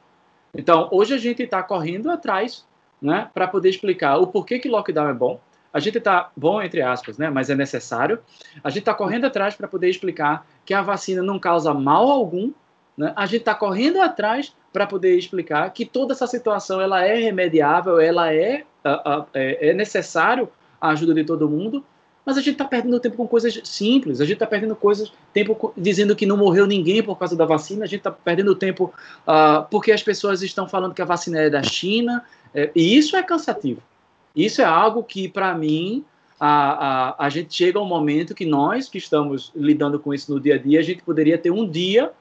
Então, 0.54 0.88
hoje 0.90 1.14
a 1.14 1.18
gente 1.18 1.42
está 1.42 1.62
correndo 1.62 2.10
atrás 2.10 2.66
né, 3.00 3.30
para 3.32 3.46
poder 3.46 3.68
explicar 3.68 4.16
o 4.18 4.26
porquê 4.26 4.58
que 4.58 4.68
lockdown 4.68 5.08
é 5.08 5.14
bom. 5.14 5.40
A 5.72 5.80
gente 5.80 5.98
está 5.98 6.30
bom, 6.36 6.62
entre 6.62 6.80
aspas, 6.80 7.18
né, 7.18 7.28
mas 7.30 7.50
é 7.50 7.54
necessário. 7.54 8.18
A 8.64 8.70
gente 8.70 8.80
está 8.80 8.94
correndo 8.94 9.26
atrás 9.26 9.54
para 9.54 9.68
poder 9.68 9.88
explicar 9.88 10.46
que 10.64 10.72
a 10.72 10.82
vacina 10.82 11.22
não 11.22 11.38
causa 11.38 11.74
mal 11.74 12.08
algum. 12.10 12.52
Né? 12.96 13.12
A 13.14 13.26
gente 13.26 13.40
está 13.40 13.54
correndo 13.54 14.00
atrás 14.00 14.54
para 14.72 14.86
poder 14.86 15.16
explicar 15.16 15.70
que 15.72 15.84
toda 15.84 16.12
essa 16.12 16.26
situação 16.26 16.80
ela 16.80 17.04
é 17.04 17.16
remediável, 17.16 18.00
ela 18.00 18.32
é, 18.32 18.64
é, 19.34 19.70
é 19.70 19.74
necessário 19.74 20.48
a 20.80 20.90
ajuda 20.90 21.14
de 21.14 21.24
todo 21.24 21.48
mundo, 21.48 21.84
mas 22.24 22.36
a 22.36 22.40
gente 22.40 22.52
está 22.52 22.66
perdendo 22.66 23.00
tempo 23.00 23.16
com 23.16 23.26
coisas 23.26 23.58
simples, 23.64 24.20
a 24.20 24.24
gente 24.24 24.34
está 24.34 24.46
perdendo 24.46 24.76
coisas, 24.76 25.10
tempo 25.32 25.72
dizendo 25.76 26.14
que 26.14 26.26
não 26.26 26.36
morreu 26.36 26.66
ninguém 26.66 27.02
por 27.02 27.18
causa 27.18 27.34
da 27.34 27.46
vacina, 27.46 27.84
a 27.84 27.88
gente 27.88 28.00
está 28.00 28.10
perdendo 28.10 28.54
tempo 28.54 28.92
uh, 29.26 29.64
porque 29.70 29.90
as 29.90 30.02
pessoas 30.02 30.42
estão 30.42 30.68
falando 30.68 30.92
que 30.92 31.00
a 31.00 31.06
vacina 31.06 31.40
é 31.40 31.48
da 31.48 31.62
China, 31.62 32.22
é, 32.54 32.70
e 32.74 32.96
isso 32.96 33.16
é 33.16 33.22
cansativo. 33.22 33.82
Isso 34.38 34.62
é 34.62 34.64
algo 34.64 35.02
que, 35.02 35.28
para 35.28 35.52
mim, 35.52 36.04
a, 36.38 37.16
a, 37.18 37.26
a 37.26 37.28
gente 37.28 37.52
chega 37.52 37.76
a 37.76 37.82
um 37.82 37.86
momento 37.86 38.36
que 38.36 38.46
nós, 38.46 38.88
que 38.88 38.96
estamos 38.96 39.50
lidando 39.52 39.98
com 39.98 40.14
isso 40.14 40.32
no 40.32 40.38
dia 40.38 40.54
a 40.54 40.58
dia, 40.58 40.78
a 40.78 40.82
gente 40.82 41.02
poderia 41.02 41.36
ter 41.36 41.50
um 41.50 41.68
dia 41.68 42.12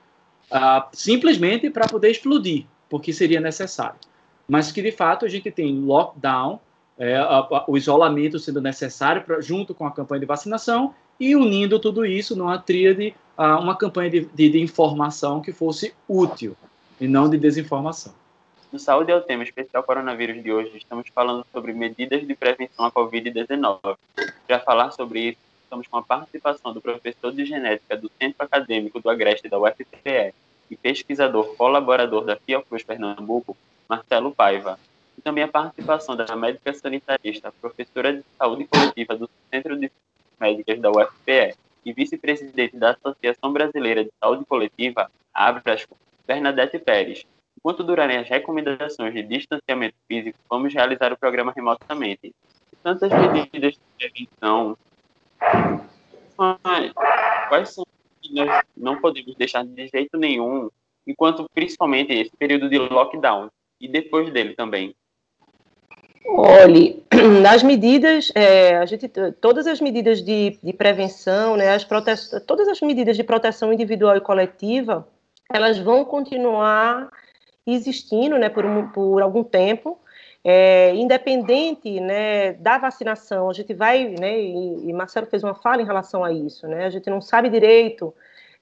uh, 0.51 0.84
simplesmente 0.91 1.70
para 1.70 1.88
poder 1.88 2.09
explodir, 2.09 2.65
porque 2.89 3.13
seria 3.13 3.39
necessário. 3.39 3.99
Mas 4.47 4.72
que, 4.72 4.82
de 4.82 4.91
fato, 4.91 5.28
a 5.28 5.30
gente 5.30 5.51
tem 5.51 5.80
lockdown, 5.80 6.59
é, 6.97 7.15
a, 7.15 7.38
a, 7.38 7.65
o 7.68 7.78
isolamento 7.78 8.39
sendo 8.39 8.59
necessário 8.59 9.22
pra, 9.22 9.39
junto 9.39 9.76
com 9.76 9.86
a 9.86 9.91
campanha 9.91 10.22
de 10.22 10.26
vacinação 10.26 10.95
e 11.20 11.36
unindo 11.36 11.78
tudo 11.78 12.03
isso 12.03 12.36
numa 12.36 12.57
tríade, 12.57 13.13
uh, 13.38 13.61
uma 13.61 13.76
campanha 13.76 14.09
de, 14.09 14.22
de, 14.34 14.49
de, 14.49 14.59
informação 14.59 15.39
que 15.39 15.51
fosse 15.51 15.93
útil 16.07 16.57
e 16.99 17.07
não 17.07 17.30
de 17.30 17.38
desinformação. 17.38 18.13
No 18.72 18.80
Saúde 18.80 19.11
é 19.13 19.15
o 19.15 19.22
tema 19.22 19.43
especial 19.43 19.82
coronavírus 19.82 20.43
de 20.43 20.51
hoje, 20.51 20.76
estamos 20.76 21.07
falando 21.15 21.45
sobre 21.53 21.72
medidas 21.72 22.28
de 22.28 22.36
prevenção 22.36 22.86
à 22.86 22.91
Covid-19. 22.91 23.97
Para 24.45 24.59
falar 24.59 24.91
sobre 24.91 25.30
isso, 25.30 25.39
estamos 25.63 25.88
com 25.88 25.95
a 25.95 26.03
participação 26.03 26.74
do 26.74 26.82
professor 26.82 27.32
de 27.32 27.45
genética 27.45 27.95
do 27.95 28.11
Centro 28.20 28.43
Acadêmico 28.43 28.99
do 28.99 29.09
Agreste 29.09 29.47
da 29.47 29.57
UFPE 29.57 30.34
e 30.70 30.76
pesquisador 30.76 31.55
colaborador 31.55 32.26
da 32.26 32.36
Fiocruz 32.36 32.84
Pernambuco, 32.84 33.55
Marcelo 33.88 34.36
Paiva 34.36 34.78
e 35.18 35.22
também 35.22 35.45
a 35.45 35.47
participação 35.47 36.18
da 36.18 36.36
médica 36.36 36.74
sanitarista, 36.74 37.53
professora 37.61 38.13
de 38.13 38.24
saúde 38.38 38.65
coletiva 38.65 39.15
do 39.15 39.30
Centro 39.49 39.80
de 39.80 39.89
Médicas 40.38 40.78
da 40.82 40.91
UFPE 40.91 41.55
e 41.86 41.93
vice-presidente 41.93 42.76
da 42.76 42.91
Associação 42.91 43.53
Brasileira 43.53 44.03
de 44.03 44.11
Saúde 44.20 44.43
Coletiva, 44.43 45.09
Abrasco, 45.34 45.97
Bernadette 46.28 46.78
Pérez. 46.80 47.26
Enquanto 47.68 47.84
durarem 47.84 48.15
as 48.15 48.30
recomendações 48.30 49.13
de 49.13 49.24
distanciamento 49.24 49.97
físico, 50.07 50.39
vamos 50.49 50.74
realizar 50.74 51.11
o 51.11 51.18
programa 51.18 51.51
remotamente. 51.53 52.34
Tantas 52.82 53.11
medidas 53.11 53.74
de 53.74 53.80
prevenção, 53.97 54.78
quais 57.49 57.74
são 57.74 57.84
que 58.22 58.34
nós 58.34 58.63
não 58.78 59.01
podemos 59.01 59.36
deixar 59.36 59.65
de 59.65 59.86
jeito 59.89 60.18
nenhum, 60.18 60.70
enquanto 61.05 61.45
principalmente 61.53 62.13
esse 62.13 62.32
período 62.38 62.70
de 62.70 62.78
lockdown 62.80 63.49
e 63.82 63.89
depois 63.89 64.32
dele 64.32 64.55
também? 64.55 64.95
Olhe, 66.26 67.03
nas 67.43 67.63
medidas, 67.63 68.32
é, 68.34 68.78
a 68.78 68.86
gente, 68.86 69.09
todas 69.41 69.68
as 69.68 69.82
medidas 69.82 70.22
de, 70.22 70.57
de 70.63 70.72
prevenção, 70.72 71.57
né, 71.57 71.74
as 71.74 71.84
prote... 71.84 72.11
todas 72.47 72.70
as 72.70 72.80
medidas 72.80 73.18
de 73.18 73.26
proteção 73.26 73.74
individual 73.74 74.15
e 74.15 74.22
coletiva, 74.22 75.05
elas 75.51 75.78
vão 75.78 76.05
continuar 76.05 77.09
existindo, 77.74 78.38
né, 78.38 78.49
por, 78.49 78.65
um, 78.65 78.89
por 78.89 79.22
algum 79.22 79.43
tempo, 79.43 79.99
é, 80.43 80.93
independente, 80.95 81.99
né, 81.99 82.53
da 82.53 82.78
vacinação. 82.78 83.49
A 83.49 83.53
gente 83.53 83.74
vai, 83.74 84.09
né, 84.20 84.39
e, 84.39 84.89
e 84.89 84.93
Marcelo 84.93 85.28
fez 85.28 85.43
uma 85.43 85.55
fala 85.55 85.82
em 85.82 85.86
relação 85.86 86.24
a 86.24 86.32
isso, 86.32 86.68
né, 86.68 86.86
a 86.86 86.89
gente 86.89 87.09
não 87.09 87.22
sabe 87.22 87.49
direito 87.49 88.13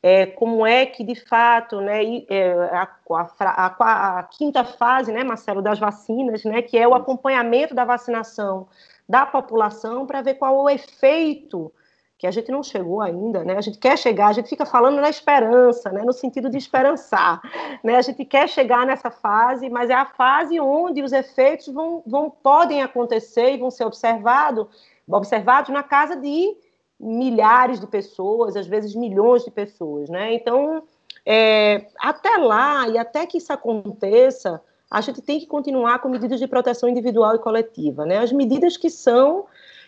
é, 0.02 0.28
como 0.28 0.68
é 0.68 0.86
que, 0.86 1.04
de 1.04 1.16
fato, 1.16 1.82
né, 1.82 2.04
é, 2.30 2.54
a, 2.72 2.88
a, 3.10 3.26
a, 3.40 4.20
a, 4.20 4.24
quinta 4.24 4.64
fase, 4.64 5.12
né, 5.12 5.24
Marcelo, 5.24 5.64
das 5.64 5.80
vacinas, 5.80 6.44
né, 6.44 6.62
que 6.62 6.78
é 6.78 6.88
o 6.88 6.94
acompanhamento 6.94 7.74
da 7.74 7.84
vacinação 7.84 8.68
da 9.10 9.26
população 9.26 10.06
para 10.06 10.22
ver 10.22 10.36
qual 10.36 10.56
o 10.58 10.70
efeito 10.70 11.72
que 12.18 12.26
a 12.26 12.32
gente 12.32 12.50
não 12.52 12.64
chegou 12.64 13.02
ainda, 13.02 13.44
né? 13.44 13.58
A 13.58 13.62
gente 13.62 13.78
quer 13.78 13.98
chegar, 13.98 14.28
a 14.28 14.34
gente 14.34 14.48
fica 14.48 14.66
falando 14.66 15.02
na 15.02 15.10
esperança, 15.10 15.92
né? 15.92 16.02
No 16.04 16.14
sentido 16.14 16.50
de 16.50 16.58
esperançar, 16.58 17.42
né? 17.84 17.98
A 17.98 18.02
gente 18.02 18.24
quer 18.24 18.48
chegar 18.48 18.86
nessa 18.86 19.12
fase, 19.12 19.70
mas 19.70 19.90
é 19.90 19.94
a 19.94 20.06
fase 20.06 20.60
onde 20.60 21.02
os 21.04 21.12
efeitos 21.12 21.68
vão, 21.68 22.02
vão 22.06 22.30
podem 22.30 22.82
acontecer 22.82 23.54
e 23.54 23.58
vão 23.58 23.70
ser 23.70 23.86
observado, 23.86 24.70
observados 25.08 25.72
na 25.72 25.84
casa 25.84 26.16
de 26.16 26.56
milhares 26.98 27.82
de 27.82 27.88
pessoas, 27.88 28.56
às 28.56 28.66
vezes 28.66 28.96
milhões 28.96 29.44
de 29.44 29.52
pessoas, 29.52 30.10
né? 30.10 30.34
Então, 30.34 30.84
é, 31.26 31.88
até 32.00 32.38
lá 32.38 32.88
e 32.88 32.98
até 32.98 33.26
que 33.26 33.40
isso 33.40 33.52
aconteça, 33.52 34.62
a 34.90 35.02
gente 35.02 35.22
tem 35.22 35.40
que 35.40 35.48
continuar 35.48 36.00
com 36.00 36.08
medidas 36.08 36.40
de 36.40 36.48
proteção 36.48 36.88
individual 36.88 37.36
e 37.36 37.40
coletiva, 37.40 38.06
né? 38.06 38.20
As 38.20 38.32
medidas 38.32 38.78
que 38.78 38.90
são 38.90 39.46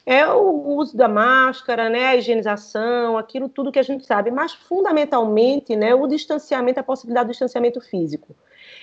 é 0.07 0.25
o 0.25 0.77
uso 0.77 0.95
da 0.95 1.09
máscara, 1.09 1.89
né, 1.89 2.07
a 2.07 2.15
higienização, 2.15 3.17
aquilo 3.17 3.49
tudo 3.49 3.73
que 3.73 3.77
a 3.77 3.83
gente 3.83 4.05
sabe, 4.05 4.31
mas 4.31 4.53
fundamentalmente, 4.53 5.75
né, 5.75 5.93
o 5.93 6.07
distanciamento, 6.07 6.79
a 6.79 6.83
possibilidade 6.83 7.27
do 7.27 7.31
distanciamento 7.31 7.81
físico 7.81 8.33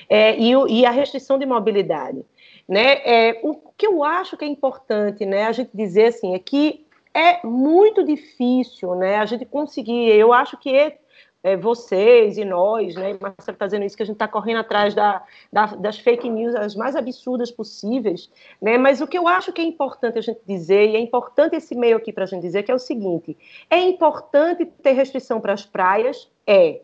é, 0.06 0.38
e, 0.38 0.52
e, 0.68 0.84
a 0.84 0.90
restrição 0.90 1.38
de 1.38 1.46
mobilidade, 1.46 2.22
né, 2.68 3.00
é, 3.06 3.40
o 3.42 3.54
que 3.74 3.86
eu 3.86 4.04
acho 4.04 4.36
que 4.36 4.44
é 4.44 4.48
importante, 4.48 5.24
né, 5.24 5.46
a 5.46 5.52
gente 5.52 5.70
dizer 5.72 6.08
assim, 6.08 6.34
é 6.34 6.38
que 6.38 6.84
é 7.14 7.46
muito 7.46 8.04
difícil, 8.04 8.96
né? 8.96 9.18
A 9.18 9.24
gente 9.24 9.44
conseguir. 9.44 10.08
Eu 10.10 10.32
acho 10.32 10.56
que 10.58 10.74
é, 10.74 10.98
é, 11.44 11.58
vocês 11.58 12.38
e 12.38 12.44
nós, 12.44 12.94
né? 12.94 13.18
Marcelo 13.20 13.54
está 13.54 13.66
dizendo 13.66 13.84
isso, 13.84 13.94
que 13.94 14.02
a 14.02 14.06
gente 14.06 14.16
está 14.16 14.26
correndo 14.26 14.60
atrás 14.60 14.94
da, 14.94 15.22
da, 15.52 15.66
das 15.66 15.98
fake 15.98 16.28
news 16.30 16.54
as 16.54 16.74
mais 16.74 16.96
absurdas 16.96 17.50
possíveis, 17.50 18.30
né? 18.62 18.78
Mas 18.78 19.02
o 19.02 19.06
que 19.06 19.18
eu 19.18 19.28
acho 19.28 19.52
que 19.52 19.60
é 19.60 19.64
importante 19.64 20.18
a 20.18 20.22
gente 20.22 20.40
dizer, 20.46 20.88
e 20.88 20.96
é 20.96 20.98
importante 20.98 21.54
esse 21.54 21.74
meio 21.74 21.98
aqui 21.98 22.14
para 22.14 22.24
a 22.24 22.26
gente 22.26 22.40
dizer, 22.40 22.62
que 22.62 22.72
é 22.72 22.74
o 22.74 22.78
seguinte: 22.78 23.36
é 23.68 23.78
importante 23.78 24.64
ter 24.64 24.92
restrição 24.92 25.38
para 25.38 25.52
as 25.52 25.66
praias? 25.66 26.30
É. 26.46 26.80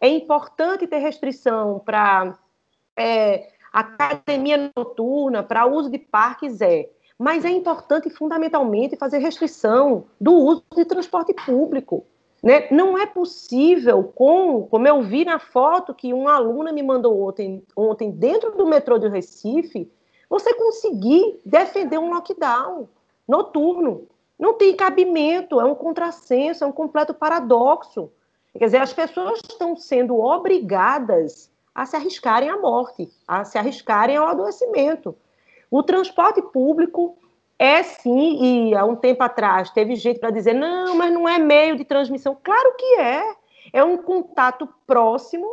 É 0.00 0.08
importante 0.08 0.84
ter 0.88 0.98
restrição 0.98 1.78
para 1.78 2.36
é, 2.96 3.50
academia 3.72 4.72
noturna, 4.76 5.44
para 5.44 5.64
uso 5.64 5.88
de 5.88 5.98
parques? 5.98 6.60
É 6.60 6.88
mas 7.18 7.44
é 7.44 7.50
importante 7.50 8.10
fundamentalmente 8.10 8.96
fazer 8.96 9.18
restrição 9.18 10.06
do 10.20 10.32
uso 10.32 10.64
de 10.74 10.84
transporte 10.84 11.32
público. 11.32 12.04
Né? 12.42 12.66
Não 12.70 12.98
é 12.98 13.06
possível, 13.06 14.02
com, 14.02 14.66
como 14.66 14.88
eu 14.88 15.00
vi 15.02 15.24
na 15.24 15.38
foto 15.38 15.94
que 15.94 16.12
uma 16.12 16.34
aluna 16.34 16.72
me 16.72 16.82
mandou 16.82 17.28
ontem, 17.28 17.62
ontem 17.76 18.10
dentro 18.10 18.56
do 18.56 18.66
metrô 18.66 18.98
de 18.98 19.08
Recife, 19.08 19.90
você 20.28 20.52
conseguir 20.54 21.40
defender 21.44 21.98
um 21.98 22.10
lockdown 22.10 22.88
noturno. 23.28 24.08
Não 24.38 24.54
tem 24.54 24.74
cabimento, 24.74 25.60
é 25.60 25.64
um 25.64 25.74
contrassenso, 25.74 26.64
é 26.64 26.66
um 26.66 26.72
completo 26.72 27.14
paradoxo. 27.14 28.10
Quer 28.58 28.64
dizer, 28.64 28.78
as 28.78 28.92
pessoas 28.92 29.40
estão 29.48 29.76
sendo 29.76 30.18
obrigadas 30.18 31.50
a 31.72 31.86
se 31.86 31.94
arriscarem 31.94 32.50
à 32.50 32.58
morte, 32.58 33.08
a 33.26 33.44
se 33.44 33.56
arriscarem 33.56 34.16
ao 34.16 34.26
adoecimento. 34.26 35.14
O 35.70 35.82
transporte 35.82 36.42
público 36.42 37.16
é 37.62 37.80
sim, 37.84 38.70
e 38.70 38.74
há 38.74 38.84
um 38.84 38.96
tempo 38.96 39.22
atrás 39.22 39.70
teve 39.70 39.94
gente 39.94 40.18
para 40.18 40.32
dizer, 40.32 40.52
não, 40.52 40.96
mas 40.96 41.12
não 41.12 41.28
é 41.28 41.38
meio 41.38 41.76
de 41.76 41.84
transmissão. 41.84 42.36
Claro 42.42 42.74
que 42.76 43.00
é. 43.00 43.36
É 43.72 43.84
um 43.84 43.96
contato 43.96 44.68
próximo, 44.84 45.46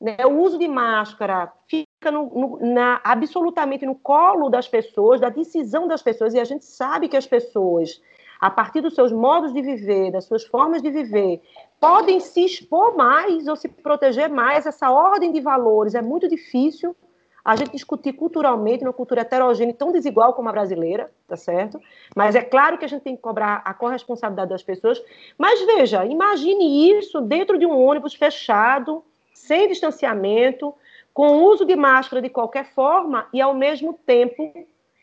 né? 0.00 0.16
o 0.26 0.40
uso 0.40 0.58
de 0.58 0.66
máscara 0.66 1.52
fica 1.68 2.10
no, 2.10 2.24
no, 2.34 2.74
na, 2.74 3.00
absolutamente 3.04 3.86
no 3.86 3.94
colo 3.94 4.48
das 4.48 4.66
pessoas, 4.66 5.20
da 5.20 5.28
decisão 5.28 5.86
das 5.86 6.02
pessoas, 6.02 6.34
e 6.34 6.40
a 6.40 6.44
gente 6.44 6.64
sabe 6.64 7.06
que 7.06 7.16
as 7.16 7.28
pessoas, 7.28 8.02
a 8.40 8.50
partir 8.50 8.80
dos 8.80 8.96
seus 8.96 9.12
modos 9.12 9.54
de 9.54 9.62
viver, 9.62 10.10
das 10.10 10.24
suas 10.24 10.42
formas 10.42 10.82
de 10.82 10.90
viver, 10.90 11.40
podem 11.78 12.18
se 12.18 12.44
expor 12.44 12.96
mais 12.96 13.46
ou 13.46 13.54
se 13.54 13.68
proteger 13.68 14.28
mais. 14.28 14.66
Essa 14.66 14.90
ordem 14.90 15.30
de 15.30 15.40
valores 15.40 15.94
é 15.94 16.02
muito 16.02 16.28
difícil 16.28 16.96
a 17.44 17.56
gente 17.56 17.72
discutir 17.72 18.12
culturalmente, 18.12 18.84
numa 18.84 18.92
cultura 18.92 19.22
heterogênea 19.22 19.74
tão 19.74 19.90
desigual 19.90 20.32
como 20.32 20.48
a 20.48 20.52
brasileira, 20.52 21.10
tá 21.26 21.36
certo? 21.36 21.80
Mas 22.14 22.36
é 22.36 22.42
claro 22.42 22.78
que 22.78 22.84
a 22.84 22.88
gente 22.88 23.02
tem 23.02 23.16
que 23.16 23.22
cobrar 23.22 23.62
a 23.64 23.74
corresponsabilidade 23.74 24.50
das 24.50 24.62
pessoas. 24.62 25.02
Mas 25.36 25.60
veja, 25.64 26.04
imagine 26.06 26.90
isso 26.98 27.20
dentro 27.20 27.58
de 27.58 27.66
um 27.66 27.76
ônibus 27.76 28.14
fechado, 28.14 29.04
sem 29.34 29.68
distanciamento, 29.68 30.72
com 31.12 31.42
uso 31.44 31.64
de 31.64 31.74
máscara 31.74 32.22
de 32.22 32.28
qualquer 32.28 32.72
forma 32.72 33.26
e, 33.32 33.40
ao 33.40 33.54
mesmo 33.54 33.92
tempo, 34.06 34.52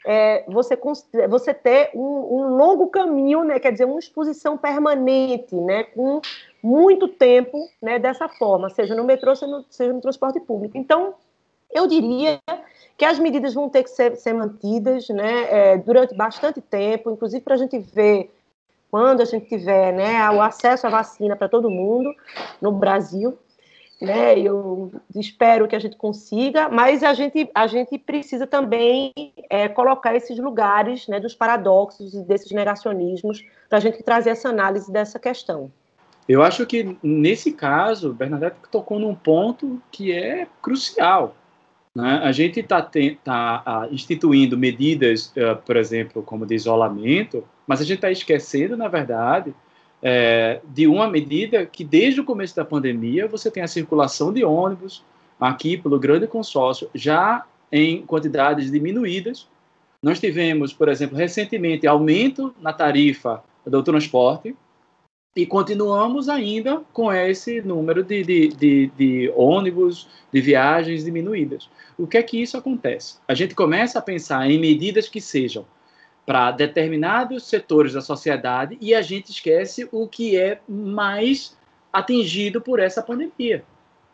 é, 0.05 0.45
você, 0.47 0.77
você 1.27 1.53
ter 1.53 1.91
um, 1.93 2.01
um, 2.01 2.55
longo 2.55 2.87
caminho, 2.87 3.43
né, 3.43 3.59
quer 3.59 3.71
dizer, 3.71 3.85
uma 3.85 3.99
exposição 3.99 4.57
permanente, 4.57 5.53
né, 5.55 5.83
com 5.83 6.21
muito 6.63 7.07
tempo 7.07 7.57
né, 7.81 7.99
dessa 7.99 8.27
forma, 8.29 8.69
seja 8.69 8.95
no 8.95 9.03
metrô, 9.03 9.35
seja 9.35 9.51
no, 9.51 9.65
seja 9.69 9.93
no 9.93 10.01
transporte 10.01 10.39
público. 10.39 10.77
Então, 10.77 11.15
eu 11.71 11.87
diria 11.87 12.39
que 12.97 13.05
as 13.05 13.17
medidas 13.19 13.53
vão 13.53 13.69
ter 13.69 13.83
que 13.83 13.89
ser, 13.89 14.15
ser 14.17 14.33
mantidas 14.33 15.07
né, 15.09 15.47
é, 15.49 15.77
durante 15.77 16.15
bastante 16.15 16.61
tempo, 16.61 17.11
inclusive 17.11 17.41
para 17.41 17.55
a 17.55 17.57
gente 17.57 17.79
ver 17.79 18.31
quando 18.91 19.21
a 19.21 19.25
gente 19.25 19.47
tiver 19.47 19.93
né, 19.93 20.29
o 20.31 20.41
acesso 20.41 20.87
à 20.87 20.89
vacina 20.89 21.35
para 21.35 21.47
todo 21.47 21.69
mundo 21.69 22.13
no 22.61 22.71
Brasil 22.71 23.37
né? 24.01 24.39
Eu 24.39 24.91
espero 25.15 25.67
que 25.67 25.75
a 25.75 25.79
gente 25.79 25.97
consiga, 25.97 26.69
mas 26.69 27.03
a 27.03 27.13
gente, 27.13 27.49
a 27.53 27.67
gente 27.67 27.97
precisa 27.97 28.47
também 28.47 29.13
é, 29.49 29.67
colocar 29.67 30.15
esses 30.15 30.37
lugares 30.39 31.07
né, 31.07 31.19
dos 31.19 31.35
paradoxos 31.35 32.13
e 32.13 32.23
desses 32.23 32.51
negacionismos 32.51 33.43
para 33.67 33.77
a 33.77 33.81
gente 33.81 34.01
trazer 34.01 34.31
essa 34.31 34.49
análise 34.49 34.91
dessa 34.91 35.19
questão. 35.19 35.69
Eu 36.27 36.41
acho 36.43 36.65
que 36.65 36.97
nesse 37.03 37.51
caso, 37.51 38.13
Bernadette 38.13 38.57
tocou 38.71 38.99
num 38.99 39.15
ponto 39.15 39.81
que 39.91 40.13
é 40.13 40.47
crucial. 40.61 41.35
Né? 41.99 42.21
A 42.23 42.31
gente 42.31 42.61
está 42.61 42.81
tá, 42.81 43.87
instituindo 43.91 44.57
medidas, 44.57 45.33
uh, 45.35 45.55
por 45.65 45.75
exemplo, 45.75 46.23
como 46.23 46.45
de 46.45 46.55
isolamento, 46.55 47.43
mas 47.67 47.81
a 47.81 47.83
gente 47.83 47.97
está 47.97 48.09
esquecendo, 48.09 48.77
na 48.77 48.87
verdade, 48.87 49.53
é, 50.01 50.61
de 50.63 50.87
uma 50.87 51.09
medida 51.09 51.65
que, 51.65 51.83
desde 51.83 52.21
o 52.21 52.23
começo 52.23 52.55
da 52.55 52.63
pandemia, 52.63 53.27
você 53.27 53.51
tem 53.51 53.61
a 53.61 53.67
circulação 53.67 54.31
de 54.31 54.45
ônibus 54.45 55.03
aqui 55.37 55.77
pelo 55.77 55.99
grande 55.99 56.25
consórcio, 56.25 56.89
já 56.95 57.45
em 57.69 58.01
quantidades 58.03 58.71
diminuídas. 58.71 59.45
Nós 60.01 60.21
tivemos, 60.21 60.71
por 60.71 60.87
exemplo, 60.87 61.17
recentemente, 61.17 61.85
aumento 61.85 62.55
na 62.61 62.71
tarifa 62.71 63.43
do 63.65 63.83
transporte 63.83 64.55
e 65.35 65.45
continuamos 65.45 66.27
ainda 66.27 66.81
com 66.91 67.13
esse 67.13 67.61
número 67.61 68.03
de, 68.03 68.23
de, 68.23 68.47
de, 68.49 68.87
de 68.97 69.33
ônibus, 69.35 70.07
de 70.33 70.41
viagens 70.41 71.05
diminuídas. 71.05 71.69
O 71.97 72.07
que 72.07 72.17
é 72.17 72.23
que 72.23 72.41
isso 72.41 72.57
acontece? 72.57 73.17
A 73.27 73.33
gente 73.33 73.53
começa 73.53 73.99
a 73.99 74.01
pensar 74.01 74.49
em 74.49 74.59
medidas 74.59 75.07
que 75.07 75.21
sejam 75.21 75.65
para 76.25 76.51
determinados 76.51 77.47
setores 77.47 77.93
da 77.93 78.01
sociedade 78.01 78.77
e 78.81 78.93
a 78.93 79.01
gente 79.01 79.31
esquece 79.31 79.87
o 79.91 80.07
que 80.07 80.37
é 80.37 80.59
mais 80.67 81.57
atingido 81.91 82.59
por 82.61 82.79
essa 82.79 83.01
pandemia. 83.01 83.63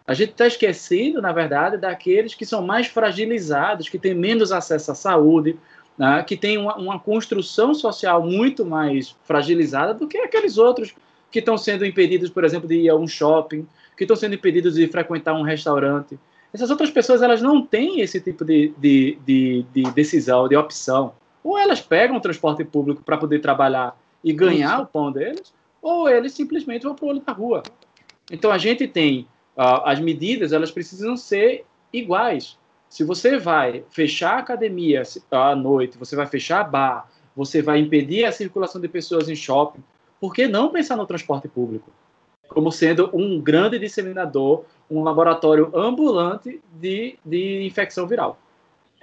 A 0.08 0.14
gente 0.14 0.32
está 0.32 0.46
esquecendo, 0.46 1.22
na 1.22 1.32
verdade, 1.32 1.78
daqueles 1.78 2.36
que 2.36 2.46
são 2.46 2.62
mais 2.62 2.88
fragilizados, 2.88 3.90
que 3.90 3.98
têm 3.98 4.14
menos 4.14 4.52
acesso 4.52 4.92
à 4.92 4.96
saúde, 4.96 5.58
né, 5.98 6.24
que 6.24 6.36
têm 6.36 6.58
uma, 6.58 6.76
uma, 6.76 7.00
construção 7.00 7.74
social 7.74 8.26
muito 8.26 8.66
mais 8.66 9.16
fragilizada 9.24 9.94
do 9.94 10.08
que 10.08 10.18
aqueles 10.18 10.58
outros 10.58 10.94
que 11.32 11.40
estão 11.40 11.58
sendo 11.58 11.86
impedidos, 11.86 12.30
por 12.30 12.44
exemplo, 12.44 12.68
de 12.68 12.76
ir 12.76 12.90
a 12.90 12.96
um 12.96 13.08
shopping, 13.08 13.66
que 13.96 14.04
estão 14.04 14.16
sendo 14.16 14.36
impedidos 14.36 14.76
de 14.76 14.88
frequentar 14.88 15.34
um 15.34 15.42
restaurante. 15.42 16.20
Essas 16.54 16.70
outras 16.70 16.90
pessoas 16.90 17.22
elas 17.22 17.42
não 17.42 17.62
têm 17.62 18.02
esse 18.02 18.20
tipo 18.22 18.46
de, 18.46 18.74
de, 18.78 19.18
de, 19.26 19.66
de 19.74 19.92
decisão, 19.92 20.48
de 20.48 20.56
opção. 20.56 21.14
Ou 21.44 21.58
elas 21.58 21.82
pegam 21.82 22.18
o 22.18 22.22
transporte 22.22 22.64
público 22.64 23.04
para 23.04 23.18
poder 23.18 23.40
trabalhar 23.40 23.98
e 24.24 24.34
ganhar 24.34 24.82
o 24.82 24.86
pão 24.86 25.12
deles, 25.12 25.54
ou 25.82 26.10
eles 26.10 26.34
simplesmente 26.34 26.84
vão 26.84 26.96
para 26.96 27.06
o 27.06 27.10
olho 27.10 27.22
da 27.22 27.32
rua. 27.32 27.62
Então 28.32 28.52
a 28.52 28.58
gente 28.58 28.88
tem 28.88 29.28
uh, 29.56 29.84
as 29.86 30.00
medidas, 30.00 30.52
elas 30.52 30.72
precisam 30.72 31.16
ser 31.16 31.66
iguais. 31.94 32.58
Se 32.96 33.04
você 33.04 33.38
vai 33.38 33.84
fechar 33.90 34.36
a 34.36 34.40
academia 34.40 35.04
à 35.30 35.54
noite, 35.54 35.98
você 35.98 36.16
vai 36.16 36.26
fechar 36.28 36.62
a 36.62 36.64
bar, 36.64 37.12
você 37.36 37.62
vai 37.62 37.78
impedir 37.78 38.24
a 38.24 38.32
circulação 38.32 38.80
de 38.80 38.88
pessoas 38.88 39.28
em 39.28 39.36
shopping, 39.36 39.84
por 40.18 40.34
que 40.34 40.48
não 40.48 40.72
pensar 40.72 40.96
no 40.96 41.06
transporte 41.06 41.50
público 41.50 41.92
como 42.48 42.72
sendo 42.72 43.10
um 43.14 43.42
grande 43.42 43.78
disseminador, 43.78 44.64
um 44.90 45.04
laboratório 45.04 45.74
ambulante 45.76 46.62
de, 46.72 47.20
de 47.26 47.66
infecção 47.66 48.08
viral? 48.08 48.40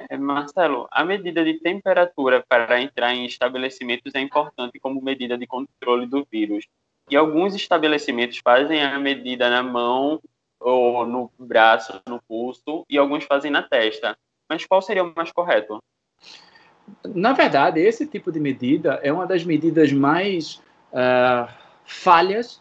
É, 0.09 0.17
Marcelo, 0.17 0.89
a 0.91 1.05
medida 1.05 1.45
de 1.45 1.61
temperatura 1.61 2.43
para 2.49 2.81
entrar 2.81 3.15
em 3.15 3.27
estabelecimentos 3.27 4.15
é 4.15 4.21
importante 4.21 4.81
como 4.81 5.03
medida 5.03 5.37
de 5.37 5.47
controle 5.47 6.07
do 6.07 6.27
vírus. 6.33 6.65
E 7.11 7.15
alguns 7.17 7.55
estabelecimentos 7.55 8.39
fazem 8.39 8.83
a 8.83 8.99
medida 8.99 9.51
na 9.51 9.63
mão 9.63 10.19
ou 10.59 11.05
no 11.05 11.31
braço, 11.39 12.01
no 12.09 12.22
pulso, 12.53 12.85
e 12.89 12.99
alguns 12.99 13.25
fazem 13.25 13.51
na 13.51 13.63
testa. 13.63 14.17
Mas 14.49 14.65
qual 14.67 14.83
seria 14.83 15.05
o 15.05 15.13
mais 15.15 15.33
correto? 15.33 15.79
Na 17.15 17.33
verdade, 17.33 17.81
esse 17.81 18.07
tipo 18.07 18.31
de 18.31 18.41
medida 18.41 19.01
é 19.03 19.13
uma 19.13 19.27
das 19.27 19.45
medidas 19.45 19.93
mais 19.93 20.57
uh, 20.93 21.51
falhas, 21.85 22.61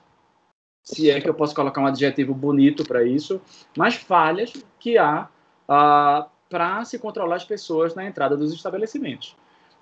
se 0.84 1.10
é 1.10 1.20
que 1.20 1.30
eu 1.30 1.34
posso 1.34 1.54
colocar 1.54 1.82
um 1.82 1.86
adjetivo 1.86 2.34
bonito 2.34 2.84
para 2.84 3.04
isso, 3.04 3.42
mais 3.78 3.96
falhas 3.96 4.54
que 4.80 4.98
há 4.98 5.28
uh, 5.68 6.30
para 6.50 6.84
se 6.86 6.98
controlar 7.00 7.36
as 7.36 7.46
pessoas 7.46 7.96
na 7.96 8.06
entrada 8.06 8.38
dos 8.38 8.54
estabelecimentos. 8.54 9.36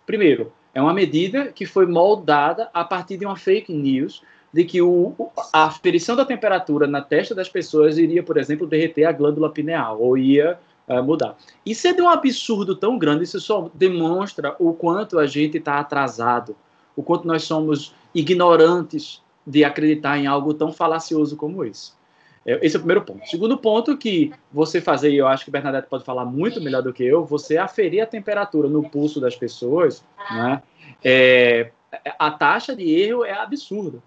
Primeiro, 0.06 0.52
é 0.74 0.82
uma 0.82 0.94
medida 0.94 1.52
que 1.52 1.66
foi 1.66 1.86
moldada 1.86 2.70
a 2.74 2.84
partir 2.84 3.18
de 3.18 3.26
uma 3.26 3.36
fake 3.36 3.74
news 3.74 4.24
de 4.54 4.64
que 4.64 4.82
o, 4.82 5.14
a 5.54 5.66
aferição 5.66 6.16
da 6.16 6.26
temperatura 6.26 6.88
na 6.88 7.02
testa 7.02 7.36
das 7.36 7.50
pessoas 7.50 7.98
iria, 7.98 8.24
por 8.24 8.38
exemplo, 8.38 8.68
derreter 8.68 9.06
a 9.06 9.12
glândula 9.12 9.50
pineal 9.50 10.02
ou 10.02 10.18
ia 10.18 10.60
uh, 10.88 11.04
mudar. 11.04 11.38
Isso 11.66 11.88
é 11.88 11.94
de 11.94 12.02
um 12.02 12.10
absurdo 12.10 12.76
tão 12.76 12.98
grande, 12.98 13.24
isso 13.24 13.40
só 13.40 13.70
demonstra 13.74 14.56
o 14.60 14.74
quanto 14.74 15.20
a 15.20 15.28
gente 15.28 15.58
está 15.58 15.80
atrasado, 15.80 16.56
o 16.96 17.04
quanto 17.04 17.28
nós 17.28 17.44
somos 17.44 17.94
ignorantes 18.14 19.22
de 19.46 19.64
acreditar 19.64 20.18
em 20.18 20.28
algo 20.28 20.54
tão 20.54 20.72
falacioso 20.74 21.36
como 21.36 21.64
esse. 21.64 21.92
É, 22.46 22.66
esse 22.66 22.76
é 22.76 22.80
o 22.80 22.82
primeiro 22.82 23.04
ponto. 23.04 23.28
Segundo 23.28 23.58
ponto 23.58 23.98
que 23.98 24.32
você 24.52 24.82
fazer, 24.82 25.12
e 25.12 25.18
eu 25.18 25.28
acho 25.28 25.46
que 25.46 25.52
Bernadette 25.52 25.88
pode 25.88 26.04
falar 26.04 26.26
muito 26.26 26.62
melhor 26.62 26.82
do 26.82 26.94
que 26.94 27.04
eu, 27.04 27.24
você 27.24 27.58
aferir 27.58 28.02
a 28.02 28.06
temperatura 28.06 28.68
no 28.68 28.90
pulso 28.90 29.20
das 29.20 29.36
pessoas, 29.36 30.04
né? 30.32 30.64
É, 31.04 31.72
a 32.18 32.32
taxa 32.32 32.76
de 32.76 32.90
erro 32.90 33.24
é 33.24 33.34
absurda. 33.34 34.02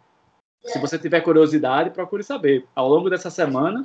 Se 0.64 0.78
você 0.78 0.98
tiver 0.98 1.20
curiosidade, 1.20 1.90
procure 1.90 2.22
saber. 2.22 2.66
Ao 2.74 2.88
longo 2.88 3.10
dessa 3.10 3.30
semana, 3.30 3.82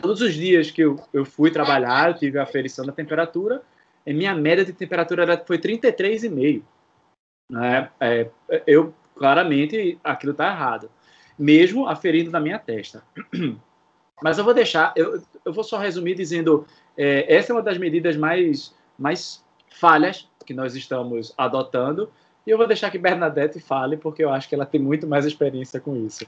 todos 0.00 0.20
os 0.20 0.34
dias 0.34 0.70
que 0.70 0.82
eu, 0.82 1.00
eu 1.12 1.24
fui 1.24 1.50
trabalhar, 1.50 2.10
eu 2.10 2.14
tive 2.14 2.38
a 2.38 2.44
aferição 2.44 2.86
da 2.86 2.92
temperatura, 2.92 3.62
e 4.06 4.12
minha 4.12 4.34
média 4.34 4.64
de 4.64 4.72
temperatura 4.72 5.22
era, 5.22 5.44
foi 5.44 5.58
33,5. 5.58 6.62
Né? 7.50 7.90
É, 8.00 8.30
eu, 8.66 8.94
claramente, 9.16 9.98
aquilo 10.04 10.32
está 10.32 10.48
errado 10.48 10.90
mesmo 11.38 11.86
aferindo 11.86 12.30
na 12.30 12.40
minha 12.40 12.58
testa. 12.58 13.02
Mas 14.20 14.36
eu 14.36 14.44
vou 14.44 14.52
deixar, 14.52 14.92
eu, 14.96 15.22
eu 15.44 15.52
vou 15.52 15.62
só 15.62 15.78
resumir 15.78 16.16
dizendo, 16.16 16.66
é, 16.96 17.32
essa 17.32 17.52
é 17.52 17.54
uma 17.54 17.62
das 17.62 17.78
medidas 17.78 18.16
mais, 18.16 18.74
mais 18.98 19.44
falhas 19.70 20.28
que 20.44 20.52
nós 20.52 20.74
estamos 20.74 21.32
adotando, 21.38 22.10
e 22.48 22.50
eu 22.50 22.56
vou 22.56 22.66
deixar 22.66 22.90
que 22.90 22.96
Bernadette 22.96 23.60
fale, 23.60 23.98
porque 23.98 24.24
eu 24.24 24.30
acho 24.30 24.48
que 24.48 24.54
ela 24.54 24.64
tem 24.64 24.80
muito 24.80 25.06
mais 25.06 25.26
experiência 25.26 25.78
com 25.78 25.94
isso. 25.94 26.26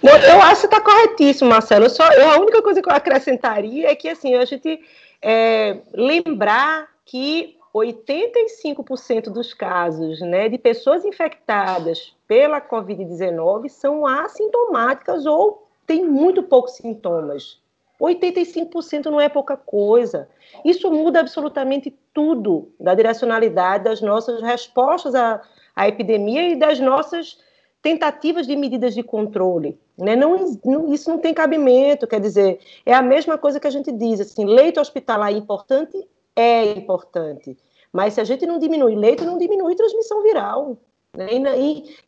Não, 0.00 0.16
eu 0.16 0.40
acho 0.42 0.60
que 0.60 0.66
está 0.68 0.80
corretíssimo, 0.80 1.50
Marcelo. 1.50 1.90
Só, 1.90 2.08
eu, 2.12 2.30
a 2.30 2.38
única 2.38 2.62
coisa 2.62 2.80
que 2.80 2.88
eu 2.88 2.94
acrescentaria 2.94 3.90
é 3.90 3.96
que 3.96 4.08
assim, 4.08 4.36
a 4.36 4.44
gente 4.44 4.80
é, 5.20 5.80
lembrar 5.92 6.88
que 7.04 7.58
85% 7.74 9.24
dos 9.24 9.52
casos 9.52 10.20
né, 10.20 10.48
de 10.48 10.56
pessoas 10.56 11.04
infectadas 11.04 12.14
pela 12.28 12.60
Covid-19 12.60 13.68
são 13.68 14.06
assintomáticas 14.06 15.26
ou 15.26 15.68
têm 15.84 16.04
muito 16.04 16.44
poucos 16.44 16.76
sintomas. 16.76 17.60
85% 18.00 19.06
não 19.06 19.20
é 19.20 19.28
pouca 19.28 19.56
coisa. 19.56 20.28
Isso 20.64 20.90
muda 20.90 21.20
absolutamente 21.20 21.96
tudo 22.14 22.72
da 22.78 22.94
direcionalidade 22.94 23.84
das 23.84 24.00
nossas 24.00 24.40
respostas 24.40 25.14
à, 25.14 25.42
à 25.74 25.88
epidemia 25.88 26.48
e 26.48 26.56
das 26.56 26.78
nossas 26.78 27.38
tentativas 27.82 28.46
de 28.46 28.56
medidas 28.56 28.94
de 28.94 29.02
controle. 29.02 29.78
Né? 29.96 30.14
Não, 30.14 30.58
não, 30.64 30.92
isso 30.92 31.10
não 31.10 31.18
tem 31.18 31.34
cabimento, 31.34 32.06
quer 32.06 32.20
dizer, 32.20 32.60
é 32.86 32.94
a 32.94 33.02
mesma 33.02 33.36
coisa 33.36 33.58
que 33.58 33.66
a 33.66 33.70
gente 33.70 33.90
diz, 33.92 34.20
assim, 34.20 34.44
leito 34.44 34.80
hospitalar 34.80 35.32
é 35.32 35.36
importante? 35.36 36.08
É 36.34 36.72
importante. 36.72 37.56
Mas 37.92 38.14
se 38.14 38.20
a 38.20 38.24
gente 38.24 38.46
não 38.46 38.58
diminui 38.58 38.94
leito, 38.94 39.24
não 39.24 39.38
diminui 39.38 39.74
transmissão 39.74 40.22
viral. 40.22 40.76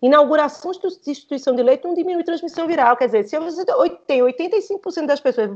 Inauguração 0.00 0.72
de 0.72 1.10
instituição 1.10 1.54
de 1.54 1.62
leito 1.62 1.86
não 1.86 1.94
diminui 1.94 2.24
transmissão 2.24 2.66
viral. 2.66 2.96
Quer 2.96 3.06
dizer, 3.06 3.28
se 3.28 3.38
você 3.38 3.64
tem 4.06 4.20
85% 4.20 5.06
das 5.06 5.20
pessoas, 5.20 5.50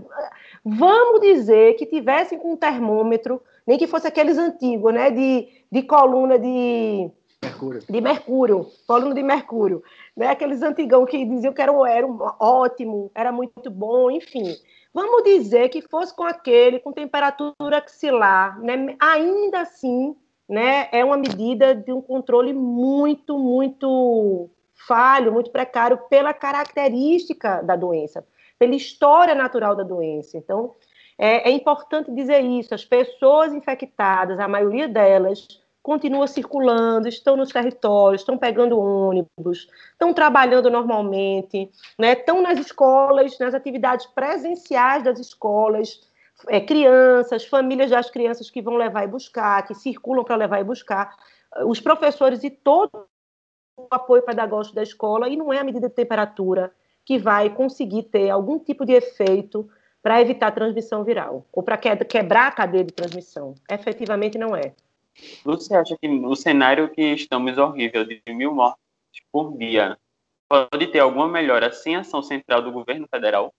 vamos 0.65 1.21
dizer 1.21 1.75
que 1.75 1.87
tivessem 1.87 2.39
com 2.39 2.53
um 2.53 2.57
termômetro, 2.57 3.41
nem 3.67 3.79
que 3.79 3.87
fosse 3.87 4.07
aqueles 4.07 4.39
antigos, 4.39 4.93
né, 4.93 5.11
de, 5.11 5.49
de 5.71 5.83
coluna 5.83 6.39
de, 6.39 7.11
Mercúrio. 7.45 7.83
De 7.89 8.01
mercúrio, 8.01 8.67
pólimo 8.87 9.15
de 9.15 9.23
mercúrio. 9.23 9.83
Né? 10.17 10.29
Aqueles 10.29 10.63
antigão 10.63 11.05
que 11.05 11.25
diziam 11.25 11.53
que 11.53 11.61
era, 11.61 11.73
era 11.89 12.07
um, 12.07 12.19
ótimo, 12.41 13.11
era 13.15 13.31
muito 13.31 13.71
bom, 13.71 14.11
enfim. 14.11 14.55
Vamos 14.93 15.25
dizer 15.25 15.69
que 15.69 15.83
fosse 15.83 16.15
com 16.15 16.25
aquele 16.25 16.79
com 16.79 16.93
temperatura 16.93 17.79
axilar, 17.79 18.59
né? 18.61 18.97
ainda 19.01 19.61
assim, 19.61 20.17
né, 20.49 20.89
é 20.93 21.05
uma 21.05 21.17
medida 21.17 21.75
de 21.75 21.93
um 21.93 22.01
controle 22.01 22.53
muito, 22.53 23.39
muito 23.39 24.51
falho, 24.87 25.33
muito 25.33 25.51
precário 25.51 25.99
pela 26.09 26.35
característica 26.35 27.63
da 27.63 27.77
doença, 27.77 28.25
pela 28.59 28.75
história 28.75 29.35
natural 29.35 29.75
da 29.75 29.83
doença. 29.83 30.37
Então, 30.37 30.75
é, 31.19 31.49
é 31.49 31.53
importante 31.53 32.11
dizer 32.11 32.41
isso: 32.41 32.75
as 32.75 32.85
pessoas 32.85 33.53
infectadas, 33.53 34.39
a 34.39 34.49
maioria 34.49 34.89
delas, 34.89 35.47
continua 35.85 36.27
circulando, 36.27 37.07
estão 37.09 37.37
nos 37.37 37.51
territórios, 37.51 38.23
estão 38.23 38.39
pegando 38.39 38.79
ônibus, 38.79 39.69
estão 39.93 40.15
trabalhando 40.15 40.71
normalmente, 40.71 41.71
né? 41.99 42.15
estão 42.15 42.41
nas 42.41 42.59
escolas, 42.59 43.39
nas 43.39 43.53
atividades 43.53 44.07
presenciais 44.07 45.05
das 45.05 45.19
escolas, 45.21 46.01
é, 46.49 46.61
crianças, 46.61 47.47
famílias 47.47 47.91
das 47.91 48.11
crianças 48.11 48.51
que 48.51 48.63
vão 48.63 48.77
levar 48.77 49.05
e 49.05 49.09
buscar, 49.09 49.67
que 49.67 49.75
circulam 49.75 50.25
para 50.25 50.37
levar 50.37 50.61
e 50.61 50.65
buscar, 50.65 51.17
os 51.67 51.81
professores 51.81 52.43
e 52.43 52.51
todo 52.51 53.07
o 53.77 53.87
apoio 53.91 54.23
pedagógico 54.23 54.75
da 54.75 54.83
escola, 54.83 55.29
e 55.29 55.37
não 55.37 55.53
é 55.53 55.59
a 55.59 55.65
medida 55.65 55.89
de 55.89 55.95
temperatura 55.95 56.73
que 57.05 57.19
vai 57.19 57.51
conseguir 57.51 58.05
ter 58.05 58.31
algum 58.31 58.59
tipo 58.59 58.85
de 58.85 58.93
efeito 58.93 59.69
para 60.03 60.21
evitar 60.21 60.53
transmissão 60.53 61.03
viral, 61.03 61.47
ou 61.53 61.63
para 61.63 61.77
quebrar 61.77 62.49
a 62.49 62.53
cadeia 62.53 62.85
de 62.85 62.93
transmissão. 62.93 63.55
Efetivamente 63.71 64.39
não 64.39 64.55
é. 64.55 64.75
Você 65.45 65.75
acha 65.75 65.97
que 66.01 66.09
o 66.09 66.35
cenário 66.35 66.91
que 66.91 67.03
estamos 67.15 67.57
horrível 67.57 68.05
de 68.05 68.21
mil 68.29 68.55
mortes 68.55 68.81
por 69.33 69.57
dia 69.57 69.97
pode 70.49 70.87
ter 70.89 70.99
alguma 70.99 71.29
melhora 71.29 71.73
sem 71.73 71.97
ação 71.97 72.23
central 72.23 72.63
do 72.63 72.73
governo 72.73 73.07
federal? 73.09 73.53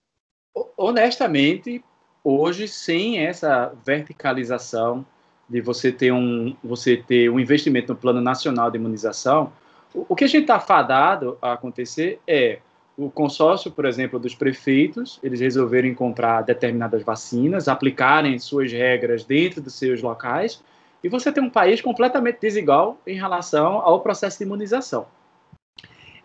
Honestamente, 0.77 1.83
hoje, 2.25 2.67
sem 2.67 3.19
essa 3.19 3.71
verticalização 3.85 5.05
de 5.47 5.61
você 5.61 5.91
ter 5.91 6.11
um, 6.11 6.55
você 6.63 6.97
ter 6.97 7.29
um 7.29 7.39
investimento 7.39 7.93
no 7.93 7.99
plano 7.99 8.19
nacional 8.19 8.71
de 8.71 8.77
imunização, 8.77 9.53
o, 9.93 10.15
que 10.15 10.23
a 10.23 10.27
gente 10.27 10.41
está 10.41 10.59
fadado 10.59 11.37
a 11.39 11.53
acontecer 11.53 12.19
é 12.27 12.59
o 12.97 13.09
consórcio, 13.09 13.69
por 13.71 13.85
exemplo, 13.85 14.17
dos 14.17 14.33
prefeitos, 14.33 15.19
eles 15.21 15.39
resolverem 15.39 15.93
comprar 15.93 16.41
determinadas 16.41 17.03
vacinas, 17.03 17.67
aplicarem 17.67 18.39
suas 18.39 18.71
regras 18.71 19.23
dentro 19.23 19.61
dos 19.61 19.75
seus 19.75 20.01
locais, 20.01 20.63
e 21.03 21.09
você 21.09 21.31
tem 21.31 21.43
um 21.43 21.49
país 21.49 21.81
completamente 21.81 22.39
desigual 22.41 22.97
em 23.05 23.15
relação 23.15 23.79
ao 23.79 23.99
processo 23.99 24.39
de 24.39 24.45
imunização. 24.45 25.05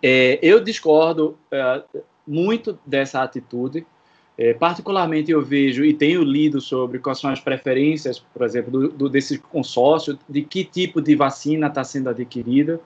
É, 0.03 0.39
eu 0.41 0.61
discordo 0.61 1.37
é, 1.51 1.83
muito 2.27 2.79
dessa 2.87 3.23
atitude. 3.23 3.87
É, 4.41 4.55
particularmente 4.55 5.31
eu 5.31 5.43
vejo 5.43 5.85
e 5.85 5.93
tenho 5.93 6.23
lido 6.23 6.63
sobre 6.63 6.99
quais 6.99 7.21
são 7.21 7.31
as 7.31 7.39
preferências, 7.39 8.19
por 8.19 8.43
exemplo, 8.43 8.71
do, 8.71 8.89
do 8.89 9.07
desse 9.07 9.39
consórcio, 9.39 10.19
de 10.27 10.41
que 10.41 10.65
tipo 10.65 11.03
de 11.03 11.15
vacina 11.15 11.67
está 11.67 11.85
sendo 11.85 12.09
adquirida, 12.09 12.81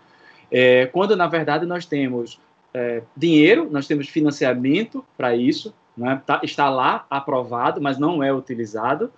é, 0.50 0.86
quando 0.86 1.14
na 1.14 1.28
verdade 1.28 1.64
nós 1.64 1.86
temos 1.86 2.40
é, 2.74 3.04
dinheiro, 3.16 3.68
nós 3.70 3.86
temos 3.86 4.08
financiamento 4.08 5.04
para 5.16 5.36
isso, 5.36 5.72
né, 5.96 6.20
tá, 6.26 6.40
está 6.42 6.68
lá 6.68 7.06
aprovado, 7.08 7.80
mas 7.80 7.98
não 7.98 8.20
é 8.20 8.34
utilizado. 8.34 9.12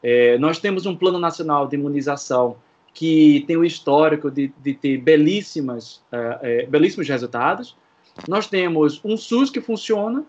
É, 0.00 0.38
nós 0.38 0.60
temos 0.60 0.86
um 0.86 0.94
plano 0.94 1.18
nacional 1.18 1.66
de 1.66 1.74
imunização 1.74 2.56
que 2.94 3.42
tem 3.48 3.56
o 3.56 3.64
histórico 3.64 4.30
de, 4.30 4.52
de 4.62 4.74
ter 4.74 4.96
belíssimas, 4.98 6.00
é, 6.12 6.38
é, 6.40 6.66
belíssimos 6.66 7.08
resultados. 7.08 7.76
Nós 8.28 8.46
temos 8.46 9.00
um 9.04 9.16
SUS 9.16 9.50
que 9.50 9.60
funciona 9.60 10.24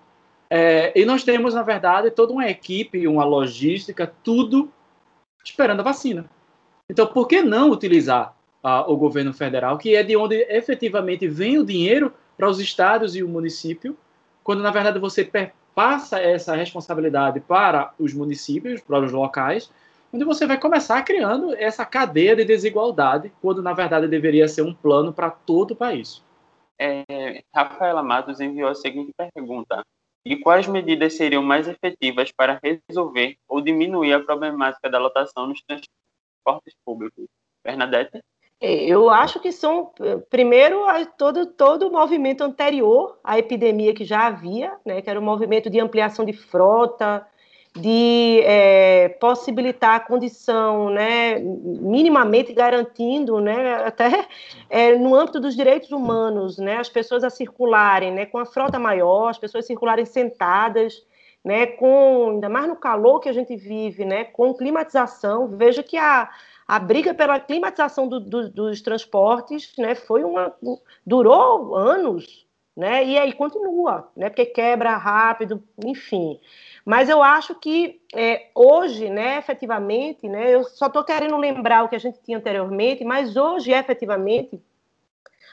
é, 0.54 0.92
e 1.00 1.06
nós 1.06 1.24
temos, 1.24 1.54
na 1.54 1.64
verdade, 1.64 2.12
toda 2.12 2.34
uma 2.34 2.50
equipe, 2.50 3.08
uma 3.08 3.24
logística, 3.24 4.14
tudo 4.22 4.70
esperando 5.46 5.80
a 5.80 5.84
vacina. 5.84 6.30
Então, 6.90 7.08
por 7.08 7.26
que 7.26 7.42
não 7.42 7.72
utilizar 7.72 8.36
o 8.62 8.98
governo 8.98 9.34
federal, 9.34 9.78
que 9.78 9.96
é 9.96 10.04
de 10.04 10.18
onde 10.18 10.36
efetivamente 10.50 11.26
vem 11.26 11.58
o 11.58 11.66
dinheiro 11.66 12.14
para 12.38 12.50
os 12.50 12.60
estados 12.60 13.16
e 13.16 13.24
o 13.24 13.30
município, 13.30 13.98
quando, 14.44 14.62
na 14.62 14.72
verdade, 14.72 15.00
você 15.00 15.24
passa 15.74 16.20
essa 16.20 16.54
responsabilidade 16.54 17.40
para 17.40 17.94
os 17.98 18.14
municípios, 18.14 18.82
para 18.82 19.00
os 19.00 19.12
locais, 19.14 19.72
onde 20.12 20.26
você 20.26 20.46
vai 20.46 20.60
começar 20.60 21.02
criando 21.04 21.56
essa 21.56 21.86
cadeia 21.86 22.36
de 22.36 22.44
desigualdade, 22.44 23.32
quando 23.42 23.64
na 23.64 23.72
verdade 23.72 24.06
deveria 24.06 24.50
ser 24.50 24.64
um 24.64 24.74
plano 24.74 25.14
para 25.14 25.30
todo 25.30 25.72
o 25.72 25.76
país. 25.78 26.22
É, 26.78 27.42
Rafaela 27.56 28.04
Matos 28.04 28.42
enviou 28.42 28.70
a 28.70 28.76
seguinte 28.76 29.14
pergunta: 29.34 29.82
E 30.24 30.38
quais 30.38 30.68
medidas 30.68 31.14
seriam 31.14 31.42
mais 31.42 31.68
efetivas 31.68 32.32
para 32.32 32.60
resolver 32.64 33.38
ou 33.48 33.60
diminuir 33.60 34.14
a 34.14 34.20
problemática 34.20 34.90
da 34.90 35.00
lotação 35.00 35.48
nos 35.48 35.62
transportes 35.64 36.76
públicos? 36.86 37.26
Bernadette? 37.64 38.22
É, 38.60 38.86
eu 38.86 39.10
acho 39.10 39.40
que 39.40 39.52
são, 39.52 39.92
primeiro, 40.30 40.84
todo, 41.18 41.48
todo 41.48 41.88
o 41.88 41.92
movimento 41.92 42.44
anterior 42.44 43.20
à 43.24 43.40
epidemia 43.40 43.94
que 43.94 44.06
já 44.06 44.28
havia, 44.28 44.78
né, 44.86 45.02
que 45.02 45.10
era 45.10 45.20
o 45.20 45.24
movimento 45.24 45.68
de 45.68 45.80
ampliação 45.80 46.24
de 46.24 46.34
frota, 46.34 47.26
de 47.74 48.42
é, 48.44 49.10
possibilitar 49.20 49.96
a 49.96 50.00
condição, 50.00 50.90
né, 50.90 51.40
minimamente 51.40 52.52
garantindo, 52.52 53.40
né, 53.40 53.76
até 53.86 54.28
é, 54.70 54.96
no 54.96 55.16
âmbito 55.16 55.40
dos 55.40 55.56
direitos 55.56 55.92
humanos, 55.92 56.58
né, 56.58 56.78
as 56.78 56.90
pessoas 56.90 57.24
a 57.24 57.30
circularem, 57.30 58.12
né, 58.12 58.26
com 58.26 58.38
a 58.38 58.46
frota 58.46 58.78
maior, 58.78 59.30
as 59.30 59.38
pessoas 59.38 59.66
circularem 59.66 60.06
sentadas, 60.06 61.06
né, 61.44 61.66
com 61.66 62.32
ainda 62.32 62.50
mais 62.50 62.68
no 62.68 62.76
calor 62.76 63.22
que 63.22 63.30
a 63.30 63.34
gente 63.34 63.56
vive, 63.56 64.04
né, 64.04 64.26
com 64.26 64.54
climatização. 64.54 65.48
Veja 65.56 65.82
que 65.82 65.98
a 65.98 66.30
a 66.72 66.80
briga 66.80 67.14
pela 67.14 67.38
climatização 67.38 68.08
do, 68.08 68.18
do, 68.18 68.50
dos 68.50 68.82
transportes 68.82 69.74
né, 69.78 69.94
foi 69.94 70.24
uma. 70.24 70.56
durou 71.06 71.76
anos, 71.76 72.48
né? 72.78 73.04
E 73.04 73.18
aí 73.18 73.34
continua, 73.34 74.10
né? 74.16 74.30
Porque 74.30 74.46
quebra 74.46 74.96
rápido, 74.96 75.62
enfim. 75.84 76.40
Mas 76.92 77.08
eu 77.08 77.24
acho 77.24 77.56
que 77.56 78.02
é, 78.14 78.48
hoje, 78.54 79.10
né, 79.10 79.38
efetivamente, 79.38 80.28
né, 80.28 80.54
eu 80.54 80.66
só 80.66 80.88
estou 80.88 81.06
querendo 81.06 81.38
lembrar 81.38 81.86
o 81.86 81.88
que 81.88 81.96
a 81.96 82.00
gente 82.00 82.20
tinha 82.22 82.38
anteriormente, 82.38 83.06
mas 83.06 83.38
hoje, 83.38 83.72
efetivamente, 83.72 84.62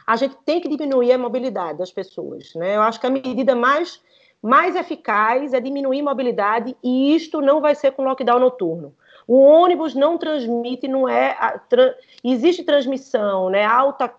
a 0.04 0.16
gente 0.16 0.34
tem 0.44 0.60
que 0.60 0.68
diminuir 0.68 1.12
a 1.12 1.16
mobilidade 1.16 1.78
das 1.78 1.92
pessoas. 1.92 2.52
Né? 2.56 2.74
Eu 2.74 2.82
acho 2.82 2.98
que 2.98 3.06
a 3.06 3.10
medida 3.10 3.54
mais, 3.54 4.02
mais 4.42 4.74
eficaz 4.74 5.54
é 5.54 5.60
diminuir 5.60 6.00
a 6.00 6.10
mobilidade, 6.10 6.76
e 6.82 7.14
isto 7.14 7.40
não 7.40 7.60
vai 7.60 7.76
ser 7.76 7.92
com 7.92 8.02
lockdown 8.02 8.40
noturno. 8.40 8.92
O 9.24 9.38
ônibus 9.38 9.94
não 9.94 10.18
transmite, 10.18 10.88
não 10.88 11.08
é. 11.08 11.36
Tra, 11.68 11.94
existe 12.24 12.64
transmissão, 12.64 13.48
né? 13.48 13.64
Alta 13.64 14.12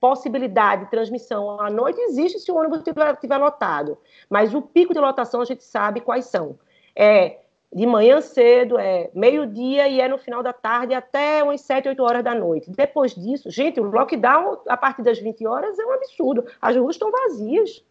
possibilidade 0.00 0.84
de 0.84 0.90
transmissão 0.90 1.60
à 1.60 1.70
noite 1.70 2.00
existe 2.00 2.40
se 2.40 2.50
o 2.50 2.56
ônibus 2.56 2.78
estiver 2.78 3.36
lotado. 3.36 3.98
Mas 4.28 4.54
o 4.54 4.62
pico 4.62 4.94
de 4.94 5.00
lotação 5.00 5.40
a 5.40 5.44
gente 5.44 5.62
sabe 5.62 6.00
quais 6.00 6.26
são. 6.26 6.58
É 6.96 7.38
de 7.72 7.86
manhã 7.86 8.20
cedo, 8.20 8.76
é 8.78 9.10
meio-dia 9.14 9.86
e 9.86 10.00
é 10.00 10.08
no 10.08 10.18
final 10.18 10.42
da 10.42 10.52
tarde 10.52 10.92
até 10.92 11.42
umas 11.44 11.60
7, 11.60 11.88
8 11.88 12.02
horas 12.02 12.24
da 12.24 12.34
noite. 12.34 12.70
Depois 12.70 13.14
disso, 13.14 13.48
gente, 13.48 13.78
o 13.78 13.84
lockdown 13.84 14.58
a 14.66 14.76
partir 14.76 15.02
das 15.02 15.20
20 15.20 15.46
horas 15.46 15.78
é 15.78 15.86
um 15.86 15.92
absurdo. 15.92 16.44
As 16.60 16.76
ruas 16.76 16.96
estão 16.96 17.12
vazias. 17.12 17.84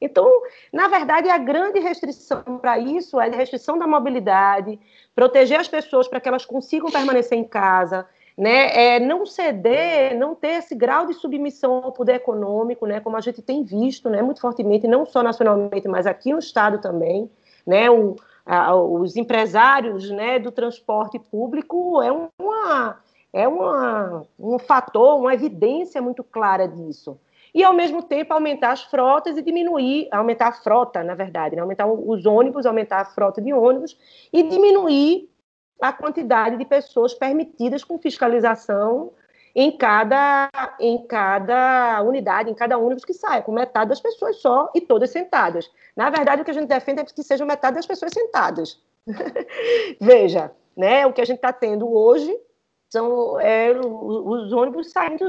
Então, 0.00 0.42
na 0.72 0.88
verdade, 0.88 1.30
a 1.30 1.38
grande 1.38 1.78
restrição 1.78 2.58
para 2.60 2.78
isso 2.78 3.20
é 3.20 3.28
a 3.28 3.36
restrição 3.36 3.78
da 3.78 3.86
mobilidade, 3.86 4.78
proteger 5.14 5.58
as 5.58 5.68
pessoas 5.68 6.08
para 6.08 6.20
que 6.20 6.28
elas 6.28 6.44
consigam 6.44 6.90
permanecer 6.90 7.38
em 7.38 7.44
casa, 7.44 8.06
né? 8.36 8.96
É 8.96 9.00
não 9.00 9.24
ceder, 9.24 10.16
não 10.16 10.34
ter 10.34 10.58
esse 10.58 10.74
grau 10.74 11.06
de 11.06 11.14
submissão 11.14 11.82
ao 11.84 11.92
poder 11.92 12.16
econômico, 12.16 12.86
né? 12.86 13.00
Como 13.00 13.16
a 13.16 13.20
gente 13.20 13.40
tem 13.40 13.64
visto, 13.64 14.10
né? 14.10 14.22
Muito 14.22 14.40
fortemente, 14.40 14.86
não 14.86 15.06
só 15.06 15.22
nacionalmente, 15.22 15.88
mas 15.88 16.06
aqui 16.06 16.32
no 16.32 16.38
estado 16.38 16.80
também, 16.80 17.30
né? 17.66 17.90
O, 17.90 18.16
a, 18.44 18.74
os 18.74 19.16
empresários, 19.16 20.10
né? 20.10 20.38
Do 20.38 20.52
transporte 20.52 21.18
público 21.18 22.02
é 22.02 22.12
uma 22.12 22.98
é 23.32 23.46
uma, 23.46 24.24
um 24.38 24.58
fator, 24.58 25.18
uma 25.18 25.34
evidência 25.34 26.00
muito 26.00 26.24
clara 26.24 26.66
disso 26.66 27.18
e, 27.56 27.64
ao 27.64 27.72
mesmo 27.72 28.02
tempo, 28.02 28.34
aumentar 28.34 28.72
as 28.72 28.82
frotas 28.82 29.38
e 29.38 29.42
diminuir, 29.42 30.08
aumentar 30.12 30.48
a 30.48 30.52
frota, 30.52 31.02
na 31.02 31.14
verdade, 31.14 31.56
né? 31.56 31.62
aumentar 31.62 31.86
os 31.86 32.26
ônibus, 32.26 32.66
aumentar 32.66 33.00
a 33.00 33.04
frota 33.06 33.40
de 33.40 33.50
ônibus 33.50 33.98
e 34.30 34.42
diminuir 34.42 35.26
a 35.80 35.92
quantidade 35.92 36.56
de 36.56 36.64
pessoas 36.64 37.14
permitidas 37.14 37.84
com 37.84 37.98
fiscalização 37.98 39.12
em 39.54 39.76
cada, 39.76 40.50
em 40.78 41.06
cada 41.06 42.02
unidade, 42.02 42.50
em 42.50 42.54
cada 42.54 42.76
ônibus 42.76 43.04
que 43.04 43.14
saia, 43.14 43.40
com 43.40 43.52
metade 43.52 43.88
das 43.88 44.00
pessoas 44.00 44.36
só 44.36 44.70
e 44.74 44.82
todas 44.82 45.10
sentadas. 45.10 45.70
Na 45.96 46.10
verdade, 46.10 46.42
o 46.42 46.44
que 46.44 46.50
a 46.50 46.54
gente 46.54 46.68
defende 46.68 47.00
é 47.00 47.04
que 47.04 47.22
sejam 47.22 47.46
metade 47.46 47.76
das 47.76 47.86
pessoas 47.86 48.12
sentadas. 48.12 48.78
Veja, 49.98 50.52
né, 50.76 51.06
o 51.06 51.12
que 51.12 51.22
a 51.22 51.24
gente 51.24 51.36
está 51.36 51.54
tendo 51.54 51.90
hoje 51.90 52.38
são 52.90 53.40
é, 53.40 53.72
os 53.72 54.52
ônibus 54.52 54.90
saindo 54.90 55.26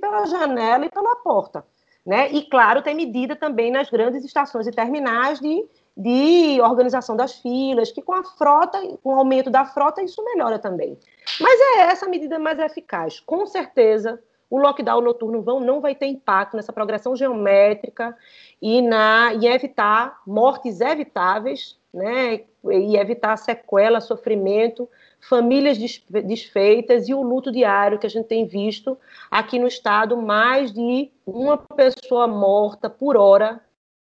pela 0.00 0.26
janela 0.26 0.86
e 0.86 0.90
pela 0.90 1.16
porta. 1.16 1.64
Né? 2.04 2.32
E, 2.32 2.42
claro, 2.42 2.82
tem 2.82 2.96
medida 2.96 3.36
também 3.36 3.70
nas 3.70 3.88
grandes 3.88 4.24
estações 4.24 4.66
e 4.66 4.72
terminais 4.72 5.38
de, 5.38 5.64
de 5.96 6.60
organização 6.60 7.16
das 7.16 7.34
filas, 7.34 7.92
que 7.92 8.00
com 8.00 8.14
a 8.14 8.24
frota, 8.24 8.80
com 9.02 9.14
o 9.14 9.18
aumento 9.18 9.50
da 9.50 9.64
frota, 9.64 10.02
isso 10.02 10.24
melhora 10.24 10.58
também. 10.58 10.98
Mas 11.40 11.60
é 11.60 11.80
essa 11.82 12.08
medida 12.08 12.38
mais 12.38 12.58
eficaz. 12.58 13.20
Com 13.20 13.46
certeza, 13.46 14.22
o 14.48 14.58
lockdown 14.58 15.00
noturno 15.00 15.42
vão, 15.42 15.60
não 15.60 15.80
vai 15.80 15.94
ter 15.94 16.06
impacto 16.06 16.56
nessa 16.56 16.72
progressão 16.72 17.14
geométrica 17.14 18.16
e 18.60 18.80
na 18.80 19.34
em 19.34 19.46
evitar 19.46 20.20
mortes 20.26 20.80
evitáveis, 20.80 21.78
né? 21.92 22.42
E 22.70 22.96
evitar 22.96 23.36
sequela, 23.36 24.00
sofrimento 24.00 24.88
famílias 25.22 25.78
desfeitas 25.78 27.08
e 27.08 27.14
o 27.14 27.22
luto 27.22 27.52
diário 27.52 27.98
que 27.98 28.06
a 28.06 28.10
gente 28.10 28.26
tem 28.26 28.44
visto 28.44 28.98
aqui 29.30 29.58
no 29.58 29.68
estado, 29.68 30.16
mais 30.20 30.72
de 30.72 31.10
uma 31.24 31.56
pessoa 31.56 32.26
morta 32.26 32.90
por 32.90 33.16
hora 33.16 33.60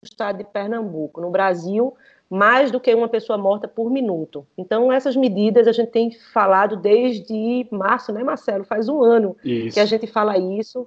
estado 0.06 0.38
de 0.38 0.44
Pernambuco. 0.44 1.20
No 1.20 1.30
Brasil, 1.30 1.94
mais 2.28 2.70
do 2.70 2.80
que 2.80 2.94
uma 2.94 3.08
pessoa 3.08 3.38
morta 3.38 3.68
por 3.68 3.90
minuto. 3.90 4.46
Então, 4.56 4.92
essas 4.92 5.16
medidas 5.16 5.66
a 5.68 5.72
gente 5.72 5.90
tem 5.90 6.10
falado 6.32 6.76
desde 6.76 7.66
março, 7.70 8.12
né, 8.12 8.22
Marcelo? 8.24 8.64
Faz 8.64 8.88
um 8.88 9.02
ano 9.02 9.36
isso. 9.44 9.74
que 9.74 9.80
a 9.80 9.84
gente 9.84 10.06
fala 10.06 10.36
isso 10.38 10.86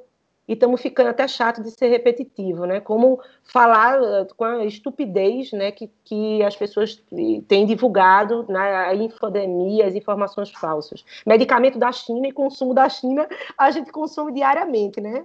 e 0.50 0.54
estamos 0.54 0.82
ficando 0.82 1.10
até 1.10 1.28
chato 1.28 1.62
de 1.62 1.70
ser 1.70 1.90
repetitivo, 1.90 2.66
né? 2.66 2.80
Como 2.80 3.22
falar 3.44 4.02
eh, 4.02 4.28
com 4.36 4.44
a 4.44 4.66
estupidez, 4.66 5.52
né, 5.52 5.72
que, 5.72 5.92
que 6.04 6.42
as 6.42 6.56
pessoas 6.56 7.00
têm 7.48 7.68
divulgado 7.68 8.48
na 8.50 8.88
né, 8.88 8.96
infodemia, 8.96 9.86
as 9.86 9.94
informações 9.94 10.50
falsas. 10.50 11.06
Medicamento 11.24 11.78
da 11.78 11.92
China 11.92 12.28
e 12.28 12.32
consumo 12.32 12.74
da 12.74 12.90
China 12.90 13.30
a 13.56 13.70
gente 13.70 13.92
consome 13.92 14.34
diariamente, 14.34 15.00
né? 15.00 15.24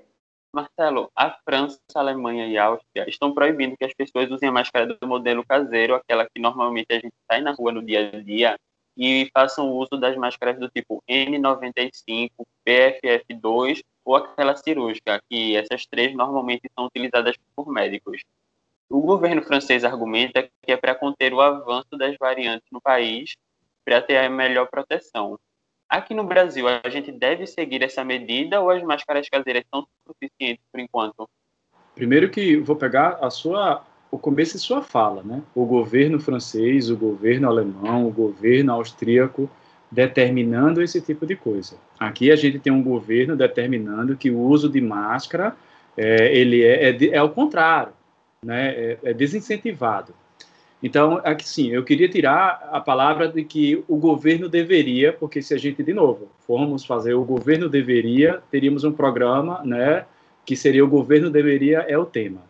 Marcelo, 0.55 1.11
a 1.17 1.31
França, 1.45 1.81
a 1.95 1.99
Alemanha 1.99 2.47
e 2.47 2.57
a 2.57 2.67
Áustria 2.67 3.09
estão 3.09 3.35
proibindo 3.35 3.77
que 3.77 3.85
as 3.85 3.93
pessoas 3.93 4.31
usem 4.31 4.49
a 4.49 4.53
máscara 4.53 4.87
do 4.87 5.07
modelo 5.07 5.45
caseiro, 5.45 5.95
aquela 5.95 6.25
que 6.25 6.41
normalmente 6.41 6.87
a 6.91 6.95
gente 6.95 7.15
sai 7.31 7.41
na 7.41 7.53
rua 7.53 7.73
no 7.73 7.83
dia 7.83 8.11
a 8.15 8.21
dia, 8.21 8.57
e 8.97 9.29
façam 9.35 9.73
uso 9.73 9.99
das 9.99 10.17
máscaras 10.17 10.59
do 10.59 10.69
tipo 10.69 11.03
N95, 11.11 12.31
PFF2 12.67 13.83
ou 14.05 14.17
aquela 14.17 14.55
cirúrgica, 14.55 15.21
que 15.29 15.57
essas 15.57 15.85
três 15.87 16.15
normalmente 16.15 16.71
são 16.75 16.87
utilizadas 16.87 17.37
por 17.57 17.69
médicos. 17.69 18.23
O 18.89 19.01
governo 19.01 19.43
francês 19.43 19.83
argumenta 19.83 20.49
que 20.63 20.73
é 20.73 20.77
para 20.77 20.95
conter 20.95 21.35
o 21.35 21.41
avanço 21.41 21.97
das 21.97 22.17
variantes 22.17 22.69
no 22.71 22.81
país, 22.81 23.35
para 23.85 24.01
ter 24.01 24.19
a 24.19 24.31
melhor 24.31 24.69
proteção. 24.69 25.39
Aqui 25.95 26.13
no 26.13 26.25
Brasil, 26.25 26.67
a 26.67 26.89
gente 26.89 27.13
deve 27.13 27.47
seguir 27.47 27.81
essa 27.81 28.05
medida 28.05 28.61
ou 28.61 28.69
as 28.69 28.83
máscaras 28.83 29.29
caseiras 29.29 29.63
são 29.73 29.87
suficientes 30.05 30.65
por 30.73 30.81
enquanto? 30.81 31.29
Primeiro 31.95 32.29
que 32.31 32.57
vou 32.57 32.75
pegar 32.75 33.19
a 33.21 33.31
sua 33.31 33.87
o 34.11 34.19
começo 34.19 34.55
de 34.55 34.59
sua 34.59 34.83
fala, 34.83 35.23
né? 35.23 35.41
O 35.55 35.65
governo 35.65 36.19
francês, 36.19 36.91
o 36.91 36.97
governo 36.97 37.49
alemão, 37.49 38.09
o 38.09 38.11
governo 38.11 38.73
austríaco 38.73 39.49
determinando 39.89 40.83
esse 40.83 41.01
tipo 41.01 41.25
de 41.25 41.37
coisa. 41.37 41.77
Aqui 41.97 42.33
a 42.33 42.37
gente 42.37 42.59
tem 42.59 42.73
um 42.73 42.83
governo 42.83 43.37
determinando 43.37 44.17
que 44.17 44.33
o 44.33 44.41
uso 44.41 44.69
de 44.69 44.81
máscara 44.81 45.55
é, 45.97 46.37
ele 46.37 46.65
é, 46.65 46.91
é, 46.91 47.05
é, 47.07 47.29
contrário, 47.29 47.93
né? 48.45 48.71
É, 48.71 48.99
é, 49.05 49.15
desincentivado. 49.15 50.13
Então, 50.85 51.19
aqui 51.25 51.49
sim, 51.49 51.71
eu 51.71 51.83
queria 51.83 52.11
tirar 52.11 52.69
a 52.71 52.79
palavra 52.79 53.27
de 53.27 53.43
que 53.43 53.83
o 53.89 53.97
governo 53.97 54.51
deveria, 54.51 55.15
porque 55.15 55.41
se 55.41 55.55
a 55.55 55.57
gente, 55.57 55.83
de 55.83 55.95
novo, 55.95 56.29
formos 56.47 56.85
fazer 56.85 57.15
o 57.15 57.25
governo 57.25 57.71
deveria, 57.71 58.43
teríamos 58.51 58.85
um 58.85 58.93
programa, 58.93 59.63
né, 59.65 60.05
que 60.45 60.55
seria 60.55 60.85
o 60.85 60.89
governo 60.89 61.31
deveria 61.31 61.79
é 61.89 61.97
o 61.97 62.05
tema. 62.05 62.43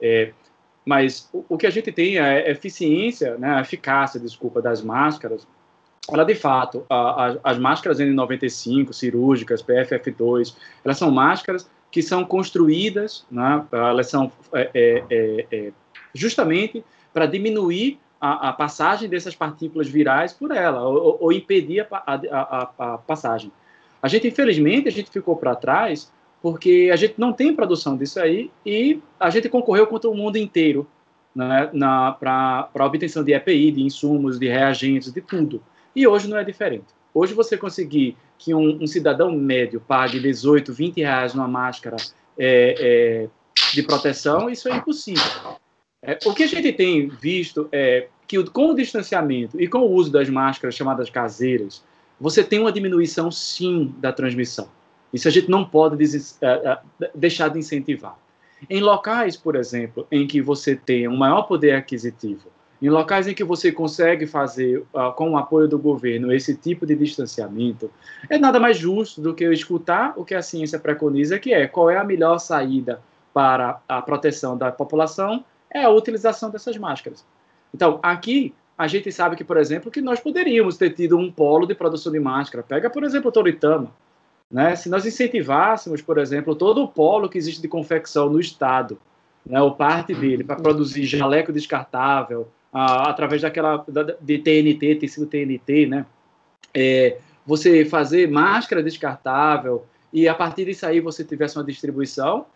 É, 0.00 0.32
mas 0.86 1.28
o, 1.34 1.44
o, 1.50 1.58
que 1.58 1.66
a 1.66 1.70
gente 1.70 1.92
tem 1.92 2.16
é 2.16 2.22
a 2.22 2.50
eficiência, 2.50 3.36
né, 3.36 3.56
a 3.56 3.60
eficácia, 3.60 4.18
desculpa, 4.18 4.62
das 4.62 4.80
máscaras, 4.82 5.46
ela 6.10 6.24
de 6.24 6.34
fato, 6.34 6.86
a, 6.88 7.26
a, 7.26 7.36
as 7.44 7.58
máscaras 7.58 8.00
N95, 8.00 8.90
cirúrgicas, 8.94 9.62
PFF2, 9.62 10.56
elas 10.82 10.96
são 10.96 11.10
máscaras 11.10 11.68
que 11.90 12.00
são 12.00 12.24
construídas, 12.24 13.26
né, 13.30 13.66
elas 13.70 14.08
são 14.08 14.32
é, 14.54 14.70
é, 14.72 15.04
é, 15.10 15.46
é 15.52 15.72
justamente 16.14 16.82
para 17.12 17.26
diminuir 17.26 17.98
a, 18.20 18.50
a, 18.50 18.52
passagem 18.52 19.08
dessas 19.08 19.34
partículas 19.34 19.88
virais 19.88 20.32
por 20.32 20.50
ela, 20.52 20.82
ou, 20.82 21.18
ou 21.20 21.32
impedir 21.32 21.86
a, 21.90 22.02
a, 22.06 22.70
a, 22.78 22.98
passagem. 22.98 23.50
A 24.00 24.08
gente, 24.08 24.28
infelizmente, 24.28 24.88
a 24.88 24.92
gente 24.92 25.10
ficou 25.10 25.36
para 25.36 25.54
trás 25.54 26.10
porque 26.40 26.90
a 26.92 26.96
gente 26.96 27.14
não 27.18 27.32
tem 27.32 27.54
produção 27.54 27.96
disso 27.96 28.20
aí 28.20 28.50
e 28.66 29.00
a 29.18 29.30
gente 29.30 29.48
concorreu 29.48 29.86
contra 29.86 30.10
o 30.10 30.14
mundo 30.14 30.36
inteiro 30.36 30.86
né, 31.34 31.70
para 32.18 32.68
a 32.74 32.84
obtenção 32.84 33.22
de 33.22 33.32
EPI, 33.32 33.70
de 33.70 33.82
insumos, 33.82 34.38
de 34.38 34.48
reagentes, 34.48 35.12
de 35.12 35.20
tudo. 35.20 35.62
E 35.94 36.06
hoje 36.06 36.28
não 36.28 36.36
é 36.36 36.44
diferente. 36.44 36.86
Hoje 37.14 37.34
você 37.34 37.56
conseguir 37.56 38.16
que 38.38 38.54
um, 38.54 38.82
um 38.82 38.86
cidadão 38.86 39.30
médio 39.32 39.80
pague 39.80 40.18
18, 40.18 40.72
20 40.72 40.96
reais 41.00 41.34
numa 41.34 41.46
máscara 41.46 41.96
é, 42.36 42.74
é, 42.78 43.28
de 43.74 43.82
proteção, 43.82 44.50
isso 44.50 44.68
é 44.68 44.76
impossível. 44.76 45.22
É, 46.04 46.18
o 46.26 46.34
que 46.34 46.42
a 46.42 46.48
gente 46.48 46.72
tem 46.72 47.08
visto 47.08 47.68
é 47.70 48.08
que 48.26 48.42
com 48.50 48.72
o 48.72 48.74
distanciamento 48.74 49.60
e 49.60 49.68
com 49.68 49.78
o 49.78 49.90
uso 49.92 50.10
das 50.10 50.28
máscaras 50.28 50.74
chamadas 50.74 51.08
caseiras, 51.08 51.84
você 52.20 52.42
tem 52.42 52.58
uma 52.58 52.72
diminuição, 52.72 53.30
sim, 53.30 53.94
da 53.98 54.12
transmissão. 54.12 54.68
Isso 55.12 55.28
a 55.28 55.30
gente 55.30 55.48
não 55.48 55.64
pode 55.64 56.02
é, 56.40 56.46
é, 56.46 56.78
deixar 57.14 57.48
de 57.50 57.58
incentivar. 57.58 58.18
Em 58.68 58.80
locais, 58.80 59.36
por 59.36 59.54
exemplo, 59.54 60.06
em 60.10 60.26
que 60.26 60.40
você 60.40 60.74
tem 60.74 61.06
um 61.06 61.16
maior 61.16 61.42
poder 61.42 61.72
aquisitivo, 61.72 62.48
em 62.80 62.88
locais 62.88 63.28
em 63.28 63.34
que 63.34 63.44
você 63.44 63.70
consegue 63.70 64.26
fazer, 64.26 64.78
uh, 64.92 65.12
com 65.14 65.30
o 65.30 65.36
apoio 65.36 65.68
do 65.68 65.78
governo, 65.78 66.32
esse 66.32 66.56
tipo 66.56 66.84
de 66.84 66.96
distanciamento, 66.96 67.88
é 68.28 68.36
nada 68.38 68.58
mais 68.58 68.76
justo 68.76 69.20
do 69.20 69.34
que 69.34 69.44
eu 69.44 69.52
escutar 69.52 70.14
o 70.16 70.24
que 70.24 70.34
a 70.34 70.42
ciência 70.42 70.80
preconiza, 70.80 71.38
que 71.38 71.52
é 71.52 71.68
qual 71.68 71.88
é 71.88 71.96
a 71.96 72.02
melhor 72.02 72.38
saída 72.38 73.00
para 73.32 73.80
a 73.88 74.02
proteção 74.02 74.58
da 74.58 74.72
população, 74.72 75.44
é 75.72 75.82
a 75.84 75.90
utilização 75.90 76.50
dessas 76.50 76.76
máscaras. 76.76 77.24
Então, 77.74 77.98
aqui, 78.02 78.54
a 78.76 78.86
gente 78.86 79.10
sabe 79.10 79.36
que, 79.36 79.44
por 79.44 79.56
exemplo, 79.56 79.90
que 79.90 80.00
nós 80.00 80.20
poderíamos 80.20 80.76
ter 80.76 80.90
tido 80.90 81.16
um 81.16 81.30
polo 81.30 81.66
de 81.66 81.74
produção 81.74 82.12
de 82.12 82.20
máscara. 82.20 82.62
Pega, 82.62 82.90
por 82.90 83.04
exemplo, 83.04 83.28
o 83.28 83.32
Toritama. 83.32 83.90
Né? 84.50 84.76
Se 84.76 84.88
nós 84.88 85.06
incentivássemos, 85.06 86.02
por 86.02 86.18
exemplo, 86.18 86.54
todo 86.54 86.82
o 86.82 86.88
polo 86.88 87.28
que 87.28 87.38
existe 87.38 87.62
de 87.62 87.68
confecção 87.68 88.28
no 88.28 88.38
Estado, 88.38 88.98
né, 89.44 89.60
ou 89.60 89.74
parte 89.74 90.14
dele, 90.14 90.44
para 90.44 90.56
produzir 90.56 91.04
jaleco 91.04 91.52
descartável, 91.52 92.48
ah, 92.72 93.10
através 93.10 93.42
daquela 93.42 93.84
de 94.20 94.38
TNT, 94.38 94.96
tecido 94.96 95.26
TNT, 95.26 95.86
né? 95.86 96.06
É, 96.72 97.18
você 97.44 97.84
fazer 97.84 98.30
máscara 98.30 98.82
descartável 98.82 99.84
e 100.12 100.28
a 100.28 100.34
partir 100.34 100.64
disso 100.64 100.86
aí 100.86 101.00
você 101.00 101.24
tivesse 101.24 101.58
uma 101.58 101.64
distribuição, 101.64 102.46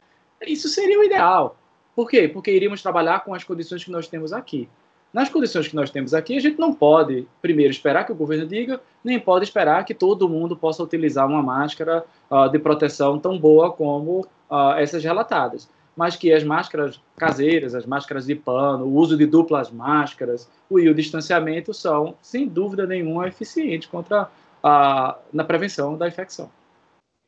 isso 0.46 0.68
seria 0.68 0.98
o 0.98 1.04
ideal. 1.04 1.56
Por 1.96 2.08
quê? 2.08 2.28
Porque 2.28 2.50
iríamos 2.50 2.82
trabalhar 2.82 3.24
com 3.24 3.34
as 3.34 3.42
condições 3.42 3.82
que 3.82 3.90
nós 3.90 4.06
temos 4.06 4.32
aqui. 4.32 4.68
Nas 5.12 5.30
condições 5.30 5.66
que 5.66 5.74
nós 5.74 5.90
temos 5.90 6.12
aqui, 6.12 6.36
a 6.36 6.40
gente 6.40 6.58
não 6.58 6.74
pode, 6.74 7.26
primeiro, 7.40 7.72
esperar 7.72 8.04
que 8.04 8.12
o 8.12 8.14
governo 8.14 8.46
diga, 8.46 8.80
nem 9.02 9.18
pode 9.18 9.46
esperar 9.46 9.84
que 9.84 9.94
todo 9.94 10.28
mundo 10.28 10.54
possa 10.54 10.82
utilizar 10.82 11.26
uma 11.26 11.42
máscara 11.42 12.04
uh, 12.30 12.50
de 12.50 12.58
proteção 12.58 13.18
tão 13.18 13.38
boa 13.38 13.72
como 13.72 14.20
uh, 14.50 14.72
essas 14.76 15.02
relatadas 15.02 15.68
mas 15.96 16.14
que 16.14 16.30
as 16.30 16.44
máscaras 16.44 17.00
caseiras, 17.16 17.74
as 17.74 17.86
máscaras 17.86 18.26
de 18.26 18.34
pano, 18.34 18.84
o 18.84 18.94
uso 18.94 19.16
de 19.16 19.24
duplas 19.24 19.70
máscaras 19.70 20.46
e 20.70 20.88
o 20.90 20.94
distanciamento 20.94 21.72
são, 21.72 22.14
sem 22.20 22.46
dúvida 22.46 22.86
nenhuma, 22.86 23.26
eficientes 23.26 23.88
contra 23.88 24.28
a, 24.62 25.16
na 25.32 25.42
prevenção 25.42 25.96
da 25.96 26.06
infecção. 26.06 26.50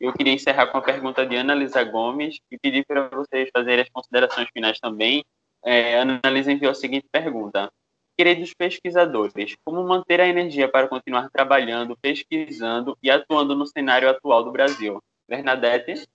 Eu 0.00 0.12
queria 0.12 0.32
encerrar 0.32 0.68
com 0.68 0.78
a 0.78 0.82
pergunta 0.82 1.26
de 1.26 1.34
Ana 1.36 1.54
Lisa 1.54 1.82
Gomes 1.82 2.38
e 2.50 2.58
pedir 2.58 2.86
para 2.86 3.08
vocês 3.08 3.50
fazerem 3.52 3.82
as 3.82 3.90
considerações 3.90 4.48
finais 4.52 4.78
também. 4.78 5.24
É, 5.64 5.98
Ana 5.98 6.20
Lisa 6.30 6.52
enviou 6.52 6.70
a 6.70 6.74
seguinte 6.74 7.06
pergunta. 7.10 7.70
Queridos 8.16 8.54
pesquisadores, 8.54 9.56
como 9.64 9.82
manter 9.84 10.20
a 10.20 10.26
energia 10.26 10.68
para 10.68 10.88
continuar 10.88 11.30
trabalhando, 11.30 11.96
pesquisando 11.96 12.96
e 13.02 13.10
atuando 13.10 13.54
no 13.54 13.66
cenário 13.66 14.08
atual 14.08 14.44
do 14.44 14.52
Brasil? 14.52 15.02
Bernadette? 15.28 16.08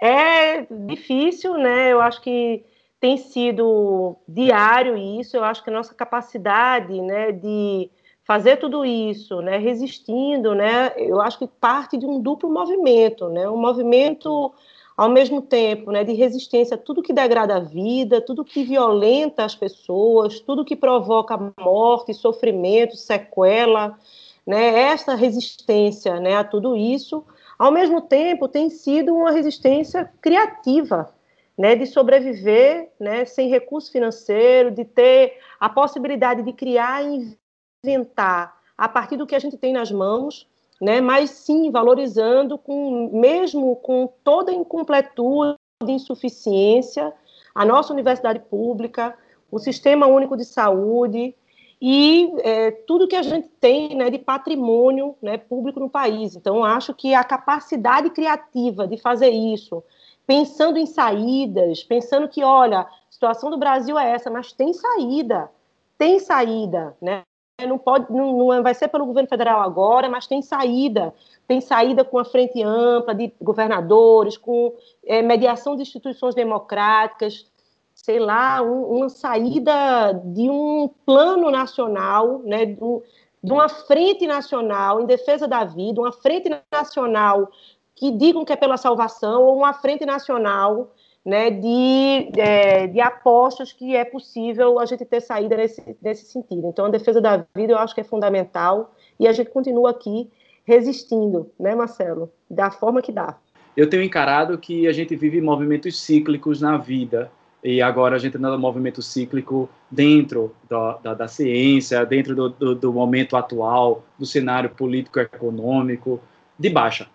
É 0.00 0.62
difícil, 0.86 1.58
né? 1.58 1.92
Eu 1.92 2.00
acho 2.00 2.20
que 2.22 2.64
tem 2.98 3.16
sido 3.16 4.16
diário 4.26 4.96
isso. 4.96 5.36
Eu 5.36 5.44
acho 5.44 5.62
que 5.62 5.70
a 5.70 5.72
nossa 5.72 5.94
capacidade, 5.94 7.00
né, 7.00 7.32
de 7.32 7.90
fazer 8.30 8.58
tudo 8.58 8.84
isso, 8.84 9.42
né, 9.42 9.58
resistindo, 9.58 10.54
né, 10.54 10.92
eu 10.96 11.20
acho 11.20 11.36
que 11.36 11.48
parte 11.48 11.98
de 11.98 12.06
um 12.06 12.20
duplo 12.20 12.48
movimento, 12.48 13.28
né, 13.28 13.50
um 13.50 13.56
movimento 13.56 14.52
ao 14.96 15.08
mesmo 15.08 15.42
tempo, 15.42 15.90
né, 15.90 16.04
de 16.04 16.12
resistência 16.12 16.76
a 16.76 16.78
tudo 16.78 17.02
que 17.02 17.12
degrada 17.12 17.56
a 17.56 17.58
vida, 17.58 18.20
tudo 18.20 18.44
que 18.44 18.62
violenta 18.62 19.44
as 19.44 19.56
pessoas, 19.56 20.38
tudo 20.38 20.64
que 20.64 20.76
provoca 20.76 21.52
morte, 21.58 22.14
sofrimento, 22.14 22.94
sequela, 22.94 23.98
né, 24.46 24.78
essa 24.78 25.16
resistência, 25.16 26.20
né, 26.20 26.36
a 26.36 26.44
tudo 26.44 26.76
isso 26.76 27.24
ao 27.58 27.72
mesmo 27.72 28.00
tempo 28.00 28.46
tem 28.46 28.70
sido 28.70 29.12
uma 29.12 29.32
resistência 29.32 30.08
criativa, 30.20 31.12
né, 31.58 31.74
de 31.74 31.84
sobreviver, 31.84 32.92
né, 33.00 33.24
sem 33.24 33.48
recurso 33.48 33.90
financeiro, 33.90 34.70
de 34.70 34.84
ter 34.84 35.36
a 35.58 35.68
possibilidade 35.68 36.42
de 36.42 36.52
criar 36.52 37.02
e 37.04 37.39
inventar 37.84 38.58
a 38.76 38.88
partir 38.88 39.16
do 39.16 39.26
que 39.26 39.34
a 39.34 39.38
gente 39.38 39.56
tem 39.56 39.72
nas 39.72 39.90
mãos, 39.90 40.46
né, 40.80 41.00
mas 41.00 41.30
sim 41.30 41.70
valorizando 41.70 42.56
com 42.56 43.10
mesmo 43.12 43.76
com 43.76 44.08
toda 44.24 44.50
a 44.50 44.54
incompletude, 44.54 45.56
insuficiência, 45.86 47.12
a 47.54 47.64
nossa 47.64 47.92
universidade 47.92 48.38
pública, 48.38 49.16
o 49.50 49.58
sistema 49.58 50.06
único 50.06 50.36
de 50.36 50.44
saúde, 50.44 51.34
e 51.82 52.30
é, 52.40 52.70
tudo 52.70 53.08
que 53.08 53.16
a 53.16 53.22
gente 53.22 53.48
tem 53.60 53.94
né, 53.94 54.10
de 54.10 54.18
patrimônio 54.18 55.16
né, 55.22 55.38
público 55.38 55.80
no 55.80 55.88
país. 55.88 56.36
Então, 56.36 56.62
acho 56.62 56.92
que 56.92 57.14
a 57.14 57.24
capacidade 57.24 58.10
criativa 58.10 58.86
de 58.86 58.98
fazer 58.98 59.30
isso, 59.30 59.82
pensando 60.26 60.78
em 60.78 60.84
saídas, 60.84 61.82
pensando 61.82 62.28
que, 62.28 62.44
olha, 62.44 62.80
a 62.80 62.88
situação 63.10 63.50
do 63.50 63.58
Brasil 63.58 63.98
é 63.98 64.10
essa, 64.10 64.30
mas 64.30 64.52
tem 64.52 64.74
saída, 64.74 65.50
tem 65.96 66.18
saída, 66.18 66.94
né? 67.00 67.22
Não, 67.66 67.78
pode, 67.78 68.12
não, 68.12 68.36
não 68.36 68.62
vai 68.62 68.74
ser 68.74 68.88
pelo 68.88 69.06
governo 69.06 69.28
federal 69.28 69.60
agora, 69.60 70.08
mas 70.08 70.26
tem 70.26 70.42
saída. 70.42 71.14
Tem 71.46 71.60
saída 71.60 72.04
com 72.04 72.18
a 72.18 72.24
frente 72.24 72.62
ampla 72.62 73.14
de 73.14 73.32
governadores, 73.40 74.36
com 74.36 74.74
é, 75.04 75.22
mediação 75.22 75.76
de 75.76 75.82
instituições 75.82 76.34
democráticas, 76.34 77.50
sei 77.94 78.18
lá, 78.18 78.62
um, 78.62 78.96
uma 78.96 79.08
saída 79.08 80.12
de 80.24 80.48
um 80.48 80.88
plano 81.04 81.50
nacional, 81.50 82.40
né, 82.44 82.64
de, 82.64 82.76
de, 82.76 83.52
uma 83.52 83.68
frente 83.68 84.26
nacional 84.26 85.00
em 85.00 85.06
defesa 85.06 85.46
da 85.46 85.64
vida, 85.64 86.00
uma 86.00 86.12
frente 86.12 86.48
nacional 86.72 87.50
que 87.94 88.10
digam 88.10 88.44
que 88.44 88.52
é 88.52 88.56
pela 88.56 88.76
salvação, 88.76 89.42
ou 89.42 89.58
uma 89.58 89.74
frente 89.74 90.06
nacional 90.06 90.90
né, 91.24 91.50
de, 91.50 92.30
é, 92.38 92.86
de 92.86 93.00
apostas 93.00 93.72
que 93.72 93.94
é 93.94 94.04
possível 94.04 94.78
a 94.78 94.86
gente 94.86 95.04
ter 95.04 95.20
saída 95.20 95.56
nesse, 95.56 95.96
nesse 96.02 96.26
sentido. 96.26 96.66
Então, 96.66 96.86
a 96.86 96.90
defesa 96.90 97.20
da 97.20 97.44
vida 97.54 97.72
eu 97.72 97.78
acho 97.78 97.94
que 97.94 98.00
é 98.00 98.04
fundamental 98.04 98.94
e 99.18 99.28
a 99.28 99.32
gente 99.32 99.50
continua 99.50 99.90
aqui 99.90 100.30
resistindo, 100.64 101.50
né, 101.58 101.74
Marcelo? 101.74 102.30
Da 102.48 102.70
forma 102.70 103.02
que 103.02 103.12
dá. 103.12 103.36
Eu 103.76 103.88
tenho 103.88 104.02
encarado 104.02 104.58
que 104.58 104.86
a 104.86 104.92
gente 104.92 105.14
vive 105.16 105.40
movimentos 105.40 106.00
cíclicos 106.00 106.60
na 106.60 106.76
vida 106.76 107.30
e 107.62 107.82
agora 107.82 108.16
a 108.16 108.18
gente 108.18 108.36
está 108.36 108.50
no 108.50 108.58
movimento 108.58 109.02
cíclico 109.02 109.68
dentro 109.90 110.54
da, 110.68 110.98
da, 111.02 111.14
da 111.14 111.28
ciência, 111.28 112.04
dentro 112.06 112.34
do, 112.34 112.48
do, 112.48 112.74
do, 112.74 112.92
momento 112.92 113.36
atual, 113.36 114.04
do 114.18 114.24
cenário 114.24 114.70
político-econômico, 114.70 116.20
de 116.58 116.70
baixa. 116.70 117.06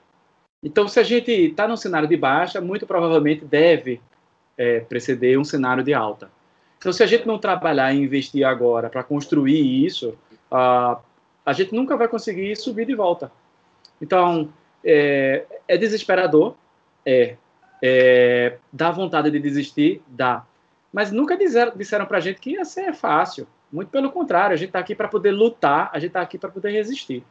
Então, 0.65 0.87
se 0.87 0.99
a 0.99 1.03
gente 1.03 1.29
está 1.29 1.67
num 1.67 1.77
cenário 1.77 2.09
de 2.09 2.17
baixa, 2.17 2.59
muito 2.59 2.87
provavelmente 2.87 3.45
deve 3.45 4.01
é, 4.57 4.79
preceder 4.79 5.37
um 5.37 5.43
cenário 5.43 5.83
de 5.83 5.93
alta. 5.93 6.31
Então, 6.79 6.91
se 6.91 7.03
a 7.03 7.05
gente 7.05 7.27
não 7.27 7.37
trabalhar 7.37 7.93
e 7.93 8.01
investir 8.01 8.43
agora 8.43 8.89
para 8.89 9.03
construir 9.03 9.85
isso, 9.85 10.17
a, 10.49 10.99
a 11.45 11.53
gente 11.53 11.71
nunca 11.75 11.95
vai 11.95 12.07
conseguir 12.07 12.55
subir 12.55 12.87
de 12.87 12.95
volta. 12.95 13.31
Então, 14.01 14.49
é, 14.83 15.45
é 15.67 15.77
desesperador, 15.77 16.55
é, 17.05 17.35
é, 17.79 18.57
dá 18.73 18.89
vontade 18.89 19.29
de 19.29 19.39
desistir? 19.39 20.01
Dá. 20.07 20.43
Mas 20.91 21.11
nunca 21.11 21.37
disseram, 21.37 21.73
disseram 21.75 22.07
para 22.07 22.17
a 22.17 22.21
gente 22.21 22.41
que 22.41 22.53
ia 22.53 22.65
ser 22.65 22.91
fácil. 22.91 23.47
Muito 23.71 23.89
pelo 23.89 24.11
contrário, 24.11 24.55
a 24.55 24.57
gente 24.57 24.69
está 24.69 24.79
aqui 24.79 24.95
para 24.95 25.07
poder 25.07 25.29
lutar, 25.29 25.91
a 25.93 25.99
gente 25.99 26.09
está 26.09 26.21
aqui 26.21 26.39
para 26.39 26.49
poder 26.49 26.71
resistir. 26.71 27.23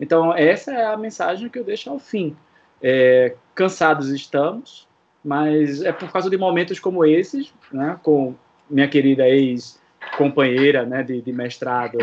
Então, 0.00 0.34
essa 0.34 0.72
é 0.72 0.86
a 0.86 0.96
mensagem 0.96 1.48
que 1.48 1.58
eu 1.58 1.64
deixo 1.64 1.88
ao 1.88 2.00
fim. 2.00 2.36
É, 2.82 3.36
cansados 3.54 4.08
estamos, 4.08 4.88
mas 5.24 5.82
é 5.82 5.92
por 5.92 6.10
causa 6.10 6.30
de 6.30 6.36
momentos 6.36 6.78
como 6.78 7.04
esses, 7.04 7.52
né, 7.72 7.98
com 8.02 8.34
minha 8.68 8.88
querida 8.88 9.28
ex-companheira 9.28 10.86
né, 10.86 11.02
de, 11.02 11.20
de 11.20 11.32
mestrado 11.32 11.98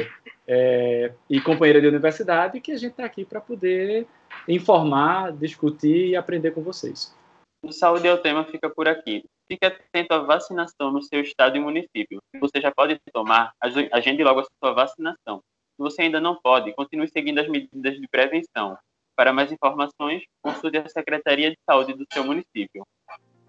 é, 0.47 1.11
e 1.29 1.41
companheira 1.41 1.81
de 1.81 1.87
universidade, 1.87 2.61
que 2.61 2.71
a 2.71 2.77
gente 2.77 2.91
está 2.91 3.05
aqui 3.05 3.25
para 3.25 3.41
poder 3.41 4.07
informar, 4.47 5.31
discutir 5.33 6.09
e 6.09 6.15
aprender 6.15 6.51
com 6.51 6.61
vocês. 6.61 7.15
O 7.63 7.71
Saúde 7.71 8.07
é 8.07 8.13
o 8.13 8.21
tema 8.21 8.45
fica 8.45 8.69
por 8.69 8.87
aqui. 8.87 9.25
Fique 9.51 9.65
atento 9.65 10.13
à 10.13 10.19
vacinação 10.19 10.91
no 10.91 11.01
seu 11.01 11.21
estado 11.21 11.57
e 11.57 11.59
município. 11.59 12.19
Você 12.39 12.61
já 12.61 12.71
pode 12.71 12.99
tomar, 13.11 13.51
agende 13.91 14.23
logo 14.23 14.41
a 14.41 14.43
sua 14.43 14.73
vacinação. 14.73 15.41
Se 15.75 15.83
você 15.83 16.03
ainda 16.03 16.21
não 16.21 16.35
pode, 16.35 16.73
continue 16.73 17.07
seguindo 17.07 17.39
as 17.39 17.47
medidas 17.47 17.99
de 17.99 18.07
prevenção. 18.07 18.77
Para 19.17 19.33
mais 19.33 19.51
informações, 19.51 20.21
consulte 20.43 20.77
a 20.77 20.87
Secretaria 20.87 21.49
de 21.49 21.57
Saúde 21.65 21.95
do 21.95 22.05
seu 22.13 22.23
município. 22.23 22.85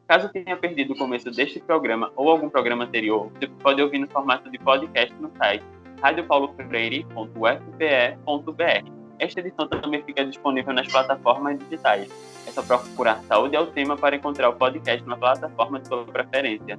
Caso 0.09 0.31
tenha 0.31 0.57
perdido 0.57 0.95
o 0.95 0.97
começo 0.97 1.31
deste 1.31 1.61
programa 1.61 2.11
ou 2.17 2.31
algum 2.31 2.49
programa 2.49 2.85
anterior, 2.85 3.31
você 3.35 3.47
pode 3.47 3.83
ouvir 3.83 3.99
no 3.99 4.09
formato 4.09 4.51
de 4.51 4.59
podcast 4.59 5.15
no 5.17 5.31
site 5.37 5.63
radiopaulofreire.ufpe.br. 6.03 8.93
Esta 9.19 9.41
edição 9.41 9.69
também 9.69 10.03
fica 10.05 10.25
disponível 10.25 10.73
nas 10.73 10.89
plataformas 10.89 11.59
digitais 11.59 12.09
é 12.47 12.51
só 12.51 12.63
procurar 12.63 13.23
Saúde 13.25 13.55
é 13.55 13.61
o 13.61 13.67
Tema 13.67 13.95
para 13.95 14.17
encontrar 14.17 14.49
o 14.49 14.55
podcast 14.55 15.07
na 15.07 15.19
plataforma 15.19 15.81
de 15.81 15.89
sua 15.89 16.03
preferência. 16.07 16.79